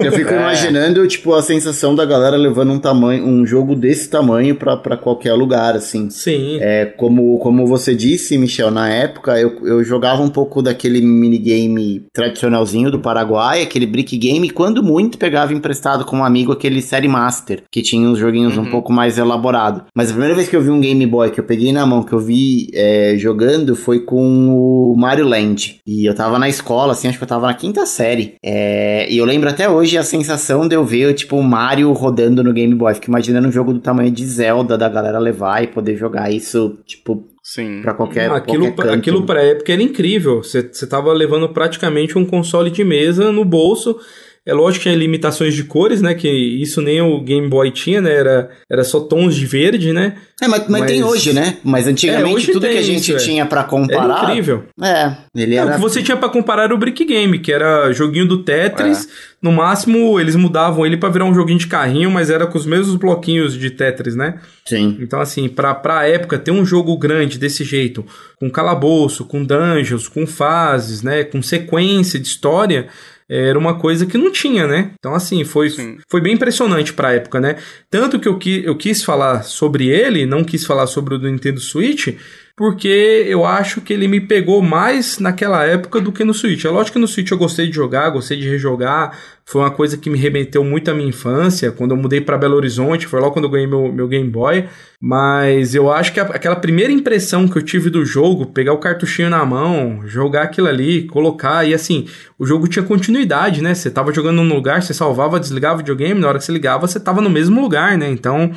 Eu 0.00 0.12
fico 0.12 0.30
É. 0.32 0.36
imaginando, 0.36 1.06
tipo, 1.06 1.34
a 1.34 1.42
sensação 1.42 1.94
da 1.94 2.04
galera 2.04 2.36
levando 2.36 2.72
um 2.72 2.78
tamanho, 2.78 3.24
um 3.26 3.46
jogo 3.46 3.74
desse 3.74 4.08
tamanho 4.08 4.54
pra, 4.56 4.76
pra 4.76 4.96
qualquer 4.96 5.32
lugar, 5.34 5.74
assim. 5.74 6.10
Sim. 6.10 6.58
É, 6.60 6.86
como, 6.86 7.38
como 7.38 7.66
você 7.66 7.94
disse, 7.94 8.36
Michel, 8.38 8.70
na 8.70 8.88
época 8.88 9.38
eu, 9.38 9.66
eu 9.66 9.84
jogava 9.84 10.22
um 10.22 10.28
pouco 10.30 10.62
daquele 10.62 11.00
minigame 11.00 12.04
tradicionalzinho 12.12 12.90
do 12.90 13.00
Paraguai, 13.00 13.62
aquele 13.62 13.86
brick 13.86 14.16
game, 14.16 14.46
e 14.48 14.50
quando 14.50 14.82
muito 14.82 15.18
pegava 15.18 15.52
emprestado 15.52 16.04
com 16.04 16.18
um 16.18 16.24
amigo 16.24 16.52
aquele 16.52 16.82
Série 16.82 17.08
Master, 17.08 17.62
que 17.70 17.82
tinha 17.82 18.08
uns 18.08 18.18
joguinhos 18.18 18.56
um 18.56 18.62
Uhum. 18.62 18.70
Pouco 18.82 18.92
mais 18.92 19.16
elaborados. 19.16 19.84
Mas 19.94 20.08
a 20.08 20.12
primeira 20.12 20.34
vez 20.34 20.48
que 20.48 20.56
eu 20.56 20.60
vi 20.60 20.70
um 20.70 20.80
Game 20.80 21.06
Boy 21.06 21.30
que 21.30 21.38
eu 21.38 21.44
peguei 21.44 21.72
na 21.72 21.86
mão, 21.86 22.02
que 22.02 22.12
eu 22.12 22.18
vi 22.18 22.68
é, 22.74 23.14
jogando, 23.16 23.76
foi 23.76 24.00
com 24.00 24.48
o 24.48 24.96
Mario 24.96 25.26
Land. 25.26 25.80
E 25.86 26.04
eu 26.04 26.14
tava 26.14 26.38
na 26.38 26.48
escola, 26.48 26.92
assim, 26.92 27.06
acho 27.06 27.16
que 27.16 27.24
eu 27.24 27.28
tava 27.28 27.46
na 27.46 27.54
quinta 27.54 27.86
série. 27.86 28.34
É, 28.44 29.06
e 29.08 29.16
eu 29.16 29.24
lembro 29.24 29.48
até 29.48 29.68
hoje 29.68 29.96
a 29.96 30.02
sensação 30.02 30.66
de 30.66 30.74
eu 30.74 30.84
ver, 30.84 31.14
tipo, 31.14 31.36
o 31.36 31.42
Mario 31.42 31.92
rodando 31.92 32.42
no 32.42 32.52
Game 32.52 32.74
Boy. 32.74 32.94
Fico 32.94 33.08
imaginando 33.08 33.48
um 33.48 33.52
jogo 33.52 33.72
do 33.72 33.80
tamanho 33.80 34.10
de 34.10 34.26
Zelda, 34.26 34.76
da 34.76 34.88
galera 34.88 35.18
levar 35.18 35.62
e 35.62 35.68
poder 35.68 35.96
jogar 35.96 36.32
isso, 36.32 36.78
tipo, 36.84 37.24
sim. 37.42 37.80
pra 37.82 37.94
qualquer, 37.94 38.30
aquilo, 38.32 38.72
qualquer 38.72 38.82
canto. 38.82 38.98
aquilo 38.98 39.24
pra 39.24 39.42
época 39.42 39.72
era 39.72 39.82
incrível. 39.82 40.42
Você 40.42 40.62
você 40.62 40.86
tava 40.86 41.12
levando 41.12 41.48
praticamente 41.50 42.18
um 42.18 42.24
console 42.24 42.70
de 42.70 42.82
mesa 42.82 43.30
no 43.30 43.44
bolso. 43.44 43.96
É 44.44 44.52
lógico 44.52 44.82
que 44.82 44.88
tinha 44.90 44.96
limitações 44.98 45.54
de 45.54 45.62
cores, 45.62 46.02
né? 46.02 46.14
Que 46.14 46.28
isso 46.28 46.82
nem 46.82 47.00
o 47.00 47.20
Game 47.20 47.48
Boy 47.48 47.70
tinha, 47.70 48.00
né? 48.00 48.12
Era, 48.12 48.50
era 48.68 48.82
só 48.82 48.98
tons 48.98 49.36
de 49.36 49.46
verde, 49.46 49.92
né? 49.92 50.16
É, 50.42 50.48
mas, 50.48 50.66
mas, 50.68 50.80
Mas- 50.80 50.90
tem 50.90 51.04
hoje, 51.04 51.32
né? 51.32 51.58
Mas 51.62 51.86
antigamente 51.86 52.50
É, 52.50 52.52
tudo 52.52 52.66
que 52.66 52.76
a 52.76 52.82
gente 52.82 53.02
isso, 53.02 53.12
é. 53.12 53.16
tinha 53.18 53.46
pra 53.46 53.60
Era 53.60 53.68
comparar. 53.68 54.22
incrível. 54.30 54.64
É, 54.82 55.12
ele 55.36 55.54
É, 55.54 55.60
o 55.64 55.66
era. 55.68 55.74
que 55.76 55.80
você 55.80 56.02
tinha 56.02 56.16
pra 56.16 56.28
comparar 56.28 56.64
era 56.64 56.74
o 56.74 56.78
Brick 56.78 57.04
Game, 57.04 57.38
que 57.38 57.52
era 57.52 57.92
joguinho 57.92 58.26
do 58.26 58.42
Tetris. 58.42 59.08
No 59.40 59.52
máximo, 59.52 60.18
eles 60.18 60.34
mudavam 60.34 60.84
ele 60.84 60.96
pra 60.96 61.08
virar 61.08 61.24
um 61.24 61.34
joguinho 61.34 61.58
de 61.60 61.68
carrinho, 61.68 62.10
mas 62.10 62.28
era 62.28 62.44
com 62.46 62.58
os 62.58 62.66
mesmos 62.66 62.96
bloquinhos 62.96 63.56
de 63.56 63.70
Tetris, 63.70 64.16
né? 64.16 64.40
Sim. 64.66 64.96
Então, 65.00 65.20
assim, 65.20 65.48
pra, 65.48 65.72
pra 65.74 66.06
época, 66.08 66.36
ter 66.38 66.50
um 66.50 66.64
jogo 66.64 66.96
grande 66.98 67.38
desse 67.38 67.62
jeito, 67.62 68.04
com 68.40 68.50
calabouço, 68.50 69.24
com 69.24 69.44
dungeons, 69.44 70.08
com 70.08 70.26
fases, 70.26 71.00
né? 71.02 71.22
Com 71.22 71.40
sequência 71.42 72.18
de 72.18 72.26
história, 72.26 72.88
era 73.32 73.58
uma 73.58 73.78
coisa 73.78 74.04
que 74.04 74.18
não 74.18 74.30
tinha, 74.30 74.66
né? 74.66 74.90
Então, 74.98 75.14
assim, 75.14 75.42
foi, 75.44 75.70
Sim. 75.70 75.96
foi 76.10 76.20
bem 76.20 76.34
impressionante 76.34 76.92
pra 76.92 77.14
época, 77.14 77.40
né? 77.40 77.56
Tanto 77.90 78.20
que 78.20 78.28
eu, 78.28 78.38
qui, 78.38 78.62
eu 78.64 78.76
quis 78.76 79.02
falar 79.02 79.42
sobre 79.42 79.88
ele, 79.88 80.26
não 80.26 80.44
quis 80.44 80.66
falar 80.66 80.86
sobre 80.86 81.14
o 81.14 81.18
do 81.18 81.30
Nintendo 81.30 81.60
Switch, 81.60 82.08
porque 82.56 83.24
eu 83.26 83.44
acho 83.46 83.80
que 83.80 83.92
ele 83.92 84.06
me 84.06 84.20
pegou 84.20 84.60
mais 84.60 85.18
naquela 85.18 85.64
época 85.64 86.00
do 86.00 86.12
que 86.12 86.22
no 86.24 86.34
Switch. 86.34 86.64
É 86.64 86.68
lógico 86.70 86.94
que 86.94 87.00
no 87.00 87.08
Switch 87.08 87.30
eu 87.30 87.38
gostei 87.38 87.66
de 87.66 87.72
jogar, 87.74 88.10
gostei 88.10 88.38
de 88.38 88.48
rejogar, 88.48 89.16
foi 89.44 89.62
uma 89.62 89.70
coisa 89.70 89.96
que 89.96 90.10
me 90.10 90.18
remeteu 90.18 90.62
muito 90.62 90.90
à 90.90 90.94
minha 90.94 91.08
infância, 91.08 91.72
quando 91.72 91.92
eu 91.92 91.96
mudei 91.96 92.20
para 92.20 92.38
Belo 92.38 92.54
Horizonte, 92.56 93.06
foi 93.06 93.20
logo 93.20 93.32
quando 93.32 93.46
eu 93.46 93.50
ganhei 93.50 93.66
meu, 93.66 93.92
meu 93.92 94.06
Game 94.06 94.28
Boy, 94.28 94.66
mas 95.00 95.74
eu 95.74 95.90
acho 95.90 96.12
que 96.12 96.20
a- 96.20 96.24
aquela 96.24 96.56
primeira 96.56 96.92
impressão 96.92 97.48
que 97.48 97.56
eu 97.58 97.62
tive 97.62 97.90
do 97.90 98.04
jogo, 98.04 98.46
pegar 98.46 98.72
o 98.72 98.78
cartuchinho 98.78 99.30
na 99.30 99.44
mão, 99.44 100.02
jogar 100.06 100.42
aquilo 100.42 100.68
ali, 100.68 101.06
colocar, 101.06 101.66
e 101.66 101.74
assim, 101.74 102.06
o 102.38 102.46
jogo 102.46 102.68
tinha 102.68 102.84
continuidade, 102.84 103.62
né? 103.62 103.74
Você 103.74 103.90
tava 103.90 104.12
jogando 104.12 104.42
num 104.42 104.54
lugar, 104.54 104.82
você 104.82 104.94
salvava, 104.94 105.40
desligava 105.40 105.76
o 105.76 105.78
videogame, 105.78 106.20
na 106.20 106.28
hora 106.28 106.38
que 106.38 106.44
você 106.44 106.52
ligava, 106.52 106.86
você 106.86 107.00
tava 107.00 107.20
no 107.20 107.30
mesmo 107.30 107.60
lugar, 107.60 107.96
né? 107.98 108.08
Então, 108.10 108.52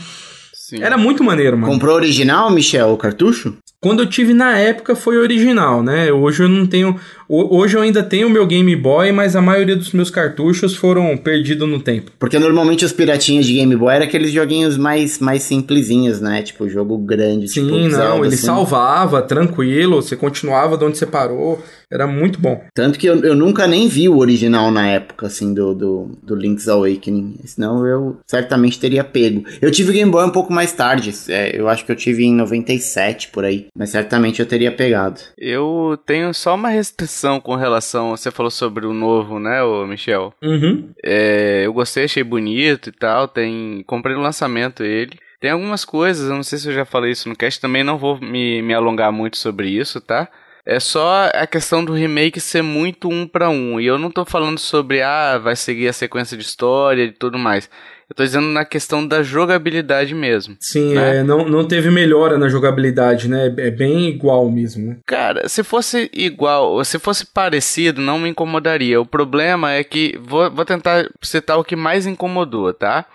Sim. 0.68 0.82
Era 0.82 0.98
muito 0.98 1.24
maneiro, 1.24 1.56
mano. 1.56 1.72
Comprou 1.72 1.96
original, 1.96 2.50
Michel, 2.50 2.90
o 2.90 2.98
cartucho? 2.98 3.56
Quando 3.86 4.00
eu 4.00 4.08
tive 4.08 4.34
na 4.34 4.58
época 4.58 4.96
foi 4.96 5.16
original, 5.16 5.84
né? 5.84 6.12
Hoje 6.12 6.42
eu 6.42 6.50
não 6.50 6.66
tenho. 6.66 7.00
Hoje 7.30 7.78
eu 7.78 7.82
ainda 7.82 8.02
tenho 8.02 8.28
o 8.28 8.30
meu 8.32 8.46
Game 8.48 8.76
Boy, 8.76 9.12
mas 9.12 9.36
a 9.36 9.42
maioria 9.42 9.76
dos 9.76 9.92
meus 9.92 10.10
cartuchos 10.10 10.76
foram 10.76 11.16
perdidos 11.16 11.70
no 11.70 11.80
tempo. 11.80 12.10
Porque 12.18 12.40
normalmente 12.40 12.84
os 12.84 12.92
piratinhas 12.92 13.46
de 13.46 13.54
Game 13.54 13.76
Boy 13.76 13.94
eram 13.94 14.06
aqueles 14.06 14.32
joguinhos 14.32 14.76
mais, 14.76 15.20
mais 15.20 15.44
simplesinhos, 15.44 16.20
né? 16.20 16.42
Tipo, 16.42 16.68
jogo 16.68 16.98
grande. 16.98 17.48
Sim, 17.48 17.66
tipo, 17.66 17.78
não, 17.78 17.90
Zelda, 17.92 18.26
ele 18.26 18.34
assim. 18.34 18.46
salvava, 18.46 19.22
tranquilo, 19.22 20.02
você 20.02 20.16
continuava 20.16 20.78
de 20.80 20.84
onde 20.84 20.98
você 20.98 21.06
parou. 21.06 21.64
Era 21.92 22.08
muito 22.08 22.40
bom. 22.40 22.62
Tanto 22.74 22.98
que 22.98 23.08
eu, 23.08 23.24
eu 23.24 23.36
nunca 23.36 23.68
nem 23.68 23.88
vi 23.88 24.10
o 24.10 24.18
original 24.18 24.72
na 24.72 24.88
época, 24.88 25.28
assim, 25.28 25.54
do, 25.54 25.74
do, 25.74 26.12
do 26.24 26.36
Link's 26.36 26.68
Awakening. 26.68 27.36
Senão 27.46 27.86
eu 27.86 28.18
certamente 28.26 28.80
teria 28.80 29.04
pego. 29.04 29.44
Eu 29.62 29.72
tive 29.72 29.92
o 29.92 29.94
Game 29.94 30.12
Boy 30.12 30.26
um 30.26 30.32
pouco 30.32 30.52
mais 30.52 30.72
tarde. 30.72 31.14
É, 31.30 31.60
eu 31.60 31.70
acho 31.70 31.86
que 31.86 31.92
eu 31.92 31.96
tive 31.96 32.26
em 32.26 32.34
97, 32.34 33.30
por 33.30 33.46
aí. 33.46 33.68
Mas 33.76 33.90
certamente 33.90 34.40
eu 34.40 34.46
teria 34.46 34.72
pegado. 34.72 35.20
Eu 35.38 36.00
tenho 36.06 36.34
só 36.34 36.56
uma 36.56 36.70
restrição 36.70 37.42
com 37.42 37.56
relação. 37.56 38.12
Você 38.12 38.32
falou 38.32 38.50
sobre 38.50 38.86
o 38.86 38.94
novo, 38.94 39.38
né, 39.38 39.62
ô 39.62 39.86
Michel? 39.86 40.34
Uhum. 40.42 40.92
É, 41.04 41.64
eu 41.66 41.74
gostei, 41.74 42.06
achei 42.06 42.24
bonito 42.24 42.90
e 42.90 42.94
tal. 42.94 43.28
Tem. 43.28 43.84
Comprei 43.86 44.16
no 44.16 44.22
lançamento 44.22 44.84
ele. 44.84 45.20
Tem 45.42 45.52
algumas 45.52 45.84
coisas, 45.84 46.30
eu 46.30 46.36
não 46.36 46.44
sei 46.44 46.58
se 46.58 46.70
eu 46.70 46.74
já 46.74 46.86
falei 46.86 47.12
isso 47.12 47.28
no 47.30 47.36
cast, 47.36 47.60
também 47.60 47.84
não 47.84 47.98
vou 47.98 48.20
me, 48.20 48.62
me 48.62 48.74
alongar 48.74 49.12
muito 49.12 49.38
sobre 49.38 49.70
isso, 49.70 50.00
tá? 50.02 50.28
É 50.66 50.80
só 50.80 51.30
a 51.32 51.46
questão 51.46 51.86
do 51.86 51.94
remake 51.94 52.40
ser 52.40 52.64
muito 52.64 53.08
um 53.08 53.28
para 53.28 53.50
um. 53.50 53.80
E 53.80 53.86
eu 53.86 54.00
não 54.00 54.10
tô 54.10 54.26
falando 54.26 54.58
sobre, 54.58 55.04
ah, 55.04 55.38
vai 55.38 55.56
seguir 55.56 55.88
a 55.88 55.94
sequência 55.94 56.36
de 56.36 56.44
história 56.44 57.04
e 57.04 57.12
tudo 57.12 57.38
mais. 57.38 57.70
Eu 58.10 58.16
tô 58.16 58.24
dizendo 58.24 58.48
na 58.48 58.64
questão 58.64 59.06
da 59.06 59.24
jogabilidade 59.24 60.14
mesmo. 60.14 60.56
Sim, 60.60 60.94
né? 60.94 61.18
é, 61.18 61.24
não, 61.24 61.48
não 61.50 61.68
teve 61.68 61.90
melhora 61.90 62.38
na 62.38 62.48
jogabilidade, 62.48 63.28
né? 63.28 63.54
É 63.58 63.72
bem 63.72 64.08
igual 64.08 64.50
mesmo, 64.50 64.86
né? 64.86 64.98
Cara, 65.06 65.50
se 65.50 65.64
fosse 65.64 66.10
igual, 66.14 66.84
se 66.86 67.00
fosse 67.00 67.26
parecido, 67.26 68.02
não 68.02 68.20
me 68.20 68.30
incomodaria. 68.30 69.02
O 69.02 69.06
problema 69.06 69.74
é 69.74 69.84
que, 69.84 70.18
vou, 70.22 70.52
vou 70.52 70.66
tentar 70.66 71.10
citar 71.22 71.58
o 71.58 71.64
que 71.64 71.76
mais 71.76 72.06
incomodou, 72.06 72.74
tá? 72.74 73.06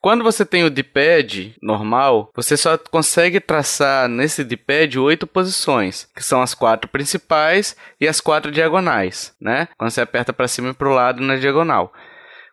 Quando 0.00 0.22
você 0.22 0.46
tem 0.46 0.64
o 0.64 0.70
D-pad 0.70 1.56
normal, 1.60 2.30
você 2.34 2.56
só 2.56 2.78
consegue 2.78 3.40
traçar 3.40 4.08
nesse 4.08 4.44
D-pad 4.44 4.96
oito 4.98 5.26
posições, 5.26 6.08
que 6.14 6.22
são 6.22 6.40
as 6.40 6.54
quatro 6.54 6.88
principais 6.88 7.76
e 8.00 8.06
as 8.06 8.20
quatro 8.20 8.52
diagonais, 8.52 9.34
né? 9.40 9.66
Quando 9.76 9.90
você 9.90 10.00
aperta 10.00 10.32
para 10.32 10.46
cima 10.46 10.70
e 10.70 10.74
para 10.74 10.88
o 10.88 10.94
lado 10.94 11.20
na 11.20 11.34
diagonal. 11.34 11.92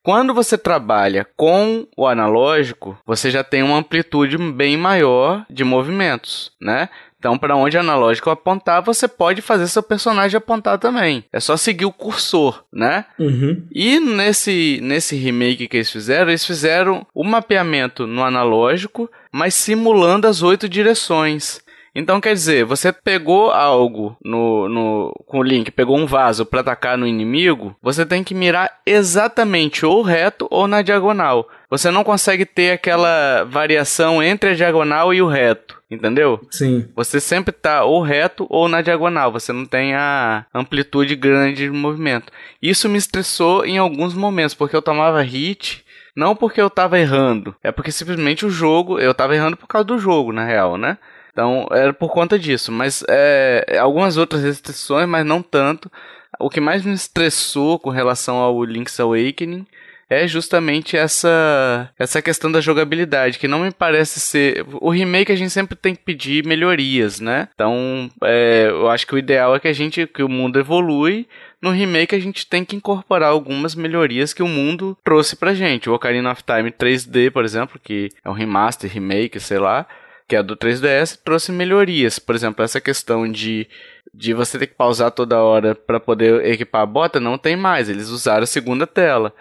Quando 0.06 0.36
você 0.36 0.56
trabalha 0.56 1.26
com 1.36 1.88
o 1.98 2.06
analógico, 2.06 2.96
você 3.08 3.32
já 3.32 3.44
tem 3.44 3.64
uma 3.64 3.80
amplitude 3.80 4.38
bem 4.38 4.78
maior 4.78 5.44
de 5.50 5.64
movimentos, 5.64 6.52
né? 6.62 6.90
Então, 7.18 7.40
para 7.40 7.56
onde 7.56 7.76
o 7.76 7.80
analógico 7.80 8.30
apontar, 8.30 8.84
você 8.84 9.08
pode 9.08 9.42
fazer 9.42 9.68
seu 9.68 9.82
personagem 9.82 10.38
apontar 10.38 10.78
também. 10.78 11.26
É 11.34 11.40
só 11.40 11.58
seguir 11.58 11.86
o 11.86 11.92
cursor, 11.92 12.64
né? 12.72 13.04
Uhum. 13.18 13.66
E 13.72 14.00
nesse, 14.00 14.80
nesse 14.84 15.16
remake 15.16 15.68
que 15.68 15.78
eles 15.78 15.90
fizeram, 15.90 16.30
eles 16.30 16.46
fizeram 16.46 17.04
o 17.12 17.24
mapeamento 17.24 18.06
no 18.06 18.24
analógico, 18.24 19.10
mas 19.32 19.56
simulando 19.56 20.28
as 20.28 20.44
oito 20.44 20.70
direções. 20.70 21.65
Então 21.96 22.20
quer 22.20 22.34
dizer, 22.34 22.66
você 22.66 22.92
pegou 22.92 23.52
algo 23.52 24.18
no, 24.24 24.68
no 24.68 25.14
com 25.26 25.40
o 25.40 25.44
Link, 25.44 25.72
pegou 25.72 25.98
um 25.98 26.06
vaso 26.06 26.46
para 26.46 26.60
atacar 26.60 26.98
no 26.98 27.08
inimigo, 27.08 27.74
você 27.82 28.06
tem 28.06 28.22
que 28.22 28.36
mirar 28.36 28.70
exatamente 28.86 29.86
ou 29.86 30.02
reto 30.02 30.46
ou 30.52 30.68
na 30.68 30.82
diagonal. 30.82 31.48
Você 31.70 31.90
não 31.90 32.04
consegue 32.04 32.46
ter 32.46 32.72
aquela 32.72 33.46
variação 33.46 34.22
entre 34.22 34.50
a 34.50 34.54
diagonal 34.54 35.14
e 35.14 35.22
o 35.22 35.28
reto, 35.28 35.82
entendeu? 35.90 36.40
Sim. 36.52 36.86
Você 36.96 37.22
sempre 37.22 37.54
tá 37.54 37.86
ou 37.86 38.02
reto 38.02 38.46
ou 38.50 38.68
na 38.68 38.82
diagonal, 38.82 39.32
você 39.32 39.54
não 39.54 39.66
tem 39.66 39.96
a 39.96 40.46
amplitude 40.54 41.16
grande 41.16 41.64
de 41.64 41.70
movimento. 41.70 42.32
Isso 42.62 42.90
me 42.90 42.98
estressou 42.98 43.66
em 43.66 43.78
alguns 43.78 44.14
momentos, 44.14 44.54
porque 44.54 44.76
eu 44.76 44.82
tomava 44.82 45.22
hit 45.22 45.86
não 46.16 46.34
porque 46.34 46.62
eu 46.62 46.70
tava 46.70 46.98
errando, 46.98 47.54
é 47.62 47.74
porque 47.74 47.92
simplesmente 47.92 48.46
o 48.46 48.50
jogo, 48.50 48.98
eu 49.00 49.14
tava 49.14 49.36
errando 49.36 49.58
por 49.58 49.68
causa 49.68 49.86
do 49.86 50.00
jogo, 50.00 50.32
na 50.32 50.46
real, 50.46 50.78
né? 50.78 50.98
Então 51.36 51.68
era 51.70 51.92
por 51.92 52.14
conta 52.14 52.40
disso, 52.40 52.72
mas 52.72 53.04
é, 53.10 53.78
algumas 53.78 54.16
outras 54.16 54.42
restrições, 54.42 55.06
mas 55.06 55.26
não 55.26 55.42
tanto. 55.42 55.92
O 56.40 56.50
que 56.50 56.62
mais 56.62 56.86
me 56.86 56.94
estressou 56.94 57.78
com 57.78 57.90
relação 57.90 58.38
ao 58.38 58.64
Link's 58.64 58.98
Awakening 59.02 59.68
é 60.10 60.26
justamente 60.28 60.96
essa 60.96 61.92
essa 62.00 62.22
questão 62.22 62.50
da 62.50 62.62
jogabilidade, 62.62 63.38
que 63.38 63.50
não 63.50 63.60
me 63.60 63.72
parece 63.72 64.22
ser. 64.22 64.66
O 64.80 64.90
remake 64.90 65.30
a 65.30 65.36
gente 65.36 65.50
sempre 65.50 65.76
tem 65.76 65.94
que 65.94 66.04
pedir 66.04 66.46
melhorias, 66.46 67.20
né? 67.20 67.50
Então 67.54 68.10
é, 68.24 68.68
eu 68.70 68.90
acho 68.90 69.06
que 69.06 69.16
o 69.16 69.18
ideal 69.18 69.54
é 69.58 69.60
que 69.60 69.68
a 69.68 69.74
gente 69.74 70.08
que 70.08 70.24
o 70.24 70.30
mundo 70.30 70.58
evolui. 70.58 71.28
No 71.62 71.72
remake 71.72 72.16
a 72.16 72.20
gente 72.20 72.48
tem 72.48 72.64
que 72.64 72.78
incorporar 72.78 73.32
algumas 73.32 73.76
melhorias 73.76 74.34
que 74.34 74.44
o 74.44 74.48
mundo 74.48 74.98
trouxe 75.04 75.36
pra 75.36 75.54
gente. 75.54 75.90
O 75.90 75.94
Ocarina 75.94 76.32
of 76.32 76.44
Time 76.44 76.72
3D, 76.72 77.30
por 77.30 77.44
exemplo, 77.44 77.78
que 77.84 78.08
é 78.24 78.30
um 78.30 78.34
remaster, 78.34 78.90
remake, 78.90 79.38
sei 79.38 79.60
lá 79.60 79.86
que 80.28 80.36
é 80.36 80.40
a 80.40 80.42
do 80.42 80.56
3DS, 80.56 81.20
trouxe 81.24 81.52
melhorias. 81.52 82.20
Por 82.20 82.36
exemplo, 82.36 82.64
essa 82.64 82.82
questão 82.82 83.30
de, 83.32 83.68
de 84.14 84.34
você 84.34 84.58
ter 84.58 84.68
que 84.68 84.76
pausar 84.76 85.12
toda 85.12 85.42
hora 85.44 85.76
para 85.76 86.00
poder 86.00 86.46
equipar 86.46 86.82
a 86.82 86.86
bota, 86.86 87.20
não 87.20 87.38
tem 87.38 87.56
mais. 87.56 87.90
Eles 87.90 88.10
usaram 88.10 88.44
a 88.44 88.48
segunda 88.48 88.86
tela. 88.88 89.34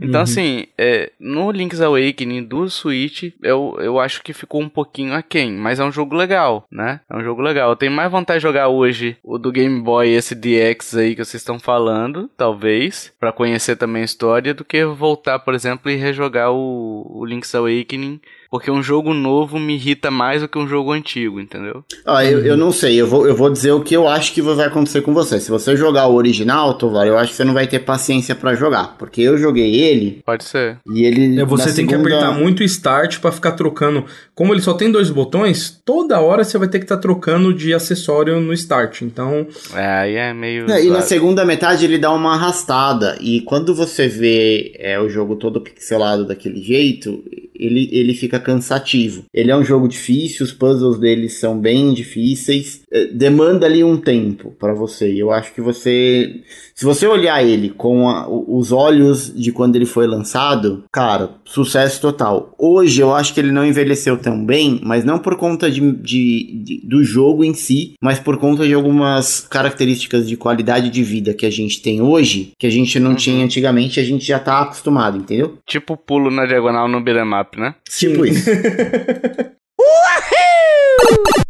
Então, 0.00 0.18
Uhum. 0.20 0.22
assim, 0.22 0.66
é, 0.78 1.10
no 1.18 1.50
Link's 1.50 1.80
Awakening 1.80 2.44
do 2.44 2.70
Switch, 2.70 3.32
eu, 3.42 3.76
eu 3.80 3.98
acho 3.98 4.22
que 4.22 4.32
ficou 4.32 4.62
um 4.62 4.68
pouquinho 4.68 5.12
aquém, 5.12 5.50
mas 5.52 5.80
é 5.80 5.84
um 5.84 5.90
jogo 5.90 6.14
legal, 6.14 6.68
né? 6.70 7.00
É 7.10 7.16
um 7.16 7.24
jogo 7.24 7.42
legal. 7.42 7.70
Eu 7.70 7.74
tenho 7.76 7.90
mais 7.90 8.08
vontade 8.08 8.38
de 8.38 8.44
jogar 8.44 8.68
hoje 8.68 9.16
o 9.24 9.38
do 9.38 9.50
Game 9.50 9.80
Boy, 9.82 10.08
esse 10.08 10.36
DX 10.36 10.94
aí 10.96 11.16
que 11.16 11.24
vocês 11.24 11.40
estão 11.42 11.58
falando, 11.58 12.30
talvez, 12.36 13.12
pra 13.18 13.32
conhecer 13.32 13.74
também 13.74 14.02
a 14.02 14.04
história, 14.04 14.54
do 14.54 14.64
que 14.64 14.84
voltar, 14.84 15.40
por 15.40 15.52
exemplo, 15.52 15.90
e 15.90 15.96
rejogar 15.96 16.52
o, 16.52 17.04
o 17.18 17.24
Link's 17.26 17.52
Awakening, 17.56 18.20
porque 18.50 18.70
um 18.70 18.82
jogo 18.82 19.12
novo 19.12 19.58
me 19.58 19.74
irrita 19.74 20.10
mais 20.10 20.40
do 20.42 20.48
que 20.48 20.58
um 20.58 20.66
jogo 20.66 20.92
antigo, 20.92 21.40
entendeu? 21.40 21.84
Ah, 22.06 22.24
eu, 22.24 22.44
eu 22.44 22.56
não 22.56 22.72
sei, 22.72 23.00
eu 23.00 23.06
vou, 23.06 23.26
eu 23.26 23.36
vou 23.36 23.50
dizer 23.50 23.72
o 23.72 23.80
que 23.80 23.94
eu 23.94 24.08
acho 24.08 24.32
que 24.32 24.40
vai 24.42 24.66
acontecer 24.66 25.02
com 25.02 25.12
você. 25.12 25.38
Se 25.40 25.50
você 25.50 25.76
jogar 25.76 26.06
o 26.06 26.14
original, 26.14 26.74
Tovar, 26.74 27.06
eu 27.06 27.18
acho 27.18 27.30
que 27.32 27.36
você 27.36 27.44
não 27.44 27.54
vai 27.54 27.66
ter 27.66 27.80
paciência 27.80 28.34
pra 28.34 28.54
jogar. 28.54 28.96
Porque 28.98 29.20
eu 29.20 29.36
joguei 29.38 29.74
ele 29.74 30.22
Pode 30.24 30.44
ser. 30.44 30.78
e 30.90 31.04
ele. 31.04 31.40
É, 31.40 31.44
você 31.44 31.68
na 31.68 31.74
tem 31.74 31.86
que 31.86 31.92
segunda- 31.92 32.16
apertar 32.16 32.38
muito 32.38 32.62
start 32.62 33.18
pra 33.20 33.32
ficar 33.32 33.52
trocando. 33.52 34.04
Como 34.34 34.54
ele 34.54 34.62
só 34.62 34.72
tem 34.74 34.90
dois 34.90 35.10
botões, 35.10 35.80
toda 35.84 36.20
hora 36.20 36.44
você 36.44 36.56
vai 36.58 36.68
ter 36.68 36.78
que 36.78 36.84
estar 36.84 36.98
trocando 36.98 37.52
de 37.52 37.74
acessório 37.74 38.40
no 38.40 38.52
start. 38.52 39.02
Então, 39.02 39.46
É, 39.74 39.86
aí 39.86 40.14
é 40.14 40.32
meio. 40.32 40.70
É, 40.70 40.84
e 40.84 40.88
na 40.90 41.00
segunda 41.00 41.44
metade 41.44 41.84
ele 41.84 41.98
dá 41.98 42.12
uma 42.12 42.34
arrastada. 42.34 43.18
E 43.20 43.40
quando 43.42 43.74
você 43.74 44.08
vê 44.08 44.72
é, 44.78 44.98
o 45.00 45.08
jogo 45.08 45.36
todo 45.36 45.60
pixelado 45.60 46.24
daquele 46.26 46.62
jeito, 46.62 47.22
ele, 47.54 47.88
ele 47.92 48.14
fica 48.14 48.37
cansativo. 48.38 49.24
Ele 49.32 49.50
é 49.50 49.56
um 49.56 49.64
jogo 49.64 49.88
difícil, 49.88 50.44
os 50.44 50.52
puzzles 50.52 50.98
dele 50.98 51.28
são 51.28 51.58
bem 51.58 51.92
difíceis. 51.92 52.82
é, 52.90 53.06
demanda 53.06 53.66
ali 53.66 53.82
um 53.84 53.96
tempo 53.96 54.54
pra 54.58 54.72
você. 54.72 55.12
Eu 55.16 55.30
acho 55.30 55.52
que 55.54 55.60
você. 55.60 56.42
Se 56.78 56.84
você 56.84 57.08
olhar 57.08 57.42
ele 57.44 57.70
com 57.70 58.08
a- 58.08 58.28
os 58.28 58.70
olhos 58.70 59.34
de 59.34 59.50
quando 59.50 59.74
ele 59.74 59.84
foi 59.84 60.06
lançado, 60.06 60.84
cara, 60.92 61.30
sucesso 61.44 62.00
total. 62.00 62.54
Hoje 62.56 63.00
eu 63.00 63.12
acho 63.12 63.34
que 63.34 63.40
ele 63.40 63.50
não 63.50 63.66
envelheceu 63.66 64.16
tão 64.16 64.46
bem, 64.46 64.80
mas 64.84 65.04
não 65.04 65.18
por 65.18 65.34
conta 65.34 65.68
de, 65.68 65.80
de- 65.80 66.62
de- 66.62 66.80
do 66.86 67.02
jogo 67.02 67.42
em 67.42 67.52
si, 67.52 67.94
mas 68.00 68.20
por 68.20 68.36
conta 68.38 68.64
de 68.64 68.74
algumas 68.74 69.40
características 69.40 70.28
de 70.28 70.36
qualidade 70.36 70.88
de 70.88 71.02
vida 71.02 71.34
que 71.34 71.44
a 71.46 71.50
gente 71.50 71.82
tem 71.82 72.00
hoje, 72.00 72.52
que 72.56 72.68
a 72.68 72.70
gente 72.70 73.00
não 73.00 73.16
tinha 73.16 73.44
antigamente, 73.44 73.98
a 73.98 74.04
gente 74.04 74.24
já 74.24 74.38
tá 74.38 74.60
acostumado, 74.60 75.18
entendeu? 75.18 75.58
Tipo 75.66 75.96
pulo 75.96 76.30
na 76.30 76.46
diagonal 76.46 76.86
no 76.86 77.00
beat'em 77.02 77.28
né? 77.56 77.74
Tipo 77.90 78.24
sim. 78.24 78.30
isso. 78.30 78.50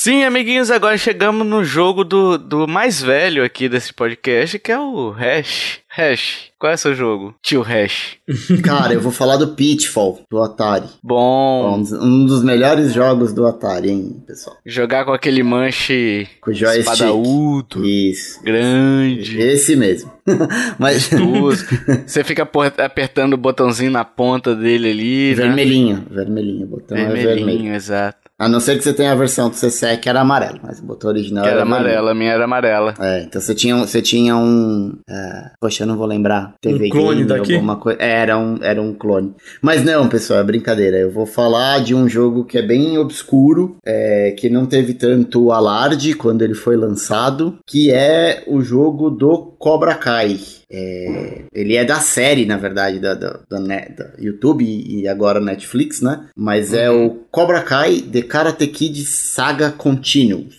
Sim, 0.00 0.22
amiguinhos, 0.22 0.70
agora 0.70 0.96
chegamos 0.96 1.44
no 1.44 1.64
jogo 1.64 2.04
do, 2.04 2.38
do 2.38 2.68
mais 2.68 3.02
velho 3.02 3.42
aqui 3.42 3.68
desse 3.68 3.92
podcast, 3.92 4.56
que 4.56 4.70
é 4.70 4.78
o 4.78 5.10
Hash. 5.10 5.80
Hash, 5.88 6.52
qual 6.56 6.70
é 6.70 6.76
o 6.76 6.78
seu 6.78 6.94
jogo? 6.94 7.34
Tio 7.42 7.62
Hash. 7.62 8.16
Cara, 8.62 8.94
eu 8.94 9.00
vou 9.00 9.10
falar 9.10 9.36
do 9.38 9.56
Pitfall, 9.56 10.20
do 10.30 10.40
Atari. 10.40 10.86
Um 10.86 11.08
Bom, 11.08 11.80
dos, 11.80 11.92
um 11.94 12.26
dos 12.26 12.44
melhores 12.44 12.92
jogos 12.92 13.32
do 13.32 13.44
Atari, 13.44 13.90
hein, 13.90 14.22
pessoal? 14.24 14.56
jogar 14.64 15.04
com 15.04 15.12
aquele 15.12 15.42
manche 15.42 16.28
Com 16.40 16.52
o 16.52 16.54
joystick. 16.54 16.92
espadaúdo, 16.92 17.84
Isso. 17.84 18.40
grande, 18.44 19.36
Esse 19.40 19.74
mesmo. 19.74 20.12
Mas. 20.78 21.10
Você 22.06 22.22
fica 22.22 22.48
apertando 22.84 23.32
o 23.32 23.36
botãozinho 23.36 23.90
na 23.90 24.04
ponta 24.04 24.54
dele 24.54 24.90
ali, 24.90 25.28
né? 25.30 25.34
vermelhinho, 25.34 26.06
vermelhinho, 26.08 26.66
o 26.66 26.68
botão 26.68 26.96
é 26.96 27.04
vermelho. 27.04 27.34
Vermelhinho, 27.34 27.74
exato. 27.74 28.27
A 28.38 28.48
não 28.48 28.60
ser 28.60 28.76
que 28.78 28.84
você 28.84 28.92
tenha 28.92 29.10
a 29.12 29.16
versão 29.16 29.48
do 29.50 29.56
CCE 29.56 29.96
que 30.00 30.08
era 30.08 30.20
amarelo, 30.20 30.60
mas 30.62 30.78
o 30.78 30.84
botão 30.84 31.10
original 31.10 31.42
Que 31.42 31.50
era 31.50 31.58
vermelho. 31.64 31.76
amarela, 31.80 32.10
a 32.12 32.14
minha 32.14 32.30
era 32.32 32.44
amarela. 32.44 32.94
É, 33.00 33.22
então 33.22 33.40
você 33.40 33.54
tinha, 33.54 33.76
você 33.76 34.00
tinha 34.00 34.36
um. 34.36 34.94
é, 35.10 35.50
poxa, 35.60 35.82
eu 35.82 35.86
não 35.88 35.96
vou 35.96 36.06
lembrar. 36.06 36.54
TV 36.60 36.86
Um 36.86 36.90
clone 36.90 37.14
Game, 37.24 37.24
daqui? 37.28 37.54
alguma 37.54 37.76
coisa. 37.76 37.98
É, 38.00 38.20
era 38.20 38.38
um, 38.38 38.58
era 38.62 38.80
um 38.80 38.94
clone. 38.94 39.34
Mas 39.60 39.84
não, 39.84 40.08
pessoal, 40.08 40.38
é 40.40 40.44
brincadeira. 40.44 40.96
Eu 40.98 41.10
vou 41.10 41.26
falar 41.26 41.80
de 41.80 41.94
um 41.94 42.08
jogo 42.08 42.44
que 42.44 42.58
é 42.58 42.62
bem 42.62 42.96
obscuro, 42.96 43.76
é, 43.84 44.30
que 44.38 44.48
não 44.48 44.66
teve 44.66 44.94
tanto 44.94 45.50
alarde 45.50 46.14
quando 46.14 46.42
ele 46.42 46.54
foi 46.54 46.76
lançado, 46.76 47.58
que 47.66 47.90
é 47.90 48.44
o 48.46 48.60
jogo 48.60 49.10
do 49.10 49.56
Cobra 49.58 49.94
Kai. 49.96 50.38
É, 50.70 51.44
ele 51.54 51.76
é 51.76 51.84
da 51.84 51.96
série, 51.96 52.44
na 52.44 52.58
verdade, 52.58 52.98
da, 53.00 53.14
da, 53.14 53.40
da, 53.48 53.58
da 53.58 54.10
YouTube 54.18 54.62
e 54.64 55.08
agora 55.08 55.40
Netflix, 55.40 56.02
né? 56.02 56.26
Mas 56.36 56.72
é 56.74 56.88
Uhum. 56.90 57.06
o 57.06 57.10
Cobra 57.30 57.62
Kai 57.62 58.00
The 58.02 58.22
Karate 58.28 58.66
Kid 58.68 59.04
Saga 59.04 59.70
Continuous. 59.72 60.56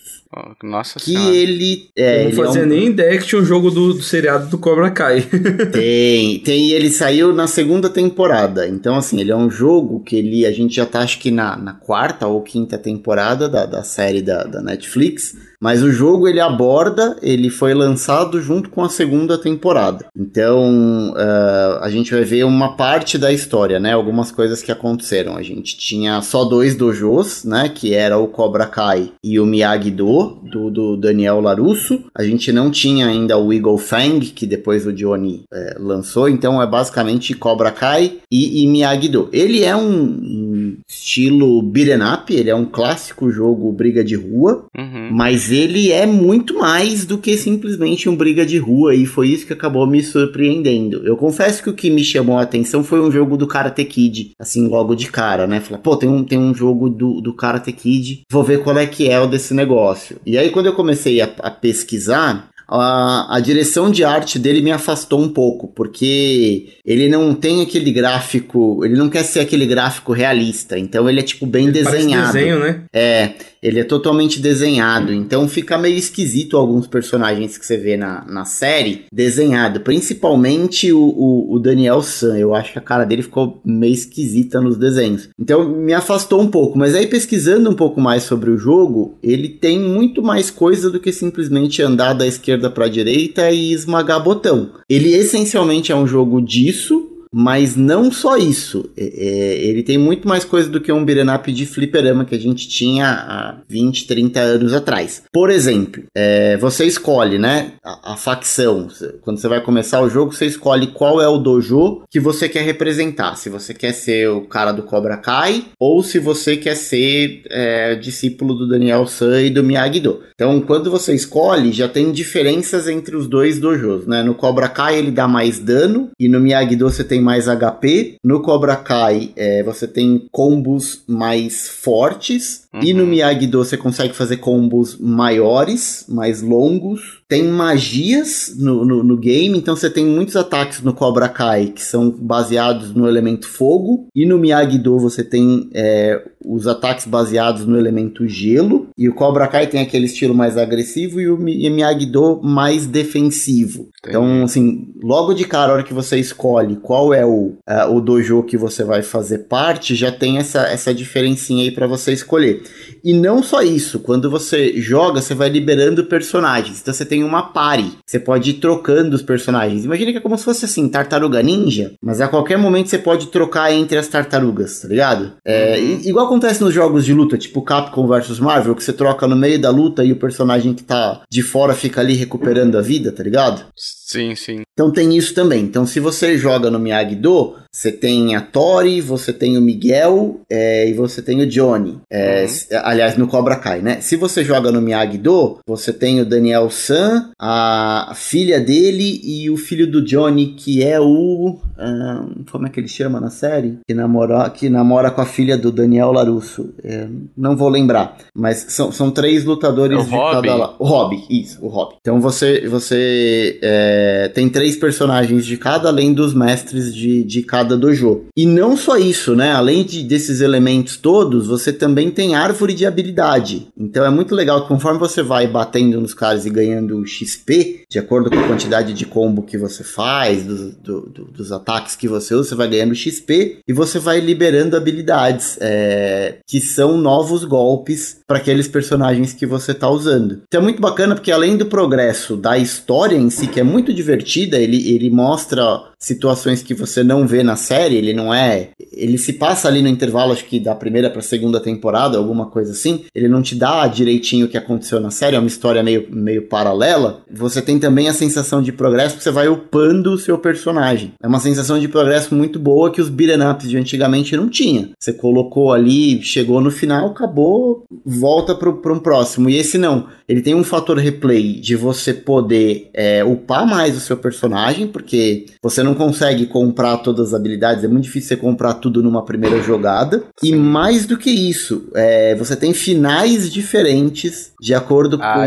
Nossa 0.64 1.00
Que 1.00 1.06
senhora. 1.14 1.36
ele. 1.36 1.90
É, 1.96 2.26
não 2.26 2.30
é 2.30 2.34
fazia 2.46 2.62
um- 2.62 2.66
nem 2.68 2.88
ideia 2.88 3.18
que 3.18 3.26
tinha 3.26 3.42
um 3.42 3.46
jogo 3.46 3.72
do, 3.72 3.94
do 3.96 4.04
seriado 4.04 4.48
do 4.48 4.60
Cobra 4.60 4.92
Kai. 4.92 5.22
Tem, 5.72 6.40
tem, 6.40 6.70
ele 6.72 6.90
saiu 6.92 7.34
na 7.34 7.48
segunda 7.48 7.90
temporada. 7.90 8.68
Então, 8.68 8.96
assim, 8.96 9.20
ele 9.20 9.32
é 9.32 9.36
um 9.36 9.50
jogo 9.50 10.02
que 10.02 10.16
ele, 10.16 10.46
a 10.46 10.52
gente 10.52 10.76
já 10.76 10.86
tá, 10.86 11.00
acho 11.00 11.18
que 11.20 11.32
na, 11.32 11.58
na 11.58 11.74
quarta 11.74 12.28
ou 12.28 12.42
quinta 12.44 12.78
temporada 12.78 13.50
da, 13.50 13.66
da 13.66 13.82
série 13.84 14.22
da, 14.22 14.44
da 14.44 14.62
Netflix. 14.62 15.36
Mas 15.62 15.84
o 15.84 15.92
jogo 15.92 16.28
ele 16.28 16.40
aborda, 16.40 17.18
ele 17.22 17.50
foi 17.50 17.74
lançado 17.74 18.42
junto 18.42 18.70
com 18.70 18.84
a 18.84 18.90
segunda 18.90 19.38
temporada. 19.38 20.06
Então 20.16 21.14
ah, 21.16 21.80
a 21.82 21.90
gente 21.90 22.14
vai 22.14 22.24
ver 22.24 22.44
uma 22.44 22.76
parte 22.76 23.18
da 23.18 23.32
história, 23.32 23.80
né? 23.80 23.94
Algumas 23.94 24.32
coisas 24.32 24.62
que 24.62 24.72
aconteceram. 24.72 25.36
A 25.36 25.44
gente 25.44 25.78
tinha 25.78 26.22
só 26.22 26.46
dois 26.46 26.76
dojos, 26.76 27.44
né? 27.44 27.70
Que 27.70 27.94
era 27.94 28.18
o 28.18 28.28
Cobra 28.28 28.66
Kai 28.66 29.12
e 29.24 29.40
o 29.40 29.46
Miyagi-Do, 29.46 30.42
do, 30.44 30.72
do 30.72 30.98
Daniel 30.98 31.42
Larusso. 31.42 32.06
A 32.16 32.24
gente 32.24 32.52
não 32.52 32.72
tinha 32.72 33.08
ainda 33.08 33.38
o 33.38 33.52
Eagle 33.52 33.78
Fang, 33.78 34.20
que 34.20 34.46
depois 34.46 34.86
o 34.86 34.94
Johnny 34.94 35.44
eh, 35.52 35.76
lançou. 35.80 36.30
Então 36.30 36.62
é 36.62 36.68
basicamente 36.68 37.34
Cobra 37.34 37.72
Kai 37.72 38.20
e, 38.32 38.64
e 38.64 38.68
Miyagi-Do. 38.68 39.30
Ele 39.32 39.64
é 39.64 39.76
um 39.76 40.49
estilo 40.88 41.62
beat'em 41.62 42.02
up, 42.02 42.34
ele 42.34 42.50
é 42.50 42.56
um 42.56 42.66
clássico 42.66 43.32
jogo 43.32 43.72
briga 43.72 44.04
de 44.04 44.16
rua. 44.16 44.66
Uhum. 44.78 45.10
Mas 45.12 45.52
ele 45.52 45.92
é 45.92 46.06
muito 46.06 46.60
mais 46.60 47.06
do 47.06 47.18
que 47.18 47.38
simplesmente 47.38 48.10
um 48.10 48.16
briga 48.16 48.46
de 48.46 48.58
rua 48.58 48.96
e 48.96 49.06
foi 49.06 49.30
isso 49.30 49.46
que 49.46 49.54
acabou 49.54 49.86
me 49.88 50.02
surpreendendo. 50.02 51.06
Eu 51.06 51.18
confesso 51.18 51.64
que 51.64 51.70
o 51.70 51.74
que 51.74 51.90
me 51.90 52.04
chamou 52.04 52.38
a 52.38 52.44
atenção 52.44 52.84
foi 52.84 53.00
um 53.02 53.12
jogo 53.12 53.38
do 53.38 53.48
Karate 53.48 53.84
Kid, 53.86 54.32
assim, 54.40 54.68
logo 54.68 54.96
de 54.96 55.08
cara, 55.08 55.48
né? 55.48 55.60
Falar, 55.60 55.80
pô, 55.80 55.96
tem 55.96 56.10
um, 56.10 56.24
tem 56.24 56.38
um 56.38 56.54
jogo 56.54 56.90
do, 56.90 57.22
do 57.22 57.34
Karate 57.34 57.72
Kid, 57.72 58.22
vou 58.32 58.44
ver 58.44 58.64
qual 58.64 58.78
é 58.78 58.86
que 58.86 59.10
é 59.10 59.20
o 59.20 59.28
desse 59.28 59.54
negócio. 59.54 60.18
E 60.26 60.38
aí 60.38 60.50
quando 60.50 60.68
eu 60.68 60.74
comecei 60.74 61.22
a, 61.22 61.30
a 61.40 61.52
pesquisar, 61.52 62.50
a, 62.70 63.36
a 63.36 63.40
direção 63.40 63.90
de 63.90 64.04
arte 64.04 64.38
dele 64.38 64.62
me 64.62 64.72
afastou 64.72 65.22
um 65.22 65.30
pouco, 65.30 65.68
porque 65.68 66.76
ele 66.86 67.10
não 67.10 67.34
tem 67.34 67.62
aquele 67.62 67.92
gráfico, 67.92 68.86
ele 68.86 68.96
não 68.96 69.10
quer 69.10 69.24
ser 69.24 69.40
aquele 69.40 69.66
gráfico 69.66 70.14
realista, 70.14 70.78
então 70.78 71.10
ele 71.10 71.20
é 71.20 71.24
tipo 71.24 71.46
bem 71.46 71.72
Parece 71.72 71.92
desenhado. 71.92 72.34
desenho, 72.34 72.60
né? 72.60 72.84
É, 72.94 73.32
ele 73.62 73.80
é 73.80 73.84
totalmente 73.84 74.40
desenhado, 74.40 75.14
então 75.14 75.48
fica 75.48 75.78
meio 75.78 75.98
esquisito 75.98 76.58
alguns 76.58 76.88
personagens 76.88 77.58
que 77.58 77.66
você 77.66 77.78
vê 77.78 77.98
na, 77.98 78.26
na 78.26 78.46
série 78.46 79.06
desenhado, 79.12 79.82
principalmente 79.82 80.92
o, 80.92 81.02
o, 81.02 81.54
o 81.54 81.60
Daniel 81.60 82.02
San, 82.02 82.38
eu 82.38 82.54
acho 82.54 82.74
que 82.74 82.80
a 82.80 82.82
cara 82.82 83.06
dele 83.06 83.22
ficou 83.22 83.62
meio 83.66 83.94
esquisita 83.94 84.62
nos 84.62 84.78
desenhos. 84.78 85.30
Então 85.38 85.68
me 85.68 85.94
afastou 85.94 86.42
um 86.42 86.48
pouco, 86.48 86.78
mas 86.78 86.96
aí 86.96 87.08
pesquisando 87.08 87.70
um 87.70 87.76
pouco 87.76 88.00
mais 88.00 88.24
sobre 88.24 88.50
o 88.50 88.58
jogo, 88.58 89.18
ele 89.22 89.50
tem 89.50 89.80
muito 89.80 90.22
mais 90.22 90.50
coisa 90.50 90.90
do 90.90 91.00
que 91.00 91.12
simplesmente 91.12 91.82
andar 91.82 92.14
da 92.14 92.28
esquerda 92.28 92.70
para 92.70 92.86
a 92.86 92.90
direita 92.90 93.52
e 93.52 93.72
esmagar 93.72 94.24
botão. 94.24 94.72
Ele 94.90 95.14
essencialmente 95.14 95.92
é 95.92 95.96
um 95.96 96.08
jogo 96.08 96.42
disso, 96.42 97.09
mas 97.34 97.76
não 97.76 98.12
só 98.12 98.38
isso. 98.38 98.90
É, 98.98 99.04
é, 99.04 99.66
ele 99.66 99.84
tem 99.84 99.98
muito 99.98 100.28
mais 100.28 100.44
coisa 100.44 100.70
do 100.70 100.82
que 100.82 100.92
um 100.92 101.06
up 101.36 101.52
de 101.52 101.66
fliperama 101.66 102.26
que 102.26 102.36
a 102.36 102.40
gente 102.40 102.68
tinha 102.68 103.08
há 103.08 103.58
20, 103.68 104.08
30 104.08 104.40
anos 104.40 104.74
atrás. 104.74 105.24
Por 105.32 105.50
exemplo, 105.50 106.04
é, 106.16 106.58
você 106.58 106.86
escolhe, 106.86 107.38
né, 107.38 107.74
a, 107.84 108.14
a 108.14 108.18
facção. 108.18 108.88
Quando 109.22 109.40
você 109.40 109.48
vai 109.48 109.62
começar 109.62 110.02
o 110.02 110.10
jogo, 110.10 110.34
você 110.34 110.46
escolhe 110.46 110.88
qual 110.88 111.22
é 111.22 111.28
o 111.28 111.38
dojo 111.38 112.04
que 112.10 112.20
você 112.20 112.50
quer 112.50 112.64
representar. 112.64 113.36
Se 113.36 113.50
você 113.50 113.74
quer 113.74 113.94
ser 113.94 114.30
o 114.30 114.42
cara 114.42 114.72
do 114.72 114.84
Cobra 114.84 115.18
Kai 115.18 115.66
ou 115.80 116.04
se 116.04 116.20
você 116.20 116.58
quer 116.58 116.76
ser 116.76 117.44
é, 117.50 117.96
discípulo 117.96 118.54
do 118.54 118.68
Daniel 118.68 119.06
San 119.08 119.42
e 119.42 119.50
do 119.50 119.64
Miyagi-Do. 119.64 120.22
Então, 120.34 120.60
quando 120.62 120.90
você 120.90 121.14
escolhe, 121.14 121.72
já 121.72 121.88
tem 121.88 122.12
diferenças 122.12 122.88
entre 122.88 123.16
os 123.16 123.28
dois 123.28 123.60
dojos, 123.60 124.08
né? 124.08 124.24
No 124.24 124.34
Cobra 124.34 124.70
Kai 124.70 124.98
ele 124.98 125.12
dá 125.12 125.28
mais 125.28 125.60
dano 125.60 126.10
e 126.20 126.28
no 126.28 126.40
Miyagi-Do 126.40 126.90
você 126.90 127.04
tem 127.04 127.19
mais 127.20 127.46
HP. 127.48 128.16
No 128.24 128.42
Cobra 128.42 128.76
Kai 128.76 129.32
é, 129.36 129.64
você 129.64 129.88
tem 129.88 130.28
combos 130.32 131.04
mais 131.08 131.68
fortes. 131.68 132.68
E 132.82 132.94
no 132.94 133.04
Uhum. 133.04 133.10
Miyagi-Do 133.10 133.64
você 133.64 133.76
consegue 133.78 134.14
fazer 134.14 134.38
combos 134.38 134.98
maiores, 135.00 136.06
mais 136.08 136.42
longos. 136.42 137.19
Tem 137.30 137.44
magias 137.44 138.56
no, 138.58 138.84
no, 138.84 139.04
no 139.04 139.16
game, 139.16 139.56
então 139.56 139.76
você 139.76 139.88
tem 139.88 140.04
muitos 140.04 140.36
ataques 140.36 140.82
no 140.82 140.96
Cobra 140.96 141.30
Kai 141.30 141.68
que 141.68 141.84
são 141.84 142.10
baseados 142.10 142.94
no 142.96 143.08
elemento 143.08 143.48
fogo. 143.48 144.08
E 144.16 144.26
no 144.26 144.40
Miyagi-Do 144.40 144.98
você 144.98 145.24
tem 145.24 145.70
é, 145.74 146.22
os 146.44 146.66
ataques 146.66 147.06
baseados 147.06 147.68
no 147.68 147.78
elemento 147.78 148.28
gelo. 148.28 148.88
E 148.98 149.08
o 149.08 149.14
Cobra 149.14 149.48
Kai 149.48 149.68
tem 149.68 149.80
aquele 149.80 150.06
estilo 150.08 150.34
mais 150.34 150.58
agressivo 150.58 151.22
e 151.22 151.30
o 151.30 151.38
Mi- 151.38 151.70
Miyagi-Do 151.70 152.42
mais 152.42 152.88
defensivo. 152.88 153.90
Então, 154.00 154.44
assim, 154.44 154.88
logo 155.04 155.34
de 155.36 155.44
cara, 155.46 155.72
a 155.72 155.76
hora 155.76 155.84
que 155.84 155.94
você 155.94 156.18
escolhe 156.18 156.78
qual 156.78 157.14
é 157.14 157.24
o, 157.26 157.54
é, 157.68 157.86
o 157.86 158.00
dojo 158.02 158.42
que 158.42 158.58
você 158.58 158.84
vai 158.84 159.04
fazer 159.04 159.40
parte, 159.40 159.94
já 159.94 160.12
tem 160.12 160.38
essa, 160.40 160.62
essa 160.64 160.92
diferencinha 160.94 161.64
aí 161.64 161.72
pra 161.72 161.86
você 161.86 162.12
escolher. 162.12 162.64
E 163.04 163.14
não 163.14 163.42
só 163.44 163.62
isso, 163.62 164.00
quando 164.00 164.30
você 164.30 164.80
joga, 164.82 165.22
você 165.22 165.34
vai 165.34 165.50
liberando 165.50 166.06
personagens. 166.06 166.80
Então 166.82 166.94
você 166.94 167.06
tem 167.06 167.24
uma 167.24 167.42
party. 167.44 167.98
Você 168.06 168.20
pode 168.20 168.50
ir 168.52 168.54
trocando 168.56 169.16
os 169.16 169.22
personagens. 169.22 169.86
Imagina 169.86 170.12
que 170.12 170.18
é 170.18 170.22
como 170.22 170.38
se 170.38 170.44
fosse 170.46 170.66
assim, 170.66 170.88
tartaruga 170.90 171.42
ninja, 171.42 171.94
mas 172.02 172.22
a 172.22 172.28
qualquer 172.28 172.58
momento 172.58 172.90
você 172.90 172.98
pode 172.98 173.28
trocar 173.28 173.72
entre 173.74 173.98
as 173.98 174.08
tartarugas, 174.08 174.82
tá 174.82 174.88
ligado? 174.88 175.34
É, 175.46 175.78
Uhum. 175.80 176.02
igual 176.04 176.26
acontece 176.26 176.62
nos 176.62 176.74
jogos 176.74 177.06
de 177.06 177.14
luta, 177.14 177.38
tipo 177.38 177.62
Capcom 177.62 178.08
vs 178.08 178.40
Marvel, 178.40 178.76
que 178.76 178.84
você 178.84 178.94
troca 178.94 179.28
no 179.28 179.36
meio 179.36 179.60
da 179.60 179.70
luta 179.70 180.04
e 180.04 180.12
o 180.12 180.16
personagem 180.18 180.74
que 180.74 180.84
tá 180.84 181.22
de 181.30 181.42
fora 181.42 181.74
fica 181.74 182.02
ali 182.02 182.14
recuperando 182.14 182.78
a 182.78 182.82
vida, 182.82 183.12
tá 183.12 183.24
ligado? 183.24 183.64
Sim, 184.12 184.34
sim. 184.36 184.62
Então 184.74 184.92
tem 184.92 185.16
isso 185.16 185.34
também. 185.36 185.62
Então 185.64 185.86
se 185.86 186.00
você 186.00 186.38
joga 186.38 186.72
no 186.72 186.80
Miyagi-Do, 186.80 187.56
você 187.72 187.92
tem 187.92 188.36
a 188.36 188.42
Tori, 188.42 189.02
você 189.02 189.32
tem 189.32 189.56
o 189.58 189.62
Miguel 189.62 190.40
é, 190.50 190.90
e 190.90 190.94
você 190.94 191.22
tem 191.22 191.42
o 191.42 191.46
Johnny. 191.48 192.00
É, 192.12 192.40
Uhum. 192.40 192.80
Aliás, 192.84 193.18
no 193.18 193.28
Cobra 193.28 193.56
Kai, 193.58 193.82
né? 193.82 194.00
Se 194.02 194.16
você 194.16 194.44
joga 194.44 194.72
no 194.72 194.82
Miyagi-Do, 194.82 195.60
você 195.68 195.94
tem 195.94 196.22
o 196.22 196.26
Daniel 196.26 196.70
San, 196.72 197.30
a 197.40 198.14
filha 198.16 198.60
dele 198.60 199.22
e 199.24 199.50
o 199.50 199.58
filho 199.58 199.86
do 199.90 200.04
Johnny, 200.04 200.54
que 200.58 200.82
é 200.84 201.00
o... 201.00 201.60
ah, 201.78 202.26
como 202.52 202.66
é 202.66 202.70
que 202.70 202.80
ele 202.80 202.88
chama 202.88 203.20
na 203.20 203.30
série? 203.30 203.78
Que 203.88 203.94
namora, 203.94 204.50
que 204.50 204.70
namora 204.70 205.12
com 205.12 205.22
a 205.22 205.26
filha 205.26 205.58
do 205.58 205.72
Daniel 205.72 206.12
Larusso. 206.12 206.74
É, 206.84 207.08
não 207.38 207.56
vou 207.56 207.70
lembrar. 207.70 208.18
Mas 208.36 208.66
são, 208.70 208.92
são 208.92 209.12
três 209.12 209.44
lutadores 209.46 209.98
É 210.00 210.02
o 210.02 210.06
de 210.06 210.10
Robbie. 210.16 210.48
cada. 210.50 210.74
O 210.80 210.86
Hobby, 210.86 211.24
isso, 211.30 211.60
o 211.64 211.68
Hobby. 211.68 211.96
Então 212.02 212.20
você, 212.20 212.68
você 212.68 213.60
é, 214.00 214.28
tem 214.30 214.48
três 214.50 214.76
personagens 214.76 215.46
de 215.46 215.58
cada, 215.58 215.90
além 215.90 216.14
dos 216.14 216.34
mestres 216.34 216.94
de, 216.94 217.24
de 217.24 217.42
cada 217.44 217.76
dojo. 217.78 218.24
E 218.38 218.46
não 218.46 218.78
só 218.78 218.98
isso, 218.98 219.36
né? 219.36 219.52
Além 219.52 219.84
de, 219.84 220.04
desses 220.04 220.40
elementos 220.42 220.96
todos, 220.98 221.48
você 221.48 221.74
também 221.74 222.10
tem 222.12 222.36
árvore 222.36 222.74
de 222.74 222.86
habilidade. 222.86 223.68
Então 223.78 224.06
é 224.06 224.10
muito 224.10 224.34
legal 224.34 224.62
que 224.62 224.68
conforme 224.68 225.00
você 225.00 225.22
vai 225.22 225.48
batendo 225.48 226.00
nos 226.00 226.14
caras 226.14 226.46
e 226.46 226.50
ganhando 226.50 227.06
XP, 227.06 227.82
de 227.90 228.00
acordo 228.00 228.30
com 228.30 228.40
a 228.40 228.48
quantidade 228.48 228.94
de 228.94 229.06
combo 229.06 229.42
que 229.44 229.58
você 229.58 229.84
faz, 229.84 230.46
dos, 230.46 230.76
do- 230.76 231.02
do- 231.10 231.26
dos 231.26 231.52
ataques 231.52 231.96
que 231.96 232.08
você 232.08 232.34
usa, 232.36 232.50
você 232.50 232.56
vai 232.56 232.68
ganhando 232.70 232.96
XP 232.96 233.60
e 233.68 233.74
você 233.74 234.00
vai 234.00 234.20
liberando 234.20 234.78
habilidades 234.78 235.58
é, 235.62 236.38
que 236.48 236.60
são 236.62 236.98
novos 236.98 237.44
golpes 237.44 238.20
para 238.28 238.38
aqueles 238.38 238.68
personagens 238.68 239.34
que 239.34 239.46
você 239.46 239.74
tá 239.74 239.90
usando. 239.90 240.42
Então 240.48 240.62
é 240.62 240.64
muito 240.64 240.82
bacana 240.82 241.16
porque 241.16 241.32
além 241.32 241.58
do 241.58 241.66
progresso 241.66 242.36
da 242.38 242.58
história 242.58 243.16
em 243.18 243.30
si, 243.30 243.48
que 243.48 243.60
é 243.60 243.64
muito 243.64 243.89
divertida, 243.94 244.58
ele, 244.58 244.94
ele 244.94 245.10
mostra 245.10 245.89
situações 246.00 246.64
que 246.64 246.74
você 246.74 247.04
não 247.04 247.28
vê 247.28 247.44
na 247.44 247.58
série, 247.58 247.96
ele 247.96 248.14
não 248.14 248.34
é. 248.34 248.70
Ele 248.94 249.18
se 249.18 249.34
passa 249.34 249.68
ali 249.68 249.82
no 249.82 249.90
intervalo, 249.90 250.32
acho 250.32 250.46
que 250.46 250.60
da 250.60 250.74
primeira 250.74 251.10
pra 251.10 251.22
segunda 251.22 251.60
temporada, 251.60 252.18
alguma 252.18 252.46
coisa 252.46 252.72
assim. 252.72 253.04
Ele 253.14 253.28
não 253.28 253.42
te 253.42 253.54
dá 253.54 253.86
direitinho 253.88 254.46
o 254.46 254.50
que 254.50 254.58
aconteceu 254.58 255.00
na 255.00 255.12
série, 255.12 255.36
é 255.36 255.40
uma 255.40 255.48
história 255.48 255.84
meio, 255.84 256.08
meio 256.10 256.44
paralela. 256.44 257.22
Você 257.30 257.62
tem 257.62 257.78
também 257.80 258.08
a 258.08 258.14
sensação 258.14 258.62
de 258.62 258.72
progresso, 258.72 259.16
porque 259.16 259.24
você 259.24 259.32
vai 259.32 259.50
upando 259.50 260.14
o 260.14 260.18
seu 260.18 260.38
personagem. 260.38 261.14
É 261.22 261.28
uma 261.28 261.40
sensação 261.40 261.78
de 261.78 261.88
progresso 261.88 262.34
muito 262.34 262.58
boa 262.58 262.92
que 262.92 263.02
os 263.02 263.10
beat'em 263.10 263.50
ups 263.50 263.70
de 263.70 263.78
antigamente 263.78 264.38
não 264.38 264.50
tinha. 264.50 264.92
Você 264.98 265.12
colocou 265.12 265.74
ali, 265.74 266.22
chegou 266.24 266.62
no 266.62 266.72
final, 266.72 267.08
acabou, 267.08 267.84
volta 268.06 268.56
para 268.56 268.94
um 268.94 269.00
próximo. 269.00 269.50
E 269.50 269.58
esse 269.58 269.78
não. 269.78 270.08
Ele 270.28 270.42
tem 270.42 270.56
um 270.56 270.64
fator 270.64 270.98
replay 270.98 271.60
de 271.60 271.76
você 271.76 272.14
poder 272.14 272.90
é, 272.94 273.24
upar 273.24 273.68
mais 273.68 273.98
o 273.98 274.00
seu 274.00 274.16
personagem, 274.16 274.88
porque 274.88 275.48
você 275.62 275.84
não 275.84 275.89
consegue 275.94 276.46
comprar 276.46 276.98
todas 276.98 277.30
as 277.30 277.34
habilidades, 277.34 277.84
é 277.84 277.88
muito 277.88 278.04
difícil 278.04 278.30
você 278.30 278.38
comprar 278.38 278.76
tudo 278.76 279.02
numa 279.02 279.24
primeira 279.24 279.62
jogada. 279.62 280.24
E 280.44 280.56
mais 280.56 281.06
do 281.06 281.18
que 281.18 281.30
isso, 281.30 281.90
é, 281.96 282.36
você 282.36 282.56
tem 282.56 282.74
finais 282.74 283.52
diferentes 283.52 284.52
de 284.60 284.74
acordo 284.74 285.18
ah, 285.22 285.34
com. 285.34 285.42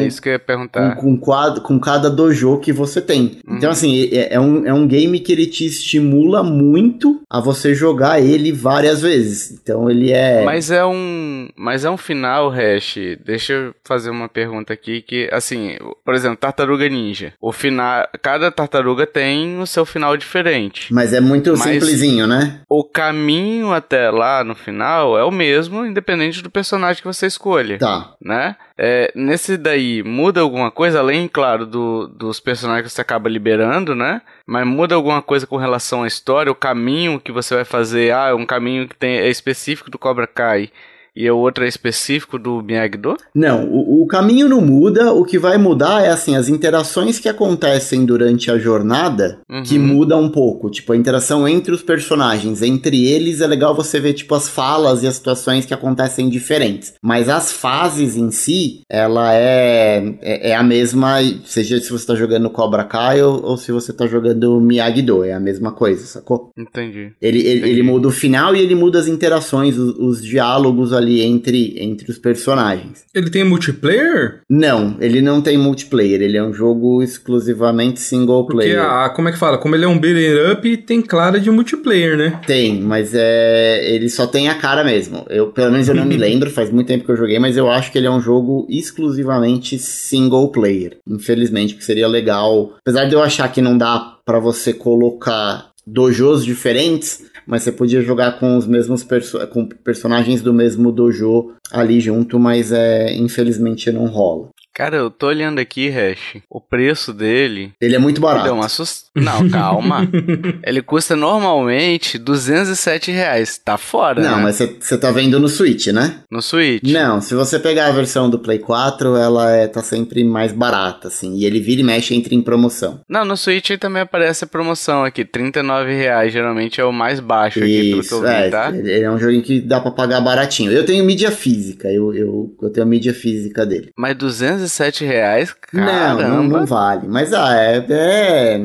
Com, 0.95 0.97
com, 0.97 1.17
quadro, 1.19 1.61
com 1.63 1.79
cada 1.79 2.11
dojo 2.11 2.59
que 2.59 2.73
você 2.73 3.01
tem. 3.01 3.39
Uhum. 3.47 3.57
Então, 3.57 3.71
assim, 3.71 4.09
é, 4.13 4.35
é, 4.35 4.41
um, 4.41 4.67
é 4.67 4.73
um 4.73 4.87
game 4.87 5.21
que 5.21 5.33
ele 5.33 5.47
te 5.47 5.67
estimula 5.67 6.43
muito 6.43 7.21
a 7.29 7.41
você 7.41 7.75
jogar 7.75 8.21
ele 8.21 8.53
várias 8.53 9.03
vezes. 9.03 9.53
Então 9.53 9.91
ele 9.91 10.13
é. 10.13 10.45
Mas 10.45 10.71
é 10.71 10.85
um. 10.85 11.49
Mas 11.57 11.85
é 11.85 11.91
um 11.91 11.97
final, 11.97 12.49
Hash. 12.49 12.97
Deixa 13.25 13.53
eu 13.53 13.75
fazer 13.85 14.11
uma 14.11 14.29
pergunta 14.29 14.73
aqui 14.73 15.03
que, 15.03 15.29
assim, 15.33 15.77
por 16.05 16.15
exemplo, 16.15 16.37
Tartaruga 16.37 16.89
Ninja. 16.89 17.33
O 17.41 17.53
final. 17.53 18.07
Cada 18.21 18.51
tartaruga 18.51 19.07
tem 19.07 19.61
o 19.61 19.67
seu 19.67 19.85
final 19.85 20.17
diferente. 20.33 20.93
Mas 20.93 21.13
é 21.13 21.21
muito 21.21 21.51
mas 21.51 21.61
simplesinho, 21.61 22.27
né? 22.27 22.61
O 22.69 22.83
caminho 22.83 23.73
até 23.73 24.11
lá 24.11 24.43
no 24.43 24.55
final 24.55 25.19
é 25.19 25.23
o 25.23 25.31
mesmo, 25.31 25.85
independente 25.85 26.43
do 26.43 26.51
personagem 26.51 27.03
que 27.03 27.07
você 27.07 27.27
escolha. 27.27 27.79
Tá. 27.79 28.15
Né? 28.21 28.57
É, 28.79 29.13
nesse 29.15 29.59
daí, 29.59 30.03
muda 30.03 30.41
alguma 30.41 30.71
coisa, 30.71 31.01
além, 31.01 31.29
claro, 31.29 31.67
do, 31.67 32.09
dos 32.09 32.41
personagens 32.41 32.89
que 32.89 32.95
você 32.95 33.03
acaba 33.03 33.29
liberando, 33.29 33.95
né? 33.95 34.23
Mas 34.47 34.67
muda 34.67 34.95
alguma 34.95 35.21
coisa 35.21 35.47
com 35.47 35.57
relação 35.57 36.03
à 36.03 36.07
história, 36.07 36.51
o 36.51 36.55
caminho 36.55 37.21
que 37.21 37.31
você 37.31 37.55
vai 37.55 37.65
fazer. 37.65 38.13
Ah, 38.13 38.29
é 38.29 38.35
um 38.35 38.47
caminho 38.47 38.89
que 38.89 38.97
tem, 38.97 39.19
é 39.19 39.29
específico 39.29 39.91
do 39.91 39.99
Cobra 39.99 40.27
Kai 40.27 40.71
e 41.15 41.31
o 41.31 41.37
outro 41.37 41.65
é 41.65 41.69
específico 41.69 42.39
do 42.39 42.63
Miyagi-Do? 42.63 43.17
Não, 43.35 43.67
o, 43.67 44.03
o, 44.03 44.07
caminho 44.07 44.49
não 44.49 44.61
muda, 44.61 45.13
o 45.13 45.25
que 45.25 45.39
vai 45.39 45.59
mudar 45.59 46.03
é 46.03 46.09
assim, 46.09 46.37
as 46.37 46.49
interações 46.49 47.19
que 47.19 47.29
acontecem 47.29 48.05
durante 48.05 48.51
a 48.51 48.59
jornada 48.59 49.41
uhum. 49.51 49.63
que 49.63 49.79
muda 49.79 50.17
um 50.17 50.31
pouco, 50.31 50.71
tipo 50.71 50.93
a 50.93 50.97
interação 50.97 51.47
entre 51.47 51.73
os 51.73 51.83
personagens, 51.83 52.63
entre 52.63 53.07
eles 53.07 53.41
é 53.41 53.47
legal 53.47 53.75
você 53.75 54.01
ver 54.01 54.15
tipo 54.15 54.35
as 54.35 54.49
falas 54.49 55.03
e 55.03 55.07
as 55.07 55.17
situações 55.17 55.67
que 55.67 55.75
acontecem 55.75 56.29
diferentes, 56.29 56.95
mas 57.03 57.29
as 57.29 57.53
fases 57.53 58.17
em 58.17 58.31
si, 58.31 58.81
ela 58.89 59.35
é, 59.35 60.17
é, 60.23 60.51
é 60.51 60.57
a 60.57 60.63
mesma, 60.63 61.19
seja 61.45 61.79
se 61.79 61.91
você 61.91 62.07
tá 62.07 62.15
jogando 62.15 62.49
Cobra 62.51 62.85
Kai 62.85 63.23
ou, 63.23 63.45
ou 63.45 63.57
se 63.57 63.71
você 63.71 63.93
tá 63.93 64.07
jogando 64.07 64.61
Miyagi-Do, 64.61 65.25
é 65.25 65.33
a 65.33 65.41
mesma 65.41 65.73
coisa, 65.73 66.07
sacou? 66.07 66.51
Entendi. 66.57 67.13
Ele, 67.21 67.41
ele, 67.41 67.59
Entendi. 67.59 67.71
ele 67.71 67.83
muda 67.83 68.09
o 68.09 68.13
final 68.13 68.57
e 68.57 68.61
ele 68.61 68.75
muda 68.75 68.99
as 68.99 69.09
interações, 69.09 69.77
os, 69.77 69.99
os 69.99 70.23
diálogos 70.23 70.93
ali 70.93 71.02
entre, 71.21 71.77
entre 71.79 72.11
os 72.11 72.19
personagens. 72.19 73.05
Ele 73.15 73.31
tem 73.31 73.45
multiplayer? 73.45 74.41
Não, 74.49 74.97
ele 75.01 75.21
não 75.21 75.41
tem 75.41 75.59
multiplayer. 75.59 76.21
Ele 76.23 76.37
é 76.37 76.43
um 76.43 76.53
jogo 76.53 77.03
exclusivamente 77.03 78.01
single 78.01 78.47
player. 78.47 78.79
Porque, 78.79 78.93
a, 78.93 79.09
como 79.11 79.29
é 79.29 79.33
que 79.33 79.39
fala? 79.39 79.59
Como 79.59 79.75
ele 79.75 79.85
é 79.85 79.89
um 79.89 79.99
beat'em 79.99 80.53
up, 80.53 80.77
tem 80.79 81.03
clara 81.03 81.41
de 81.41 81.51
multiplayer, 81.51 82.17
né? 82.17 82.41
Tem, 82.47 82.81
mas 82.81 83.13
é 83.15 83.83
ele 83.83 84.09
só 84.09 84.27
tem 84.27 84.49
a 84.49 84.55
cara 84.55 84.85
mesmo. 84.85 85.25
Eu, 85.29 85.49
pelo 85.49 85.73
menos 85.73 85.89
eu 85.89 85.95
não 85.95 86.05
me 86.05 86.17
lembro, 86.19 86.51
faz 86.51 86.71
muito 86.71 86.87
tempo 86.87 87.05
que 87.05 87.11
eu 87.11 87.17
joguei, 87.17 87.39
mas 87.39 87.57
eu 87.57 87.71
acho 87.71 87.91
que 87.91 87.99
ele 87.99 88.07
é 88.07 88.11
um 88.11 88.21
jogo 88.21 88.67
exclusivamente 88.69 89.79
single 89.79 90.51
player. 90.51 90.99
Infelizmente, 91.09 91.75
porque 91.75 91.85
seria 91.85 92.09
legal. 92.09 92.75
Apesar 92.81 93.05
de 93.05 93.15
eu 93.15 93.23
achar 93.23 93.49
que 93.49 93.61
não 93.61 93.77
dá 93.77 94.17
para 94.25 94.39
você 94.39 94.73
colocar 94.73 95.71
dojos 95.87 96.45
diferentes, 96.45 97.25
mas 97.47 97.63
você 97.63 97.73
podia 97.73 98.03
jogar 98.03 98.39
com 98.39 98.57
os 98.57 98.67
mesmos 98.67 99.03
perso 99.05 99.45
com 99.49 99.67
personagens 99.67 100.43
do 100.43 100.53
mesmo 100.53 100.93
dojo 100.93 101.53
ali 101.71 102.01
junto, 102.01 102.39
mas 102.39 102.73
é 102.73 103.15
infelizmente 103.15 103.91
não 103.91 104.07
rola. 104.07 104.51
Cara, 104.75 104.97
eu 104.97 105.11
tô 105.11 105.27
olhando 105.27 105.59
aqui, 105.59 105.91
Hash. 105.91 106.41
O 106.49 106.59
preço 106.61 107.13
dele. 107.13 107.73
Ele 107.81 107.95
é 107.95 107.99
muito 107.99 108.21
barato. 108.21 108.45
Deu 108.45 108.55
uma 108.55 108.65
assust... 108.67 109.05
Não, 109.15 109.49
calma. 109.51 110.09
ele 110.65 110.81
custa 110.81 111.15
normalmente 111.15 112.17
207 112.17 113.11
reais. 113.11 113.61
Tá 113.63 113.77
fora, 113.77 114.23
Não, 114.23 114.37
né? 114.39 114.43
mas 114.45 114.57
você 114.57 114.97
tá 114.97 115.11
vendo 115.11 115.39
no 115.39 115.49
Switch, 115.49 115.89
né? 115.89 116.21
No 116.31 116.41
Switch. 116.41 116.83
Não, 116.85 117.21
se 117.21 117.35
você 117.35 117.59
pegar 117.59 117.89
a 117.89 117.93
versão 117.93 118.31
do 118.31 118.39
Play 118.39 118.59
4, 118.59 119.15
ela 119.17 119.51
é, 119.51 119.67
tá 119.67 119.83
sempre 119.83 120.25
mais 120.25 120.53
barata, 120.53 121.09
assim. 121.09 121.37
E 121.37 121.45
ele 121.45 121.61
vira 121.61 121.83
e 121.83 121.85
mexe 121.85 122.15
entre 122.15 122.35
em 122.35 122.41
promoção. 122.41 123.01
Não, 123.07 123.27
no 123.27 123.37
Switch 123.37 123.73
também 123.79 124.01
aparece 124.03 124.45
a 124.45 124.47
promoção 124.47 125.05
aqui. 125.05 125.23
39 125.23 125.95
reais 125.95 126.33
geralmente 126.33 126.81
é 126.81 126.85
o 126.85 126.93
mais 126.93 127.21
baixo 127.21 127.59
aqui, 127.59 127.69
Isso, 127.69 127.91
pelo 127.91 128.03
que 128.05 128.15
eu 128.15 128.21
vi, 128.23 128.47
é, 128.47 128.49
tá? 128.49 128.73
Ele 128.75 129.03
é 129.03 129.11
um 129.11 129.19
jogo 129.19 129.43
que 129.43 129.61
dá 129.61 129.81
pra 129.81 129.91
pagar 129.91 130.23
baratinho. 130.23 130.73
Eu 130.73 130.87
tenho 130.87 131.05
mídia 131.05 131.31
física, 131.31 131.93
eu, 131.93 132.15
eu, 132.15 132.57
eu 132.63 132.71
tenho 132.71 132.87
a 132.87 132.89
mídia 132.89 133.13
física 133.13 133.67
dele. 133.67 133.91
Mas 133.97 134.17
207 134.63 135.05
reais, 135.05 135.53
caramba. 135.53 136.23
Não, 136.23 136.43
não, 136.43 136.59
não 136.61 136.67
vale. 136.67 137.07
Mas 137.09 137.33
ah, 137.33 137.55
é. 137.57 137.85
é... 137.89 138.61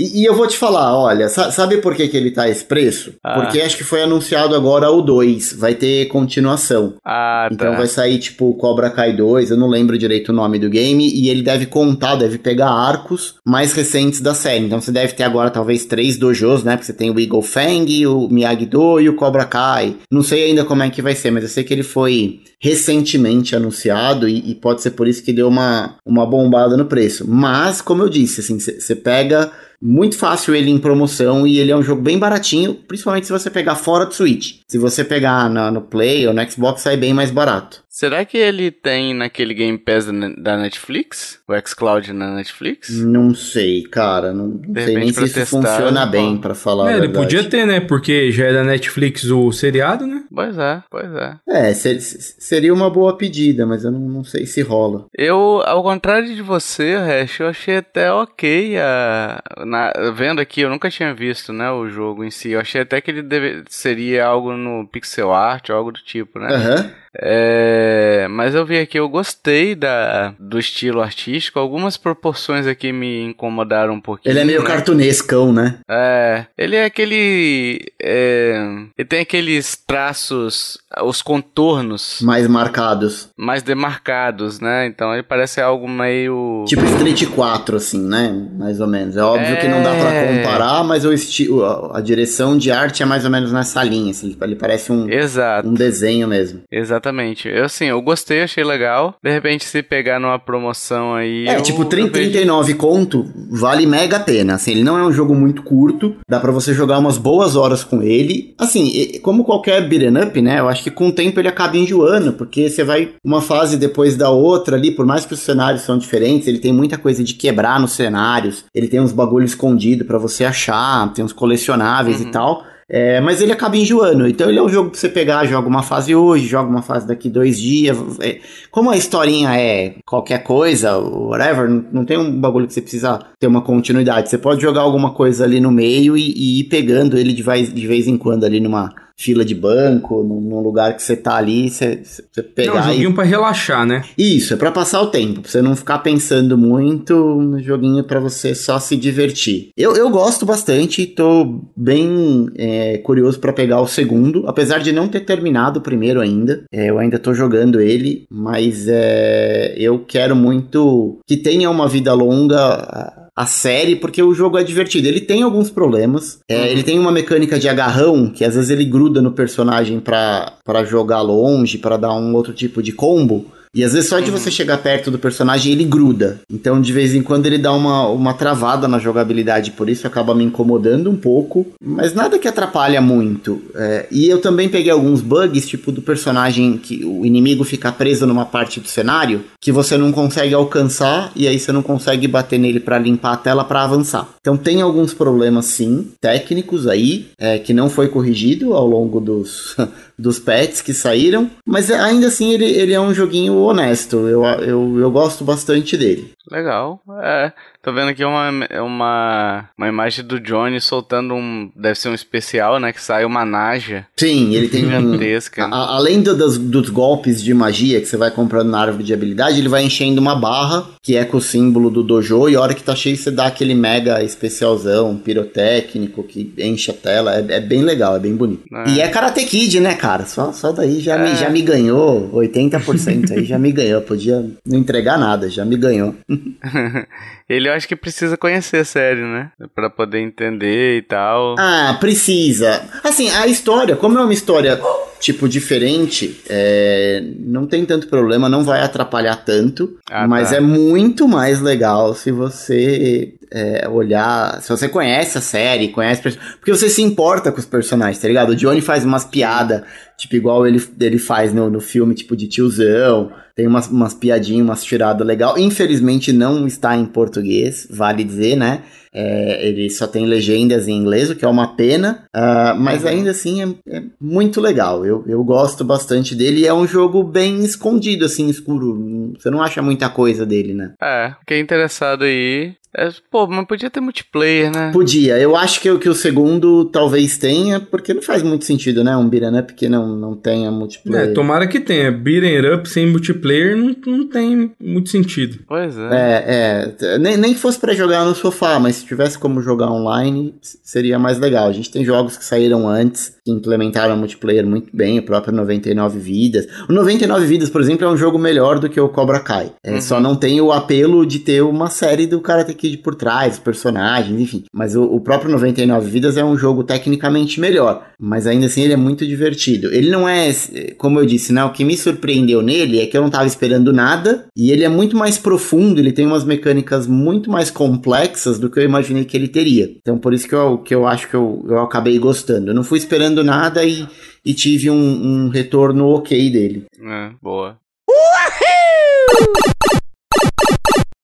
E, 0.00 0.22
e, 0.22 0.24
eu 0.24 0.34
vou 0.34 0.46
te 0.46 0.56
falar, 0.56 0.96
olha, 0.96 1.28
sabe 1.28 1.76
por 1.76 1.94
que, 1.94 2.08
que 2.08 2.16
ele 2.16 2.30
tá 2.30 2.48
esse 2.48 2.64
preço? 2.64 3.12
Ah. 3.22 3.34
Porque 3.34 3.60
acho 3.60 3.76
que 3.76 3.84
foi 3.84 4.02
anunciado 4.02 4.54
agora 4.54 4.90
o 4.90 5.02
2, 5.02 5.52
vai 5.52 5.74
ter 5.74 6.06
continuação. 6.06 6.94
Ah, 7.04 7.48
tá. 7.48 7.54
Então 7.54 7.76
vai 7.76 7.86
sair 7.86 8.18
tipo 8.18 8.54
Cobra 8.54 8.88
Kai 8.88 9.14
2, 9.14 9.50
eu 9.50 9.58
não 9.58 9.68
lembro 9.68 9.98
direito 9.98 10.30
o 10.30 10.34
nome 10.34 10.58
do 10.58 10.70
game, 10.70 11.06
e 11.06 11.28
ele 11.28 11.42
deve 11.42 11.66
contar, 11.66 12.16
deve 12.16 12.38
pegar 12.38 12.70
arcos 12.70 13.34
mais 13.44 13.74
recentes 13.74 14.22
da 14.22 14.32
série. 14.32 14.64
Então 14.64 14.80
você 14.80 14.90
deve 14.90 15.12
ter 15.12 15.24
agora 15.24 15.50
talvez 15.50 15.84
três 15.84 16.16
dojos, 16.16 16.64
né? 16.64 16.76
Porque 16.76 16.86
você 16.86 16.94
tem 16.94 17.10
o 17.10 17.20
Eagle 17.20 17.42
Fang, 17.42 18.06
o 18.06 18.26
Miyagi-Do 18.30 19.00
e 19.00 19.08
o 19.10 19.16
Cobra 19.16 19.44
Kai. 19.44 19.96
Não 20.10 20.22
sei 20.22 20.44
ainda 20.44 20.64
como 20.64 20.82
é 20.82 20.88
que 20.88 21.02
vai 21.02 21.14
ser, 21.14 21.30
mas 21.30 21.42
eu 21.42 21.50
sei 21.50 21.62
que 21.62 21.74
ele 21.74 21.82
foi 21.82 22.40
recentemente 22.58 23.54
anunciado 23.54 24.26
e, 24.26 24.50
e 24.50 24.54
pode 24.54 24.80
ser 24.80 24.92
por 24.92 25.06
isso 25.06 25.22
que 25.22 25.32
deu 25.32 25.48
uma, 25.48 25.96
uma 26.06 26.24
bombada 26.24 26.76
no 26.76 26.86
preço. 26.86 27.28
Mas, 27.28 27.82
como 27.82 28.02
eu 28.02 28.08
disse, 28.08 28.40
assim, 28.40 28.58
você 28.58 28.94
pega 28.94 29.50
muito 29.80 30.18
fácil 30.18 30.54
ele 30.54 30.70
em 30.70 30.78
promoção 30.78 31.46
e 31.46 31.58
ele 31.58 31.70
é 31.70 31.76
um 31.76 31.82
jogo 31.82 32.02
bem 32.02 32.18
baratinho, 32.18 32.74
principalmente 32.74 33.26
se 33.26 33.32
você 33.32 33.48
pegar 33.48 33.76
fora 33.76 34.04
do 34.04 34.14
Switch. 34.14 34.56
Se 34.68 34.76
você 34.76 35.02
pegar 35.02 35.48
na, 35.48 35.70
no 35.70 35.80
Play 35.80 36.26
ou 36.26 36.34
no 36.34 36.50
Xbox, 36.50 36.82
sai 36.82 36.96
bem 36.96 37.14
mais 37.14 37.30
barato. 37.30 37.82
Será 38.00 38.24
que 38.24 38.38
ele 38.38 38.70
tem 38.70 39.12
naquele 39.12 39.52
Game 39.52 39.76
Pass 39.76 40.06
da 40.38 40.56
Netflix? 40.56 41.38
O 41.46 41.52
xCloud 41.68 42.10
na 42.14 42.34
Netflix? 42.34 42.88
Não 42.98 43.34
sei, 43.34 43.82
cara. 43.82 44.32
Não, 44.32 44.46
não 44.46 44.82
sei 44.82 44.94
nem 44.96 45.12
se 45.12 45.22
isso 45.22 45.44
funciona 45.44 46.06
bem, 46.06 46.38
para 46.38 46.54
falar 46.54 46.92
é, 46.92 46.94
a 46.94 46.96
ele 46.96 47.10
podia 47.10 47.44
ter, 47.44 47.66
né? 47.66 47.78
Porque 47.78 48.32
já 48.32 48.46
é 48.46 48.54
da 48.54 48.64
Netflix 48.64 49.24
o 49.24 49.52
seriado, 49.52 50.06
né? 50.06 50.24
Pois 50.34 50.56
é, 50.56 50.82
pois 50.90 51.14
é. 51.14 51.36
É, 51.46 51.74
ser, 51.74 52.00
seria 52.00 52.72
uma 52.72 52.88
boa 52.88 53.18
pedida, 53.18 53.66
mas 53.66 53.84
eu 53.84 53.90
não, 53.90 54.00
não, 54.00 54.24
sei 54.24 54.46
se 54.46 54.62
rola. 54.62 55.04
Eu, 55.14 55.62
ao 55.66 55.82
contrário 55.82 56.34
de 56.34 56.40
você, 56.40 56.96
Hash, 56.96 57.40
eu 57.40 57.48
achei 57.48 57.76
até 57.76 58.10
ok 58.10 58.78
a... 58.78 59.42
Na, 59.66 59.92
vendo 60.16 60.40
aqui, 60.40 60.62
eu 60.62 60.70
nunca 60.70 60.88
tinha 60.88 61.12
visto, 61.12 61.52
né, 61.52 61.70
o 61.70 61.86
jogo 61.90 62.24
em 62.24 62.30
si. 62.30 62.52
Eu 62.52 62.60
achei 62.60 62.80
até 62.80 62.98
que 62.98 63.10
ele 63.10 63.20
deve, 63.20 63.62
seria 63.68 64.24
algo 64.24 64.54
no 64.54 64.88
pixel 64.88 65.34
art, 65.34 65.68
algo 65.68 65.92
do 65.92 66.00
tipo, 66.00 66.38
né? 66.38 66.54
Aham. 66.54 66.76
Uhum. 66.76 67.00
É, 67.16 68.26
mas 68.30 68.54
eu 68.54 68.64
vi 68.64 68.78
aqui, 68.78 68.98
eu 68.98 69.08
gostei 69.08 69.74
da, 69.74 70.34
do 70.38 70.58
estilo 70.58 71.00
artístico. 71.00 71.58
Algumas 71.58 71.96
proporções 71.96 72.66
aqui 72.66 72.92
me 72.92 73.22
incomodaram 73.24 73.94
um 73.94 74.00
pouquinho. 74.00 74.32
Ele 74.32 74.40
é 74.40 74.44
meio 74.44 74.60
né? 74.60 74.66
cartunescão, 74.66 75.52
né? 75.52 75.78
É, 75.88 76.46
ele 76.56 76.76
é 76.76 76.84
aquele. 76.84 77.80
É, 78.00 78.56
ele 78.96 79.08
tem 79.08 79.20
aqueles 79.20 79.76
traços, 79.76 80.78
os 81.02 81.20
contornos. 81.20 82.20
Mais 82.22 82.46
marcados. 82.46 83.28
Mais 83.36 83.62
demarcados, 83.62 84.60
né? 84.60 84.86
Então 84.86 85.12
ele 85.12 85.22
parece 85.22 85.60
algo 85.60 85.88
meio. 85.88 86.64
Tipo 86.68 86.84
Street 86.84 87.26
4, 87.26 87.76
assim, 87.76 88.06
né? 88.06 88.30
Mais 88.56 88.80
ou 88.80 88.86
menos. 88.86 89.16
É 89.16 89.22
óbvio 89.22 89.54
é... 89.54 89.56
que 89.56 89.68
não 89.68 89.82
dá 89.82 89.90
pra 89.90 90.12
é. 90.12 90.36
comparar, 90.36 90.84
mas 90.84 91.04
o 91.04 91.12
estilo, 91.12 91.92
a 91.92 92.00
direção 92.00 92.56
de 92.56 92.70
arte 92.70 93.02
é 93.02 93.06
mais 93.06 93.24
ou 93.24 93.30
menos 93.30 93.52
nessa 93.52 93.82
linha. 93.82 94.12
Assim, 94.12 94.36
ele 94.40 94.56
parece 94.56 94.92
um, 94.92 95.08
Exato. 95.10 95.68
um 95.68 95.74
desenho 95.74 96.28
mesmo. 96.28 96.62
Exato. 96.70 96.99
Exatamente. 97.00 97.48
Eu, 97.48 97.64
assim, 97.64 97.86
eu, 97.86 98.00
gostei, 98.02 98.42
achei 98.42 98.62
legal. 98.62 99.14
De 99.22 99.30
repente, 99.30 99.64
se 99.64 99.82
pegar 99.82 100.20
numa 100.20 100.38
promoção 100.38 101.14
aí. 101.14 101.46
É, 101.48 101.56
eu- 101.56 101.62
tipo, 101.62 101.82
eu 101.82 101.86
30, 101.86 102.10
vejo- 102.12 102.30
39 102.30 102.74
conto 102.74 103.24
vale 103.50 103.86
mega 103.86 104.18
a 104.18 104.20
pena. 104.20 104.54
Assim, 104.54 104.72
ele 104.72 104.84
não 104.84 104.98
é 104.98 105.02
um 105.04 105.12
jogo 105.12 105.34
muito 105.34 105.62
curto, 105.62 106.16
dá 106.28 106.38
pra 106.38 106.52
você 106.52 106.74
jogar 106.74 106.98
umas 106.98 107.16
boas 107.16 107.56
horas 107.56 107.82
com 107.82 108.02
ele. 108.02 108.54
Assim, 108.58 109.18
como 109.22 109.44
qualquer 109.44 109.88
beat'em 109.88 110.22
up, 110.22 110.40
né? 110.42 110.60
Eu 110.60 110.68
acho 110.68 110.82
que 110.82 110.90
com 110.90 111.08
o 111.08 111.12
tempo 111.12 111.40
ele 111.40 111.48
acaba 111.48 111.76
enjoando, 111.76 112.34
porque 112.34 112.68
você 112.68 112.84
vai 112.84 113.12
uma 113.24 113.40
fase 113.40 113.76
depois 113.76 114.16
da 114.16 114.28
outra 114.30 114.76
ali, 114.76 114.90
por 114.90 115.06
mais 115.06 115.24
que 115.24 115.32
os 115.34 115.40
cenários 115.40 115.82
são 115.82 115.96
diferentes, 115.96 116.46
ele 116.46 116.58
tem 116.58 116.72
muita 116.72 116.98
coisa 116.98 117.24
de 117.24 117.34
quebrar 117.34 117.80
nos 117.80 117.92
cenários, 117.92 118.64
ele 118.74 118.88
tem 118.88 119.00
uns 119.00 119.12
bagulho 119.12 119.44
escondido 119.46 120.04
pra 120.04 120.18
você 120.18 120.44
achar, 120.44 121.12
tem 121.14 121.24
uns 121.24 121.32
colecionáveis 121.32 122.20
e 122.20 122.26
tal. 122.30 122.64
É, 122.92 123.20
mas 123.20 123.40
ele 123.40 123.52
acaba 123.52 123.76
enjoando. 123.76 124.26
Então 124.26 124.48
ele 124.48 124.58
é 124.58 124.62
um 124.62 124.68
jogo 124.68 124.90
pra 124.90 124.98
você 124.98 125.08
pegar, 125.08 125.46
joga 125.46 125.68
uma 125.68 125.82
fase 125.82 126.12
hoje, 126.12 126.46
joga 126.46 126.68
uma 126.68 126.82
fase 126.82 127.06
daqui 127.06 127.30
dois 127.30 127.60
dias. 127.60 127.96
É, 128.20 128.40
como 128.68 128.90
a 128.90 128.96
historinha 128.96 129.56
é 129.56 129.94
qualquer 130.04 130.42
coisa, 130.42 130.98
whatever, 130.98 131.70
não, 131.70 131.84
não 131.92 132.04
tem 132.04 132.18
um 132.18 132.40
bagulho 132.40 132.66
que 132.66 132.74
você 132.74 132.82
precisa 132.82 133.20
ter 133.38 133.46
uma 133.46 133.62
continuidade. 133.62 134.28
Você 134.28 134.38
pode 134.38 134.60
jogar 134.60 134.80
alguma 134.80 135.12
coisa 135.14 135.44
ali 135.44 135.60
no 135.60 135.70
meio 135.70 136.16
e, 136.16 136.32
e 136.32 136.60
ir 136.60 136.64
pegando 136.64 137.16
ele 137.16 137.32
de 137.32 137.42
vez, 137.44 137.72
de 137.72 137.86
vez 137.86 138.08
em 138.08 138.18
quando 138.18 138.44
ali 138.44 138.58
numa 138.58 138.92
fila 139.20 139.44
de 139.44 139.54
banco, 139.54 140.22
num, 140.24 140.40
num 140.40 140.60
lugar 140.60 140.96
que 140.96 141.02
você 141.02 141.14
tá 141.14 141.36
ali, 141.36 141.68
você, 141.68 142.00
você 142.02 142.22
É 142.40 142.40
um 142.40 142.44
pegar 142.54 142.80
e 142.80 142.92
joguinho 142.92 143.14
pra 143.14 143.24
relaxar, 143.24 143.86
né? 143.86 144.02
isso, 144.16 144.54
é 144.54 144.56
pra 144.56 144.72
passar 144.72 145.02
o 145.02 145.08
tempo, 145.08 145.42
pra 145.42 145.50
você 145.50 145.60
não 145.60 145.76
ficar 145.76 145.98
pensando 145.98 146.56
muito, 146.56 147.14
um 147.14 147.58
joguinho 147.58 148.02
pra 148.02 148.18
você 148.18 148.54
só 148.54 148.78
se 148.78 148.96
divertir. 148.96 149.68
Eu, 149.76 149.94
eu 149.94 150.08
gosto 150.08 150.46
bastante, 150.46 151.06
tô 151.06 151.60
bem 151.76 152.48
é, 152.56 152.96
curioso 152.98 153.38
pra 153.38 153.52
pegar 153.52 153.82
o 153.82 153.86
segundo, 153.86 154.44
apesar 154.46 154.78
de 154.78 154.90
não 154.90 155.06
ter 155.06 155.20
terminado 155.20 155.80
o 155.80 155.82
primeiro 155.82 156.20
ainda. 156.20 156.64
É, 156.72 156.88
eu 156.88 156.98
ainda 156.98 157.18
tô 157.18 157.34
jogando 157.34 157.78
ele, 157.78 158.24
mas 158.30 158.88
é, 158.88 159.74
eu 159.76 159.98
quero 159.98 160.34
muito 160.34 161.18
que 161.26 161.36
tenha 161.36 161.68
uma 161.70 161.86
vida 161.86 162.14
longa 162.14 163.19
a- 163.42 163.46
série, 163.46 163.96
porque 163.96 164.22
o 164.22 164.34
jogo 164.34 164.58
é 164.58 164.64
divertido. 164.64 165.06
Ele 165.08 165.20
tem 165.20 165.42
alguns 165.42 165.70
problemas. 165.70 166.38
É, 166.48 166.56
Uhum. 166.56 166.64
Ele 166.66 166.82
tem 166.82 166.98
uma 166.98 167.12
mecânica 167.12 167.58
de 167.58 167.68
agarrão, 167.68 168.28
que 168.28 168.44
às 168.44 168.54
vezes 168.54 168.70
ele 168.70 168.84
gruda 168.84 169.20
no 169.22 169.32
personagem 169.32 170.00
pra 170.00 170.52
jogar 170.84 171.20
longe, 171.22 171.78
pra 171.78 171.96
dar 171.96 172.14
um 172.14 172.34
outro 172.34 172.52
tipo 172.52 172.82
de 172.82 172.92
combo. 172.92 173.46
E 173.74 173.84
às 173.84 173.92
vezes 173.92 174.08
só 174.08 174.18
de 174.18 174.30
você 174.30 174.50
chegar 174.50 174.78
perto 174.78 175.10
do 175.10 175.18
personagem 175.18 175.72
ele 175.72 175.84
gruda. 175.84 176.40
Então 176.50 176.80
de 176.80 176.92
vez 176.92 177.14
em 177.14 177.22
quando 177.22 177.46
ele 177.46 177.58
dá 177.58 177.72
uma, 177.72 178.08
uma 178.08 178.34
travada 178.34 178.88
na 178.88 178.98
jogabilidade, 178.98 179.70
por 179.70 179.88
isso 179.88 180.06
acaba 180.06 180.34
me 180.34 180.44
incomodando 180.44 181.10
um 181.10 181.16
pouco. 181.16 181.66
Mas 181.80 182.14
nada 182.14 182.38
que 182.38 182.48
atrapalha 182.48 183.00
muito. 183.00 183.62
É, 183.74 184.06
e 184.10 184.28
eu 184.28 184.40
também 184.40 184.68
peguei 184.68 184.90
alguns 184.90 185.20
bugs, 185.20 185.68
tipo 185.68 185.92
do 185.92 186.02
personagem 186.02 186.78
que 186.78 187.04
o 187.04 187.24
inimigo 187.24 187.64
fica 187.64 187.92
preso 187.92 188.26
numa 188.26 188.44
parte 188.44 188.80
do 188.80 188.88
cenário 188.88 189.44
que 189.60 189.70
você 189.70 189.96
não 189.96 190.10
consegue 190.10 190.54
alcançar 190.54 191.30
e 191.36 191.46
aí 191.46 191.58
você 191.58 191.70
não 191.70 191.82
consegue 191.82 192.26
bater 192.26 192.58
nele 192.58 192.80
pra 192.80 192.98
limpar 192.98 193.34
a 193.34 193.36
tela 193.36 193.64
pra 193.64 193.84
avançar. 193.84 194.28
Então 194.40 194.56
tem 194.56 194.80
alguns 194.80 195.14
problemas 195.14 195.66
sim, 195.66 196.08
técnicos 196.20 196.86
aí, 196.86 197.28
é, 197.38 197.58
que 197.58 197.74
não 197.74 197.90
foi 197.90 198.08
corrigido 198.08 198.74
ao 198.74 198.86
longo 198.86 199.20
dos, 199.20 199.76
dos 200.18 200.38
pets 200.38 200.80
que 200.80 200.94
saíram, 200.94 201.50
mas 201.66 201.90
ainda 201.90 202.28
assim 202.28 202.52
ele, 202.52 202.64
ele 202.64 202.92
é 202.92 203.00
um 203.00 203.14
joguinho 203.14 203.59
honesto, 203.64 204.28
eu, 204.28 204.44
eu, 204.44 204.98
eu 204.98 205.10
gosto 205.10 205.44
bastante 205.44 205.96
dele. 205.96 206.32
Legal. 206.50 207.00
É, 207.22 207.52
tô 207.82 207.92
vendo 207.92 208.08
aqui 208.08 208.24
uma, 208.24 208.50
uma, 208.82 209.68
uma 209.76 209.88
imagem 209.88 210.24
do 210.24 210.38
Johnny 210.40 210.80
soltando 210.80 211.34
um. 211.34 211.70
Deve 211.74 211.98
ser 211.98 212.08
um 212.08 212.14
especial, 212.14 212.78
né? 212.78 212.92
Que 212.92 213.02
sai 213.02 213.24
uma 213.24 213.44
Naja 213.44 214.06
Sim, 214.16 214.54
ele 214.54 214.68
tem 214.68 214.84
um, 214.86 214.90
gigantesca. 214.90 215.64
A- 215.64 215.68
a- 215.68 215.96
além 215.96 216.20
do- 216.22 216.36
dos, 216.36 216.58
dos 216.58 216.90
golpes 216.90 217.42
de 217.42 217.54
magia 217.54 218.00
que 218.00 218.06
você 218.06 218.16
vai 218.16 218.30
comprando 218.30 218.68
na 218.70 218.80
árvore 218.80 219.04
de 219.04 219.14
habilidade, 219.14 219.58
ele 219.58 219.68
vai 219.68 219.82
enchendo 219.84 220.20
uma 220.20 220.34
barra, 220.36 220.86
que 221.02 221.16
é 221.16 221.24
com 221.24 221.38
o 221.38 221.40
símbolo 221.40 221.90
do 221.90 222.02
dojo, 222.02 222.48
e 222.48 222.56
a 222.56 222.60
hora 222.60 222.74
que 222.74 222.82
tá 222.82 222.94
cheio 222.94 223.16
você 223.16 223.30
dá 223.30 223.46
aquele 223.46 223.74
mega 223.74 224.22
especialzão, 224.22 225.16
pirotécnico, 225.16 226.22
que 226.22 226.52
enche 226.58 226.90
a 226.90 226.94
tela. 226.94 227.34
É, 227.36 227.56
é 227.56 227.60
bem 227.60 227.82
legal, 227.82 228.16
é 228.16 228.18
bem 228.18 228.34
bonito. 228.36 228.62
É. 228.72 228.90
E 228.90 229.00
é 229.00 229.08
Karate 229.08 229.44
Kid, 229.44 229.80
né, 229.80 229.94
cara? 229.94 230.26
Só, 230.26 230.52
só 230.52 230.72
daí 230.72 231.00
já, 231.00 231.16
É. 231.16 231.18
me, 231.30 231.34
já 231.36 231.48
me 231.48 231.62
ganhou, 231.62 232.30
80% 232.34 233.30
aí 233.32 233.44
já 233.44 233.58
me 233.58 233.72
ganhou. 233.72 234.00
Podia 234.02 234.44
não 234.66 234.78
entregar 234.78 235.18
nada, 235.18 235.48
já 235.48 235.64
me 235.64 235.76
ganhou. 235.76 236.14
Ele 237.48 237.68
eu 237.70 237.76
acho 237.76 237.88
que 237.88 237.96
precisa 237.96 238.36
conhecer 238.36 238.78
a 238.78 238.84
série, 238.84 239.22
né? 239.22 239.50
Pra 239.74 239.88
poder 239.88 240.20
entender 240.20 240.98
e 240.98 241.02
tal. 241.02 241.56
Ah, 241.58 241.96
precisa. 241.98 242.82
Assim, 243.02 243.30
a 243.30 243.46
história, 243.46 243.96
como 243.96 244.18
é 244.18 244.22
uma 244.22 244.32
história 244.34 244.80
tipo 245.20 245.46
diferente, 245.48 246.40
é, 246.48 247.22
não 247.38 247.66
tem 247.66 247.84
tanto 247.84 248.08
problema, 248.08 248.48
não 248.48 248.64
vai 248.64 248.80
atrapalhar 248.80 249.36
tanto, 249.36 249.98
Ah, 250.10 250.26
mas 250.26 250.50
tá. 250.50 250.56
é 250.56 250.60
muito 250.60 251.28
mais 251.28 251.60
legal 251.60 252.14
se 252.14 252.32
você 252.32 253.34
é, 253.52 253.86
olhar, 253.88 254.60
se 254.62 254.70
você 254.70 254.88
conhece 254.88 255.36
a 255.36 255.40
série, 255.40 255.88
conhece 255.88 256.22
porque 256.22 256.72
você 256.74 256.88
se 256.88 257.02
importa 257.02 257.52
com 257.52 257.58
os 257.58 257.66
personagens, 257.66 258.18
tá 258.18 258.28
ligado? 258.28 258.50
O 258.50 258.56
Johnny 258.56 258.80
faz 258.80 259.04
umas 259.04 259.24
piadas, 259.24 259.82
tipo 260.16 260.36
igual 260.36 260.66
ele, 260.66 260.82
ele 260.98 261.18
faz 261.18 261.52
no, 261.52 261.68
no 261.68 261.80
filme, 261.80 262.14
tipo 262.14 262.34
de 262.34 262.46
tiozão. 262.48 263.30
Tem 263.54 263.66
umas, 263.66 263.88
umas 263.88 264.14
piadinhas, 264.14 264.64
umas 264.64 264.82
tiradas 264.82 265.26
legal. 265.26 265.58
Infelizmente 265.58 266.32
não 266.32 266.66
está 266.66 266.96
em 266.96 267.04
português, 267.04 267.86
vale 267.90 268.24
dizer, 268.24 268.56
né? 268.56 268.82
É, 269.12 269.66
ele 269.66 269.90
só 269.90 270.06
tem 270.06 270.24
legendas 270.24 270.86
em 270.86 270.96
inglês, 270.96 271.30
o 271.30 271.36
que 271.36 271.44
é 271.44 271.48
uma 271.48 271.74
pena, 271.74 272.24
ah, 272.32 272.74
mas 272.78 273.04
ainda 273.04 273.32
assim 273.32 273.62
é, 273.62 273.96
é 273.96 274.02
muito 274.20 274.60
legal. 274.60 275.04
Eu, 275.04 275.24
eu 275.26 275.42
gosto 275.42 275.84
bastante 275.84 276.34
dele 276.34 276.60
e 276.60 276.66
é 276.66 276.72
um 276.72 276.86
jogo 276.86 277.22
bem 277.24 277.64
escondido, 277.64 278.24
assim, 278.24 278.48
escuro. 278.48 279.32
Você 279.38 279.50
não 279.50 279.62
acha 279.62 279.82
muita 279.82 280.08
coisa 280.08 280.46
dele, 280.46 280.74
né? 280.74 280.94
É, 281.02 281.34
quem 281.46 281.58
é 281.58 281.60
interessado 281.60 282.24
aí. 282.24 282.74
É, 282.96 283.08
pô, 283.30 283.46
mas 283.46 283.66
podia 283.66 283.88
ter 283.90 284.00
multiplayer, 284.00 284.70
né? 284.70 284.90
Podia, 284.92 285.38
eu 285.38 285.54
acho 285.56 285.80
que, 285.80 285.90
o- 285.90 285.98
que 285.98 286.08
o 286.08 286.14
segundo 286.14 286.84
talvez 286.86 287.38
tenha, 287.38 287.78
porque 287.80 288.12
não 288.12 288.22
faz 288.22 288.42
muito 288.42 288.64
sentido, 288.64 289.04
né? 289.04 289.16
Um 289.16 289.28
beat'em 289.28 289.58
up 289.58 289.74
que 289.74 289.88
não, 289.88 290.16
não 290.16 290.34
tenha 290.34 290.68
É, 290.68 290.70
multiplayer. 290.70 291.32
tomara 291.34 291.66
que 291.66 291.78
tenha. 291.80 292.10
Beating 292.10 292.66
up 292.74 292.88
sem 292.88 293.06
multiplayer 293.06 293.76
não, 293.76 293.94
não 294.06 294.26
tem 294.28 294.72
muito 294.80 295.10
sentido. 295.10 295.58
Pois 295.68 295.96
é. 295.96 296.08
É, 296.12 296.94
é, 297.14 297.18
nem, 297.18 297.36
nem 297.36 297.54
que 297.54 297.60
fosse 297.60 297.78
pra 297.78 297.94
jogar 297.94 298.24
no 298.24 298.34
sofá, 298.34 298.78
mas 298.80 298.96
se 298.96 299.06
tivesse 299.06 299.38
como 299.38 299.60
jogar 299.62 299.90
online, 299.90 300.54
seria 300.82 301.18
mais 301.18 301.38
legal. 301.38 301.68
A 301.68 301.72
gente 301.72 301.90
tem 301.90 302.04
jogos 302.04 302.36
que 302.36 302.44
saíram 302.44 302.88
antes, 302.88 303.36
que 303.44 303.50
implementaram 303.52 304.16
multiplayer 304.16 304.66
muito 304.66 304.88
bem, 304.94 305.18
o 305.18 305.22
próprio 305.22 305.54
99 305.54 306.18
Vidas. 306.18 306.66
O 306.88 306.92
99 306.92 307.46
Vidas, 307.46 307.70
por 307.70 307.80
exemplo, 307.80 308.04
é 308.06 308.10
um 308.10 308.16
jogo 308.16 308.38
melhor 308.38 308.78
do 308.78 308.88
que 308.88 309.00
o 309.00 309.08
Cobra 309.08 309.40
Kai. 309.40 309.72
É, 309.84 309.92
Uhum. 309.92 310.00
Só 310.00 310.20
não 310.20 310.34
tem 310.34 310.60
o 310.60 310.72
apelo 310.72 311.24
de 311.26 311.38
ter 311.40 311.62
uma 311.62 311.88
série 311.90 312.26
do 312.26 312.40
Karate 312.40 312.74
Kid 312.80 312.98
por 312.98 313.14
trás, 313.14 313.54
os 313.54 313.58
personagens, 313.58 314.40
enfim. 314.40 314.64
Mas 314.72 314.96
o, 314.96 315.02
o 315.02 315.20
próprio 315.20 315.50
99 315.50 316.10
Vidas 316.10 316.36
é 316.38 316.44
um 316.44 316.56
jogo 316.56 316.82
tecnicamente 316.82 317.60
melhor, 317.60 318.06
mas 318.18 318.46
ainda 318.46 318.66
assim 318.66 318.82
ele 318.82 318.94
é 318.94 318.96
muito 318.96 319.26
divertido. 319.26 319.92
Ele 319.92 320.10
não 320.10 320.26
é, 320.26 320.50
como 320.96 321.20
eu 321.20 321.26
disse, 321.26 321.52
né? 321.52 321.62
O 321.64 321.72
que 321.72 321.84
me 321.84 321.96
surpreendeu 321.96 322.62
nele 322.62 323.00
é 323.00 323.06
que 323.06 323.16
eu 323.16 323.22
não 323.22 323.30
tava 323.30 323.46
esperando 323.46 323.92
nada, 323.92 324.46
e 324.56 324.70
ele 324.70 324.84
é 324.84 324.88
muito 324.88 325.16
mais 325.16 325.36
profundo, 325.36 326.00
ele 326.00 326.12
tem 326.12 326.26
umas 326.26 326.44
mecânicas 326.44 327.06
muito 327.06 327.50
mais 327.50 327.70
complexas 327.70 328.58
do 328.58 328.70
que 328.70 328.78
eu 328.78 328.84
imaginei 328.84 329.24
que 329.24 329.36
ele 329.36 329.48
teria. 329.48 329.90
Então 330.00 330.18
por 330.18 330.32
isso 330.32 330.48
que 330.48 330.54
eu, 330.54 330.78
que 330.78 330.94
eu 330.94 331.06
acho 331.06 331.28
que 331.28 331.34
eu, 331.34 331.64
eu 331.68 331.78
acabei 331.80 332.18
gostando. 332.18 332.70
Eu 332.70 332.74
não 332.74 332.84
fui 332.84 332.98
esperando 332.98 333.44
nada 333.44 333.84
e, 333.84 334.06
e 334.44 334.54
tive 334.54 334.88
um, 334.90 334.94
um 334.96 335.48
retorno 335.48 336.08
ok 336.08 336.50
dele. 336.50 336.86
É, 337.02 337.30
boa. 337.42 337.78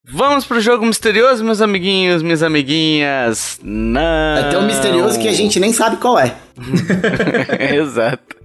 Vamos 0.08 0.44
pro 0.44 0.60
jogo 0.60 0.86
misterioso, 0.86 1.44
meus 1.44 1.60
amiguinhos, 1.60 2.22
minhas 2.22 2.40
amiguinhas. 2.42 3.58
Não. 3.60 4.36
É 4.38 4.50
tão 4.50 4.62
misterioso 4.64 5.18
que 5.18 5.26
a 5.26 5.32
gente 5.32 5.58
nem 5.58 5.72
sabe 5.72 5.96
qual 5.96 6.16
é. 6.16 6.36
Exato. 7.74 8.36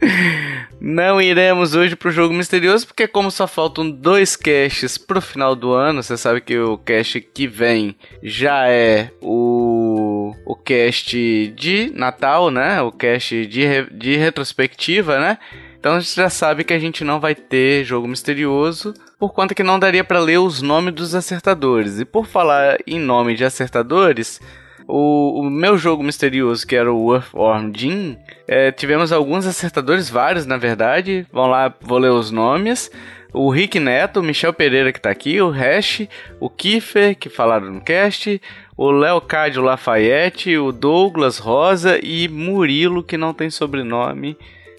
Não 0.79 1.21
iremos 1.21 1.75
hoje 1.75 1.95
pro 1.95 2.09
jogo 2.09 2.33
misterioso, 2.33 2.87
porque 2.87 3.07
como 3.07 3.29
só 3.29 3.45
faltam 3.45 3.89
dois 3.91 4.35
caches 4.35 4.97
pro 4.97 5.21
final 5.21 5.55
do 5.55 5.71
ano, 5.71 6.01
você 6.01 6.17
sabe 6.17 6.41
que 6.41 6.57
o 6.57 6.79
cache 6.79 7.21
que 7.21 7.45
vem 7.47 7.95
já 8.23 8.67
é 8.67 9.11
o, 9.21 10.33
o 10.45 10.55
cast 10.55 11.15
de 11.55 11.91
Natal, 11.95 12.49
né? 12.49 12.81
O 12.81 12.91
cast 12.91 13.45
de, 13.45 13.63
re- 13.63 13.87
de 13.91 14.17
retrospectiva, 14.17 15.19
né? 15.19 15.37
Então 15.81 15.95
a 15.95 15.99
gente 15.99 16.15
já 16.15 16.29
sabe 16.29 16.63
que 16.63 16.73
a 16.73 16.77
gente 16.77 17.03
não 17.03 17.19
vai 17.19 17.33
ter 17.33 17.83
jogo 17.83 18.07
misterioso, 18.07 18.93
por 19.17 19.33
conta 19.33 19.55
que 19.55 19.63
não 19.63 19.79
daria 19.79 20.03
para 20.03 20.19
ler 20.19 20.37
os 20.37 20.61
nomes 20.61 20.93
dos 20.93 21.15
acertadores. 21.15 21.99
E 21.99 22.05
por 22.05 22.27
falar 22.27 22.77
em 22.85 22.99
nome 22.99 23.33
de 23.33 23.43
acertadores, 23.43 24.39
o, 24.87 25.39
o 25.39 25.49
meu 25.49 25.79
jogo 25.79 26.03
misterioso, 26.03 26.67
que 26.67 26.75
era 26.75 26.93
o 26.93 27.15
Earthworm 27.15 27.71
Jim, 27.75 28.15
é, 28.47 28.71
tivemos 28.71 29.11
alguns 29.11 29.47
acertadores, 29.47 30.07
vários 30.07 30.45
na 30.45 30.55
verdade. 30.55 31.25
Vão 31.33 31.47
lá, 31.47 31.73
vou 31.81 31.97
ler 31.97 32.11
os 32.11 32.29
nomes. 32.29 32.91
O 33.33 33.49
Rick 33.49 33.79
Neto, 33.79 34.19
o 34.19 34.23
Michel 34.23 34.53
Pereira 34.53 34.93
que 34.93 35.01
tá 35.01 35.09
aqui, 35.09 35.41
o 35.41 35.49
Hash, 35.49 36.07
o 36.39 36.47
Kiefer, 36.47 37.17
que 37.17 37.27
falaram 37.27 37.71
no 37.71 37.81
cast, 37.81 38.39
o 38.77 38.91
Leocádio 38.91 39.63
Lafayette, 39.63 40.55
o 40.59 40.71
Douglas 40.71 41.39
Rosa 41.39 41.99
e 42.03 42.27
Murilo, 42.27 43.01
que 43.01 43.17
não 43.17 43.33
tem 43.33 43.49
sobrenome. 43.49 44.37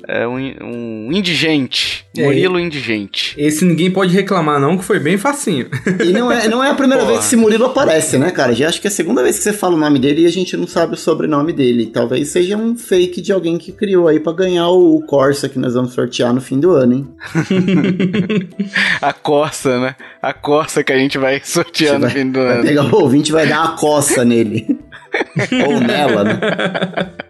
É 0.08 0.26
um, 0.26 0.36
um 0.36 1.12
indigente. 1.12 2.04
É, 2.16 2.24
Murilo 2.24 2.58
indigente. 2.58 3.34
Esse 3.38 3.64
ninguém 3.64 3.90
pode 3.90 4.12
reclamar, 4.12 4.60
não, 4.60 4.76
que 4.76 4.84
foi 4.84 4.98
bem 4.98 5.16
facinho. 5.16 5.68
E 6.04 6.12
não 6.12 6.30
é, 6.30 6.48
não 6.48 6.62
é 6.62 6.70
a 6.70 6.74
primeira 6.74 7.02
Porra. 7.02 7.12
vez 7.14 7.20
que 7.20 7.26
esse 7.26 7.36
Murilo 7.36 7.66
aparece, 7.66 8.18
né, 8.18 8.30
cara? 8.30 8.54
Já 8.54 8.68
acho 8.68 8.80
que 8.80 8.86
é 8.86 8.90
a 8.90 8.92
segunda 8.92 9.22
vez 9.22 9.38
que 9.38 9.44
você 9.44 9.52
fala 9.52 9.74
o 9.74 9.78
nome 9.78 9.98
dele 9.98 10.22
e 10.22 10.26
a 10.26 10.30
gente 10.30 10.56
não 10.56 10.66
sabe 10.66 10.94
o 10.94 10.96
sobrenome 10.96 11.52
dele. 11.52 11.86
Talvez 11.86 12.28
seja 12.28 12.56
um 12.56 12.76
fake 12.76 13.20
de 13.20 13.32
alguém 13.32 13.56
que 13.58 13.72
criou 13.72 14.08
aí 14.08 14.20
pra 14.20 14.32
ganhar 14.32 14.68
o 14.68 15.00
Corsa 15.06 15.48
que 15.48 15.58
nós 15.58 15.74
vamos 15.74 15.92
sortear 15.92 16.32
no 16.34 16.40
fim 16.40 16.58
do 16.58 16.72
ano, 16.72 16.94
hein? 16.94 17.08
A 19.00 19.12
Corsa, 19.12 19.80
né? 19.80 19.96
A 20.20 20.32
Corsa 20.32 20.82
que 20.84 20.92
a 20.92 20.98
gente 20.98 21.18
vai 21.18 21.40
sortear 21.44 21.94
no 21.94 22.00
vai, 22.02 22.10
fim 22.10 22.30
do 22.30 22.40
vai 22.40 22.54
ano. 22.54 22.62
pegar 22.62 22.84
o 22.84 23.00
ouvinte 23.00 23.32
vai 23.32 23.46
dar 23.46 23.60
uma 23.60 23.76
coça 23.76 24.24
nele. 24.24 24.78
Ou 25.66 25.80
nela, 25.80 26.24
né? 26.24 26.40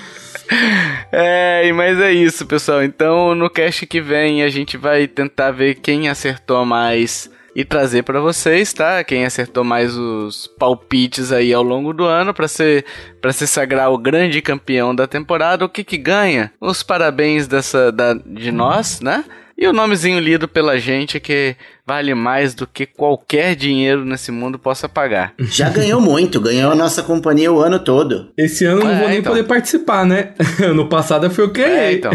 É, 1.12 1.72
mas 1.72 2.00
é 2.00 2.12
isso, 2.12 2.44
pessoal. 2.46 2.82
Então, 2.82 3.34
no 3.34 3.48
cast 3.48 3.86
que 3.86 4.00
vem, 4.00 4.42
a 4.42 4.48
gente 4.48 4.76
vai 4.76 5.06
tentar 5.06 5.50
ver 5.52 5.76
quem 5.76 6.08
acertou 6.08 6.64
mais 6.64 7.30
e 7.54 7.64
trazer 7.64 8.02
pra 8.02 8.20
vocês, 8.20 8.70
tá? 8.74 9.02
Quem 9.02 9.24
acertou 9.24 9.64
mais 9.64 9.96
os 9.96 10.46
palpites 10.58 11.32
aí 11.32 11.54
ao 11.54 11.62
longo 11.62 11.94
do 11.94 12.04
ano 12.04 12.34
pra 12.34 12.46
ser 12.46 12.84
para 13.18 13.32
se 13.32 13.46
sagrar 13.46 13.90
o 13.90 13.96
grande 13.96 14.42
campeão 14.42 14.94
da 14.94 15.06
temporada. 15.06 15.64
O 15.64 15.68
que 15.68 15.82
que 15.82 15.96
ganha? 15.96 16.52
Os 16.60 16.82
parabéns 16.82 17.46
dessa 17.46 17.90
da, 17.90 18.12
de 18.12 18.52
nós, 18.52 19.00
né? 19.00 19.24
E 19.58 19.66
o 19.66 19.72
nomezinho 19.72 20.18
lido 20.20 20.46
pela 20.46 20.78
gente 20.78 21.18
que 21.18 21.56
vale 21.86 22.14
mais 22.14 22.54
do 22.54 22.66
que 22.66 22.84
qualquer 22.84 23.54
dinheiro 23.54 24.04
nesse 24.04 24.30
mundo 24.30 24.58
possa 24.58 24.86
pagar. 24.86 25.32
Já 25.38 25.70
ganhou 25.70 25.98
muito, 25.98 26.38
ganhou 26.40 26.70
a 26.70 26.74
nossa 26.74 27.02
companhia 27.02 27.50
o 27.50 27.58
ano 27.60 27.78
todo. 27.78 28.30
Esse 28.36 28.66
ano 28.66 28.82
eu 28.82 28.84
não 28.84 28.92
É, 28.92 28.98
vou 29.00 29.08
nem 29.08 29.18
então. 29.20 29.32
poder 29.32 29.44
participar, 29.44 30.04
né? 30.04 30.34
no 30.74 30.88
passado 30.90 31.30
foi 31.30 31.46
o 31.46 31.50
que 31.52 31.62
É, 31.62 31.92
então. 31.92 32.10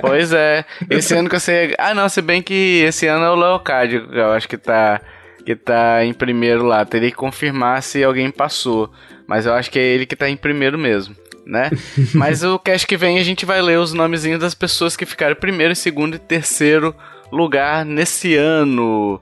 pois 0.00 0.32
é. 0.32 0.64
Esse 0.90 1.14
ano 1.14 1.28
que 1.28 1.38
você. 1.38 1.74
Ah, 1.78 1.94
não, 1.94 2.08
se 2.08 2.20
bem 2.20 2.42
que 2.42 2.82
esse 2.86 3.06
ano 3.06 3.24
é 3.24 3.30
o 3.30 3.34
Leocádio, 3.36 4.08
eu 4.12 4.32
acho 4.32 4.48
que 4.48 4.56
tá. 4.58 5.00
Que 5.46 5.54
tá 5.54 6.04
em 6.04 6.14
primeiro 6.14 6.64
lá. 6.64 6.84
Teria 6.86 7.10
que 7.10 7.16
confirmar 7.16 7.82
se 7.82 8.02
alguém 8.02 8.30
passou. 8.30 8.90
Mas 9.26 9.44
eu 9.46 9.52
acho 9.54 9.70
que 9.70 9.78
é 9.78 9.82
ele 9.82 10.06
que 10.06 10.16
tá 10.16 10.28
em 10.28 10.36
primeiro 10.36 10.78
mesmo. 10.78 11.14
Né? 11.46 11.70
Mas 12.14 12.42
o 12.42 12.58
cast 12.58 12.86
que 12.86 12.96
vem 12.96 13.18
a 13.18 13.22
gente 13.22 13.44
vai 13.44 13.60
ler 13.60 13.78
os 13.78 13.92
nomezinhos 13.92 14.40
das 14.40 14.54
pessoas 14.54 14.96
que 14.96 15.04
ficaram 15.04 15.36
primeiro, 15.36 15.74
segundo 15.74 16.16
e 16.16 16.18
terceiro 16.18 16.94
lugar 17.30 17.84
nesse 17.84 18.34
ano. 18.34 19.20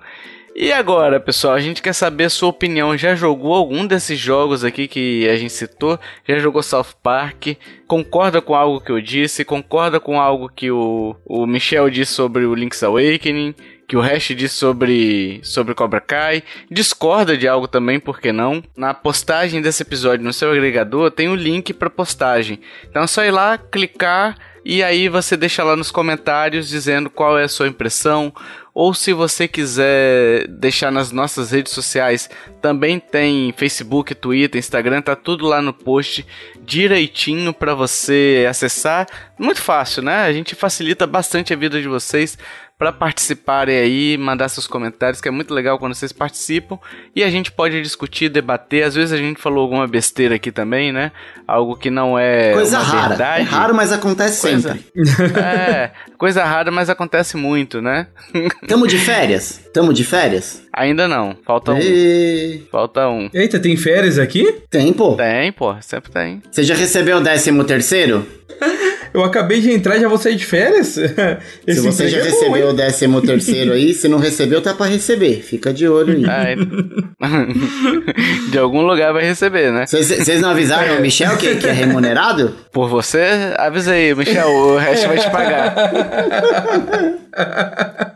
E 0.55 0.71
agora, 0.71 1.19
pessoal, 1.19 1.55
a 1.55 1.61
gente 1.61 1.81
quer 1.81 1.95
saber 1.95 2.25
a 2.25 2.31
sua 2.31 2.51
opinião. 2.51 2.95
Já 2.97 3.15
jogou 3.15 3.55
algum 3.55 3.87
desses 3.87 4.19
jogos 4.19 4.63
aqui 4.63 4.87
que 4.87 5.27
a 5.29 5.35
gente 5.35 5.53
citou? 5.53 5.99
Já 6.29 6.39
jogou 6.39 6.63
South 6.63 6.95
Park? 7.03 7.57
Concorda 7.87 8.43
com 8.43 8.55
algo 8.55 8.79
que 8.79 8.93
eu 8.93 9.01
disse? 9.01 9.47
Concorda 9.47 9.99
com 9.99 10.21
algo 10.21 10.51
que 10.55 10.71
o, 10.71 11.17
o 11.25 11.47
Michel 11.47 11.89
disse 11.89 12.13
sobre 12.13 12.45
o 12.45 12.55
Link's 12.55 12.83
Awakening? 12.83 13.55
Que 13.93 13.97
o 13.99 14.01
Hash 14.01 14.29
disse 14.29 14.55
sobre, 14.55 15.39
sobre 15.43 15.75
Cobra 15.75 16.01
Kai? 16.01 16.43
Discorda 16.71 17.37
de 17.37 17.47
algo 17.47 17.69
também, 17.69 18.01
por 18.01 18.19
que 18.19 18.33
não? 18.33 18.65
Na 18.75 18.95
postagem 18.95 19.61
desse 19.61 19.83
episódio 19.83 20.25
no 20.25 20.33
seu 20.33 20.51
agregador 20.51 21.11
tem 21.11 21.29
o 21.29 21.35
link 21.35 21.75
para 21.75 21.91
postagem. 21.91 22.59
Então 22.89 23.03
é 23.03 23.07
só 23.07 23.23
ir 23.23 23.31
lá, 23.31 23.59
clicar 23.59 24.39
e 24.65 24.83
aí 24.83 25.09
você 25.09 25.37
deixa 25.37 25.65
lá 25.65 25.77
nos 25.77 25.91
comentários 25.91 26.69
dizendo 26.69 27.11
qual 27.11 27.39
é 27.39 27.45
a 27.45 27.49
sua 27.49 27.67
impressão, 27.67 28.33
ou 28.73 28.95
se 28.95 29.13
você 29.13 29.47
quiser 29.47 30.47
deixar 30.47 30.91
nas 30.91 31.11
nossas 31.11 31.51
redes 31.51 31.73
sociais, 31.73 32.31
também 32.63 32.99
tem 32.99 33.53
Facebook, 33.57 34.15
Twitter, 34.15 34.59
Instagram, 34.59 35.03
tá 35.03 35.15
tudo 35.15 35.47
lá 35.47 35.61
no 35.61 35.75
post 35.75 36.25
direitinho 36.63 37.53
para 37.53 37.75
você 37.75 38.47
acessar. 38.49 39.07
Muito 39.39 39.61
fácil, 39.61 40.03
né? 40.03 40.23
A 40.23 40.33
gente 40.33 40.55
facilita 40.55 41.07
bastante 41.07 41.53
a 41.53 41.57
vida 41.57 41.83
de 41.83 41.89
vocês 41.89 42.39
para 42.79 42.93
participarem 42.93 43.77
aí, 43.79 44.19
mandar 44.19 44.49
seus 44.49 44.67
comentários, 44.67 45.21
que 45.21 45.29
é 45.29 45.31
muito 45.31 45.55
legal 45.55 45.79
quando 45.79 45.95
vocês 45.95 46.13
participam 46.13 46.79
e 47.15 47.23
a 47.23 47.31
gente 47.31 47.53
pode 47.53 47.81
discutir, 47.81 48.29
debater. 48.29 48.83
Às 48.83 48.95
vezes 48.97 49.13
a 49.13 49.17
gente 49.17 49.41
falou 49.41 49.63
alguma 49.63 49.87
besteira 49.87 50.35
aqui 50.35 50.51
também, 50.51 50.93
né? 50.93 51.13
Algo 51.47 51.77
que 51.77 51.91
não 51.91 52.19
é 52.19 52.53
Coisa 52.53 52.79
uma 52.79 52.85
rara. 52.85 53.09
verdade. 53.11 53.41
É 53.47 53.49
raro, 53.49 53.75
mas 53.75 53.93
acontece 53.93 54.41
Coisa- 54.41 54.73
sempre. 54.73 54.85
É, 55.43 55.91
coisa 56.19 56.45
rara, 56.45 56.71
mas 56.71 56.91
acontece 56.91 57.37
muito, 57.37 57.81
né? 57.81 58.09
Tamo 58.67 58.87
de 58.87 58.99
férias? 58.99 59.61
Tamo 59.73 59.93
de 59.93 60.05
férias? 60.05 60.63
Ainda 60.73 61.07
não, 61.07 61.37
falta 61.45 61.73
um. 61.73 61.79
E... 61.79 62.67
Falta 62.71 63.09
um. 63.09 63.29
Eita, 63.33 63.61
tem 63.61 63.77
férias 63.77 64.19
aqui? 64.19 64.63
Tem, 64.71 64.93
pô. 64.93 65.15
Tem, 65.15 65.53
pô, 65.53 65.75
sempre 65.81 66.11
tem. 66.11 66.43
Você 66.51 66.63
já 66.65 66.75
recebeu 66.75 67.19
o 67.19 67.21
décimo 67.21 67.63
terceiro? 67.65 68.27
Eu 69.15 69.23
acabei 69.23 69.61
de 69.61 69.71
entrar 69.71 69.97
e 69.97 70.01
já 70.01 70.09
vou 70.09 70.19
sair 70.19 70.37
de 70.37 70.47
férias? 70.47 70.97
Esse 71.67 71.81
Se 71.81 71.87
você 71.87 72.09
já 72.09 72.19
é 72.19 72.21
bom, 72.21 72.27
recebeu 72.31 72.67
hein? 72.69 72.73
o 72.73 72.75
décimo 72.77 73.21
terceiro 73.21 73.73
aí, 73.73 73.93
se 73.93 74.09
não 74.09 74.19
recebeu, 74.19 74.63
tá 74.63 74.73
pra 74.73 74.87
receber. 74.87 75.43
Fica 75.43 75.73
de 75.73 75.87
olho 75.87 76.17
aí. 76.17 76.25
Ai. 76.29 76.57
De 78.51 78.59
algum 78.59 78.83
lugar 78.83 79.13
vai 79.13 79.25
receber, 79.25 79.73
né? 79.73 79.87
Vocês 79.87 80.09
vocês 80.09 80.41
não 80.41 80.51
avisaram 80.51 80.99
o 80.99 81.01
Michel 81.01 81.37
que, 81.37 81.57
que 81.57 81.67
é 81.67 81.73
remunerado? 81.73 82.55
Por 82.73 82.89
você, 82.89 83.25
avisei, 83.57 84.15
Michel, 84.15 84.49
o 84.49 84.77
resto 84.77 85.09
vai 85.09 85.19
te 85.19 85.31
pagar. 85.31 85.75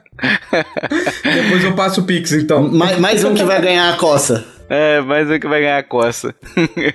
Depois 1.22 1.64
eu 1.64 1.74
passo 1.74 2.01
o 2.01 2.05
Pix, 2.05 2.32
então. 2.32 2.70
Mais, 2.70 2.99
mais 2.99 3.24
um 3.24 3.34
que 3.34 3.44
vai 3.44 3.61
ganhar 3.61 3.92
a 3.92 3.97
coça. 3.97 4.44
É, 4.69 5.01
mais 5.01 5.31
um 5.31 5.39
que 5.39 5.47
vai 5.47 5.61
ganhar 5.61 5.79
a 5.79 5.83
coça. 5.83 6.35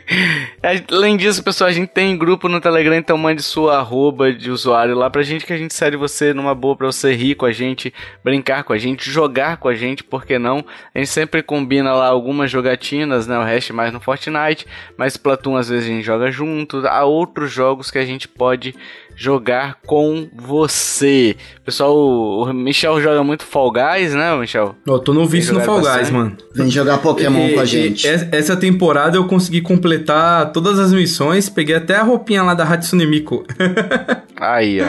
Além 0.91 1.15
disso, 1.15 1.41
pessoal, 1.41 1.69
a 1.69 1.73
gente 1.73 1.87
tem 1.87 2.17
grupo 2.17 2.49
no 2.49 2.59
Telegram, 2.59 2.95
então 2.95 3.17
mande 3.17 3.41
sua 3.41 3.77
arroba 3.77 4.33
de 4.33 4.51
usuário 4.51 4.93
lá 4.93 5.09
pra 5.09 5.23
gente 5.23 5.45
que 5.45 5.53
a 5.53 5.57
gente 5.57 5.73
segue 5.73 5.95
você 5.95 6.33
numa 6.33 6.53
boa 6.53 6.75
pra 6.75 6.87
você 6.87 7.13
rir 7.13 7.35
com 7.35 7.45
a 7.45 7.51
gente, 7.51 7.93
brincar 8.21 8.65
com 8.65 8.73
a 8.73 8.77
gente, 8.77 9.09
jogar 9.09 9.55
com 9.55 9.69
a 9.69 9.73
gente, 9.73 10.03
por 10.03 10.25
que 10.25 10.37
não? 10.37 10.65
A 10.93 10.99
gente 10.99 11.09
sempre 11.09 11.41
combina 11.41 11.93
lá 11.93 12.07
algumas 12.07 12.51
jogatinas, 12.51 13.25
né? 13.25 13.37
O 13.37 13.43
resto 13.43 13.73
mais 13.73 13.93
no 13.93 14.01
Fortnite, 14.01 14.67
mas 14.97 15.13
Splatoon 15.13 15.55
às 15.55 15.69
vezes 15.69 15.85
a 15.85 15.93
gente 15.93 16.03
joga 16.03 16.29
junto. 16.29 16.85
Há 16.85 17.05
outros 17.05 17.53
jogos 17.53 17.89
que 17.89 17.97
a 17.97 18.05
gente 18.05 18.27
pode 18.27 18.75
jogar 19.21 19.77
com 19.85 20.27
você. 20.35 21.35
Pessoal, 21.63 21.95
o 21.95 22.51
Michel 22.51 22.99
joga 22.99 23.23
muito 23.23 23.43
Fall 23.43 23.71
Guys, 23.71 24.15
né, 24.15 24.35
Michel? 24.35 24.75
Ó, 24.89 24.97
tô 24.97 25.13
no 25.13 25.27
vício 25.27 25.53
no 25.53 25.61
Fall 25.61 25.79
Guys, 25.79 26.09
mano. 26.09 26.35
Vem 26.55 26.71
jogar 26.71 26.97
Pokémon 26.97 27.47
E- 27.49 27.53
com 27.53 27.59
a 27.59 27.65
gente. 27.65 28.07
es- 28.07 28.27
Essa 28.33 28.57
temporada 28.57 29.15
eu 29.17 29.27
consegui 29.27 29.61
completar 29.61 30.51
todas 30.51 30.79
as 30.79 30.91
missões, 30.91 31.49
peguei 31.49 31.75
até 31.75 31.97
a 31.97 32.01
roupinha 32.03 32.41
lá 32.41 32.55
da 32.55 32.63
Hatsune 32.63 33.05
Miku. 33.05 33.45
Aí, 34.41 34.81
ó. 34.81 34.87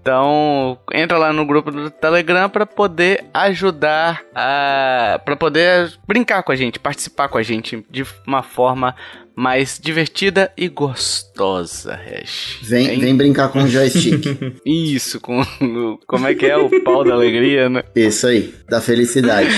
Então, 0.00 0.78
entra 0.94 1.18
lá 1.18 1.30
no 1.34 1.44
grupo 1.44 1.70
do 1.70 1.90
Telegram 1.90 2.48
para 2.48 2.64
poder 2.64 3.26
ajudar 3.34 4.22
a 4.34 5.20
para 5.22 5.36
poder 5.36 5.92
brincar 6.06 6.42
com 6.42 6.50
a 6.52 6.56
gente, 6.56 6.78
participar 6.80 7.28
com 7.28 7.36
a 7.36 7.42
gente 7.42 7.84
de 7.90 8.06
uma 8.26 8.42
forma 8.42 8.94
mais 9.38 9.78
divertida 9.80 10.50
e 10.56 10.66
gostosa, 10.66 11.94
Hash. 11.94 12.58
Vem, 12.62 12.88
Hein? 12.88 12.98
vem 12.98 13.16
brincar 13.16 13.50
com 13.50 13.62
o 13.62 13.68
joystick. 13.68 14.24
Isso, 14.66 15.20
com 15.20 15.40
o- 15.40 15.98
como 16.08 16.26
é 16.26 16.34
que 16.34 16.44
é 16.44 16.56
o 16.56 16.68
pau 16.82 17.04
da 17.04 17.14
alegria, 17.14 17.68
né? 17.68 17.84
Isso 17.94 18.26
aí. 18.26 18.52
Da 18.68 18.80
felicidade. 18.80 19.48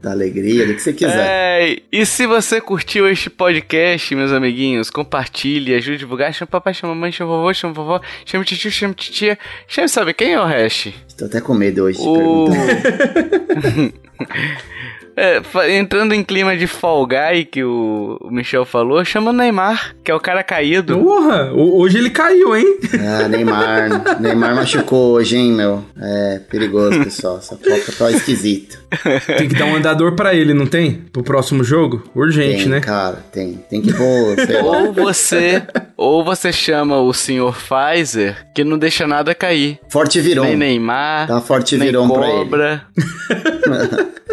Da 0.00 0.12
alegria, 0.12 0.64
do 0.68 0.74
que 0.74 0.80
você 0.80 0.92
quiser. 0.92 1.16
É, 1.28 1.80
e 1.90 2.06
se 2.06 2.28
você 2.28 2.60
curtiu 2.60 3.08
este 3.08 3.28
podcast, 3.28 4.14
meus 4.14 4.30
amiguinhos, 4.30 4.88
compartilhe, 4.88 5.74
ajude 5.74 5.96
a 5.96 5.98
divulgar. 5.98 6.32
Chama 6.32 6.46
papai, 6.46 6.72
chama 6.72 6.94
mamãe, 6.94 7.10
chama 7.10 7.32
vovô, 7.32 7.52
chama 7.52 7.74
vovó, 7.74 8.00
chama 8.24 8.44
tio, 8.44 8.70
chama 8.70 8.94
titia. 8.94 9.36
Chama, 9.66 9.88
sabe 9.88 10.14
quem 10.14 10.34
é 10.34 10.40
o 10.40 10.44
Hash? 10.44 10.92
Tô 11.18 11.24
até 11.24 11.40
com 11.40 11.54
medo 11.54 11.82
hoje 11.82 11.98
de 11.98 12.06
O... 12.06 12.46
perguntar. 12.48 13.98
É, 15.20 15.76
entrando 15.76 16.14
em 16.14 16.22
clima 16.22 16.56
de 16.56 16.66
Fall 16.68 17.04
Guy, 17.06 17.44
que 17.50 17.64
o, 17.64 18.18
Michel 18.30 18.64
falou, 18.64 19.04
chama 19.04 19.30
o 19.30 19.32
Neymar, 19.32 19.96
que 20.04 20.10
é 20.12 20.14
o 20.14 20.20
cara 20.20 20.44
caído. 20.44 20.96
Porra, 20.98 21.50
ho- 21.52 21.80
hoje 21.80 21.98
ele 21.98 22.10
caiu, 22.10 22.56
hein? 22.56 22.78
Ah, 22.94 23.26
Neymar. 23.28 24.20
Neymar 24.20 24.54
machucou 24.54 25.14
hoje, 25.14 25.36
hein, 25.36 25.52
meu? 25.52 25.84
É 26.00 26.40
perigoso, 26.48 27.02
pessoal. 27.02 27.38
Essa 27.38 27.56
Copa 27.56 27.92
tá 27.98 28.10
esquisito. 28.12 28.78
Tem 29.36 29.48
que 29.48 29.54
dar 29.56 29.64
um 29.66 29.74
andador 29.76 30.14
pra 30.14 30.34
ele, 30.34 30.54
não 30.54 30.66
tem? 30.66 30.92
Pro 31.12 31.22
próximo 31.24 31.64
jogo? 31.64 32.04
Urgente, 32.14 32.58
Tem, 32.62 32.68
né? 32.68 32.80
cara, 32.80 33.16
tem. 33.32 33.54
Tem 33.68 33.82
que 33.82 33.92
pôr, 33.92 34.36
sei 34.46 34.62
lá. 34.62 34.78
Ou 34.82 34.92
você, 34.92 35.62
ou 35.96 36.24
você 36.24 36.52
chama 36.52 37.00
o 37.00 37.12
senhor 37.12 37.56
Pfizer, 37.56 38.46
que 38.54 38.62
não 38.62 38.78
deixa 38.78 39.06
nada 39.06 39.34
cair. 39.34 39.78
Forte 39.88 40.20
Viron. 40.20 40.44
Nem 40.44 40.56
Neymar, 40.56 41.26
Dá 41.26 41.40
forte 41.40 41.76
nem 41.76 41.88
Viron 41.88 42.08
pra 42.08 42.28
ele. 42.30 42.80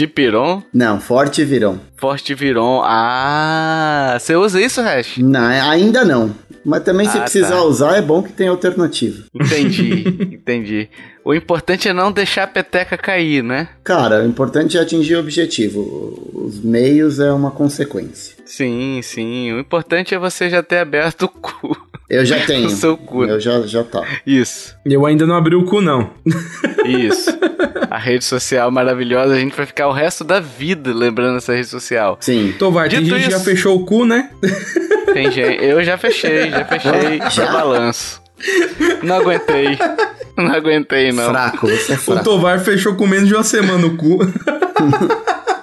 De 0.00 0.06
Piron, 0.06 0.62
Não, 0.72 0.98
Forte 0.98 1.44
Viron. 1.44 1.76
Forte 1.98 2.34
Viron. 2.34 2.80
Ah, 2.82 4.16
você 4.18 4.34
usa 4.34 4.58
isso, 4.58 4.80
Hash? 4.80 5.18
Não, 5.18 5.42
ainda 5.70 6.06
não. 6.06 6.34
Mas 6.64 6.82
também 6.84 7.06
se 7.06 7.18
Ah, 7.18 7.20
precisar 7.20 7.56
tá. 7.56 7.62
usar, 7.64 7.96
é 7.98 8.00
bom 8.00 8.22
que 8.22 8.32
tem 8.32 8.48
alternativa. 8.48 9.24
Entendi, 9.34 10.04
entendi. 10.40 10.88
O 11.22 11.34
importante 11.34 11.86
é 11.86 11.92
não 11.92 12.10
deixar 12.10 12.44
a 12.44 12.46
peteca 12.46 12.96
cair, 12.96 13.42
né? 13.44 13.68
Cara, 13.84 14.22
o 14.22 14.26
importante 14.26 14.78
é 14.78 14.80
atingir 14.80 15.16
o 15.16 15.20
objetivo. 15.20 16.30
Os 16.32 16.58
meios 16.64 17.20
é 17.20 17.30
uma 17.30 17.50
consequência. 17.50 18.36
Sim, 18.56 19.00
sim. 19.02 19.52
O 19.52 19.60
importante 19.60 20.14
é 20.14 20.18
você 20.18 20.50
já 20.50 20.62
ter 20.62 20.78
aberto 20.78 21.22
o 21.24 21.28
cu. 21.28 21.76
Eu 22.08 22.24
já 22.24 22.44
tenho. 22.44 22.64
no 22.68 22.70
seu 22.70 22.96
cu. 22.96 23.24
Eu 23.24 23.38
já, 23.38 23.60
já 23.62 23.84
tá. 23.84 24.02
Isso, 24.26 24.74
Eu 24.84 25.06
ainda 25.06 25.24
não 25.26 25.36
abri 25.36 25.54
o 25.54 25.64
cu, 25.64 25.80
não. 25.80 26.10
isso. 26.84 27.30
A 27.88 27.96
rede 27.98 28.24
social 28.24 28.70
maravilhosa, 28.70 29.34
a 29.34 29.38
gente 29.38 29.56
vai 29.56 29.66
ficar 29.66 29.86
o 29.88 29.92
resto 29.92 30.24
da 30.24 30.40
vida 30.40 30.92
lembrando 30.92 31.36
essa 31.36 31.52
rede 31.54 31.68
social. 31.68 32.16
Sim. 32.20 32.52
Tô, 32.58 32.70
vai, 32.72 32.88
tem 32.88 33.00
Dito 33.02 33.14
gente 33.14 33.24
que 33.26 33.30
já 33.30 33.36
isso- 33.36 33.44
fechou 33.44 33.76
o 33.80 33.84
cu, 33.86 34.04
né? 34.04 34.30
Tem 35.12 35.30
gente, 35.30 35.64
eu 35.64 35.82
já 35.84 35.96
fechei, 35.96 36.50
já 36.50 36.64
fechei, 36.64 37.20
já 37.30 37.52
balanço. 37.52 38.20
Não 39.02 39.16
aguentei. 39.16 39.78
Não 40.36 40.52
aguentei, 40.52 41.12
não. 41.12 41.28
Fraco, 41.30 41.68
você 41.68 41.92
é 41.92 41.94
O 41.96 41.98
fraco. 41.98 42.24
Tovar 42.24 42.58
fechou 42.60 42.94
com 42.96 43.06
menos 43.06 43.28
de 43.28 43.34
uma 43.34 43.44
semana 43.44 43.86
o 43.86 43.96
cu. 43.96 44.18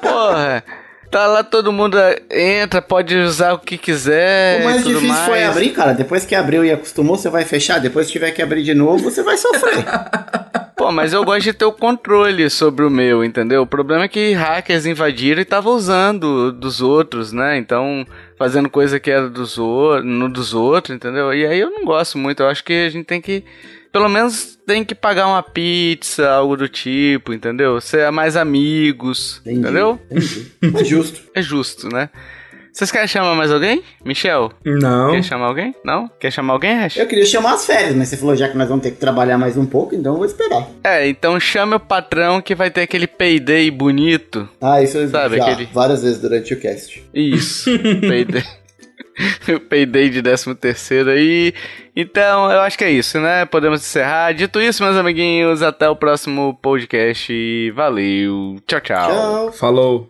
Porra. 0.02 0.64
Tá 1.10 1.26
lá, 1.26 1.44
todo 1.44 1.72
mundo 1.72 1.98
entra, 2.30 2.82
pode 2.82 3.16
usar 3.16 3.54
o 3.54 3.60
que 3.60 3.78
quiser. 3.78 4.62
O 4.62 4.66
mais 4.66 4.84
difícil 4.84 5.08
mais. 5.08 5.26
foi 5.26 5.44
abrir, 5.44 5.70
cara. 5.70 5.94
Depois 5.94 6.26
que 6.26 6.36
abriu 6.36 6.66
e 6.66 6.72
acostumou, 6.72 7.16
você 7.16 7.30
vai 7.30 7.46
fechar. 7.46 7.80
Depois 7.80 8.08
que 8.08 8.14
tiver 8.14 8.32
que 8.32 8.42
abrir 8.42 8.64
de 8.64 8.74
novo, 8.74 9.04
você 9.04 9.24
vai 9.24 9.38
sofrer. 9.38 9.86
Pô, 10.78 10.92
mas 10.92 11.12
eu 11.12 11.24
gosto 11.24 11.42
de 11.42 11.54
ter 11.54 11.66
o 11.66 11.72
controle 11.72 12.48
sobre 12.52 12.86
o 12.86 12.90
meu, 12.90 13.24
entendeu? 13.24 13.64
O 13.64 13.68
problema 13.68 14.04
é 14.04 14.08
que 14.08 14.34
hackers 14.34 14.86
invadiram 14.86 15.40
e 15.40 15.42
estavam 15.42 15.74
usando 15.74 16.52
dos 16.52 16.82
outros, 16.82 17.32
né? 17.32 17.58
Então, 17.58 18.06
fazendo 18.38 18.70
coisa 18.70 19.00
que 19.00 19.10
era 19.10 19.28
dos 19.28 19.58
outros, 19.58 20.06
no 20.06 20.30
dos 20.30 20.54
outros, 20.54 20.96
entendeu? 20.96 21.34
E 21.34 21.48
aí 21.48 21.60
eu 21.60 21.72
não 21.72 21.84
gosto 21.84 22.20
muito. 22.20 22.44
Eu 22.44 22.48
acho 22.48 22.64
que 22.64 22.86
a 22.86 22.90
gente 22.90 23.06
tem 23.06 23.20
que. 23.20 23.44
Pelo 23.92 24.10
menos 24.10 24.58
tem 24.66 24.84
que 24.84 24.94
pagar 24.94 25.28
uma 25.28 25.42
pizza, 25.44 26.30
algo 26.30 26.56
do 26.58 26.68
tipo, 26.68 27.34
entendeu? 27.34 27.80
Ser 27.82 28.12
mais 28.12 28.36
amigos, 28.36 29.42
Entendi, 29.46 29.60
entendeu? 29.60 30.00
Entendi. 30.12 30.52
É 30.80 30.84
justo. 30.84 31.22
É 31.36 31.42
justo, 31.42 31.90
né? 31.92 32.10
Vocês 32.72 32.92
querem 32.92 33.08
chamar 33.08 33.34
mais 33.34 33.52
alguém? 33.52 33.82
Michel? 34.06 34.52
Não. 34.64 35.10
Quer 35.12 35.24
chamar 35.24 35.48
alguém? 35.48 35.74
Não? 35.84 36.08
Quer 36.20 36.30
chamar 36.30 36.54
alguém, 36.54 36.76
Hash? 36.76 36.98
Eu 36.98 37.08
queria 37.08 37.26
chamar 37.26 37.54
as 37.56 37.66
férias, 37.66 37.96
mas 37.96 38.08
você 38.08 38.18
falou 38.18 38.36
já 38.36 38.48
que 38.50 38.56
nós 38.56 38.70
vamos 38.70 38.84
ter 38.84 38.92
que 38.92 38.98
trabalhar 38.98 39.36
mais 39.36 39.58
um 39.58 39.66
pouco, 39.66 39.96
então 39.96 40.12
eu 40.14 40.18
vou 40.18 40.28
esperar. 40.28 40.68
É, 40.84 41.08
então 41.08 41.40
chame 41.40 41.74
o 41.74 41.80
patrão 41.80 42.40
que 42.40 42.54
vai 42.54 42.70
ter 42.70 42.82
aquele 42.82 43.08
payday 43.08 43.72
bonito. 43.72 44.48
Ah, 44.62 44.80
isso 44.80 44.96
eu 45.00 45.10
Sabe, 45.10 45.38
já 45.38 45.48
aquele- 45.48 45.68
várias 45.74 46.04
vezes 46.04 46.22
durante 46.22 46.54
o 46.54 46.60
cast. 46.60 47.04
Isso, 47.12 47.72
payday. 48.08 48.44
O 49.56 49.60
payday 49.60 50.10
de 50.10 50.22
13 50.22 50.56
terceiro 50.56 51.10
aí. 51.10 51.54
Então, 51.96 52.52
eu 52.52 52.62
acho 52.62 52.78
que 52.78 52.84
é 52.84 52.92
isso, 52.92 53.20
né? 53.20 53.46
Podemos 53.46 53.82
encerrar. 53.82 54.34
Dito 54.34 54.62
isso, 54.62 54.84
meus 54.84 54.96
amiguinhos, 54.96 55.62
até 55.62 55.90
o 55.90 55.96
próximo 55.96 56.58
podcast. 56.62 57.72
Valeu. 57.72 58.58
Tchau, 58.68 58.82
tchau. 58.82 59.10
Tchau. 59.10 59.52
Falou. 59.54 60.10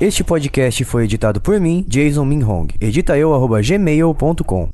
Este 0.00 0.22
podcast 0.22 0.84
foi 0.84 1.04
editado 1.04 1.40
por 1.40 1.58
mim, 1.58 1.84
Jason 1.88 2.24
Minhong. 2.24 2.68
Edita 2.80 3.18
eu, 3.18 3.34
arroba 3.34 3.60
gmail.com. 3.60 4.66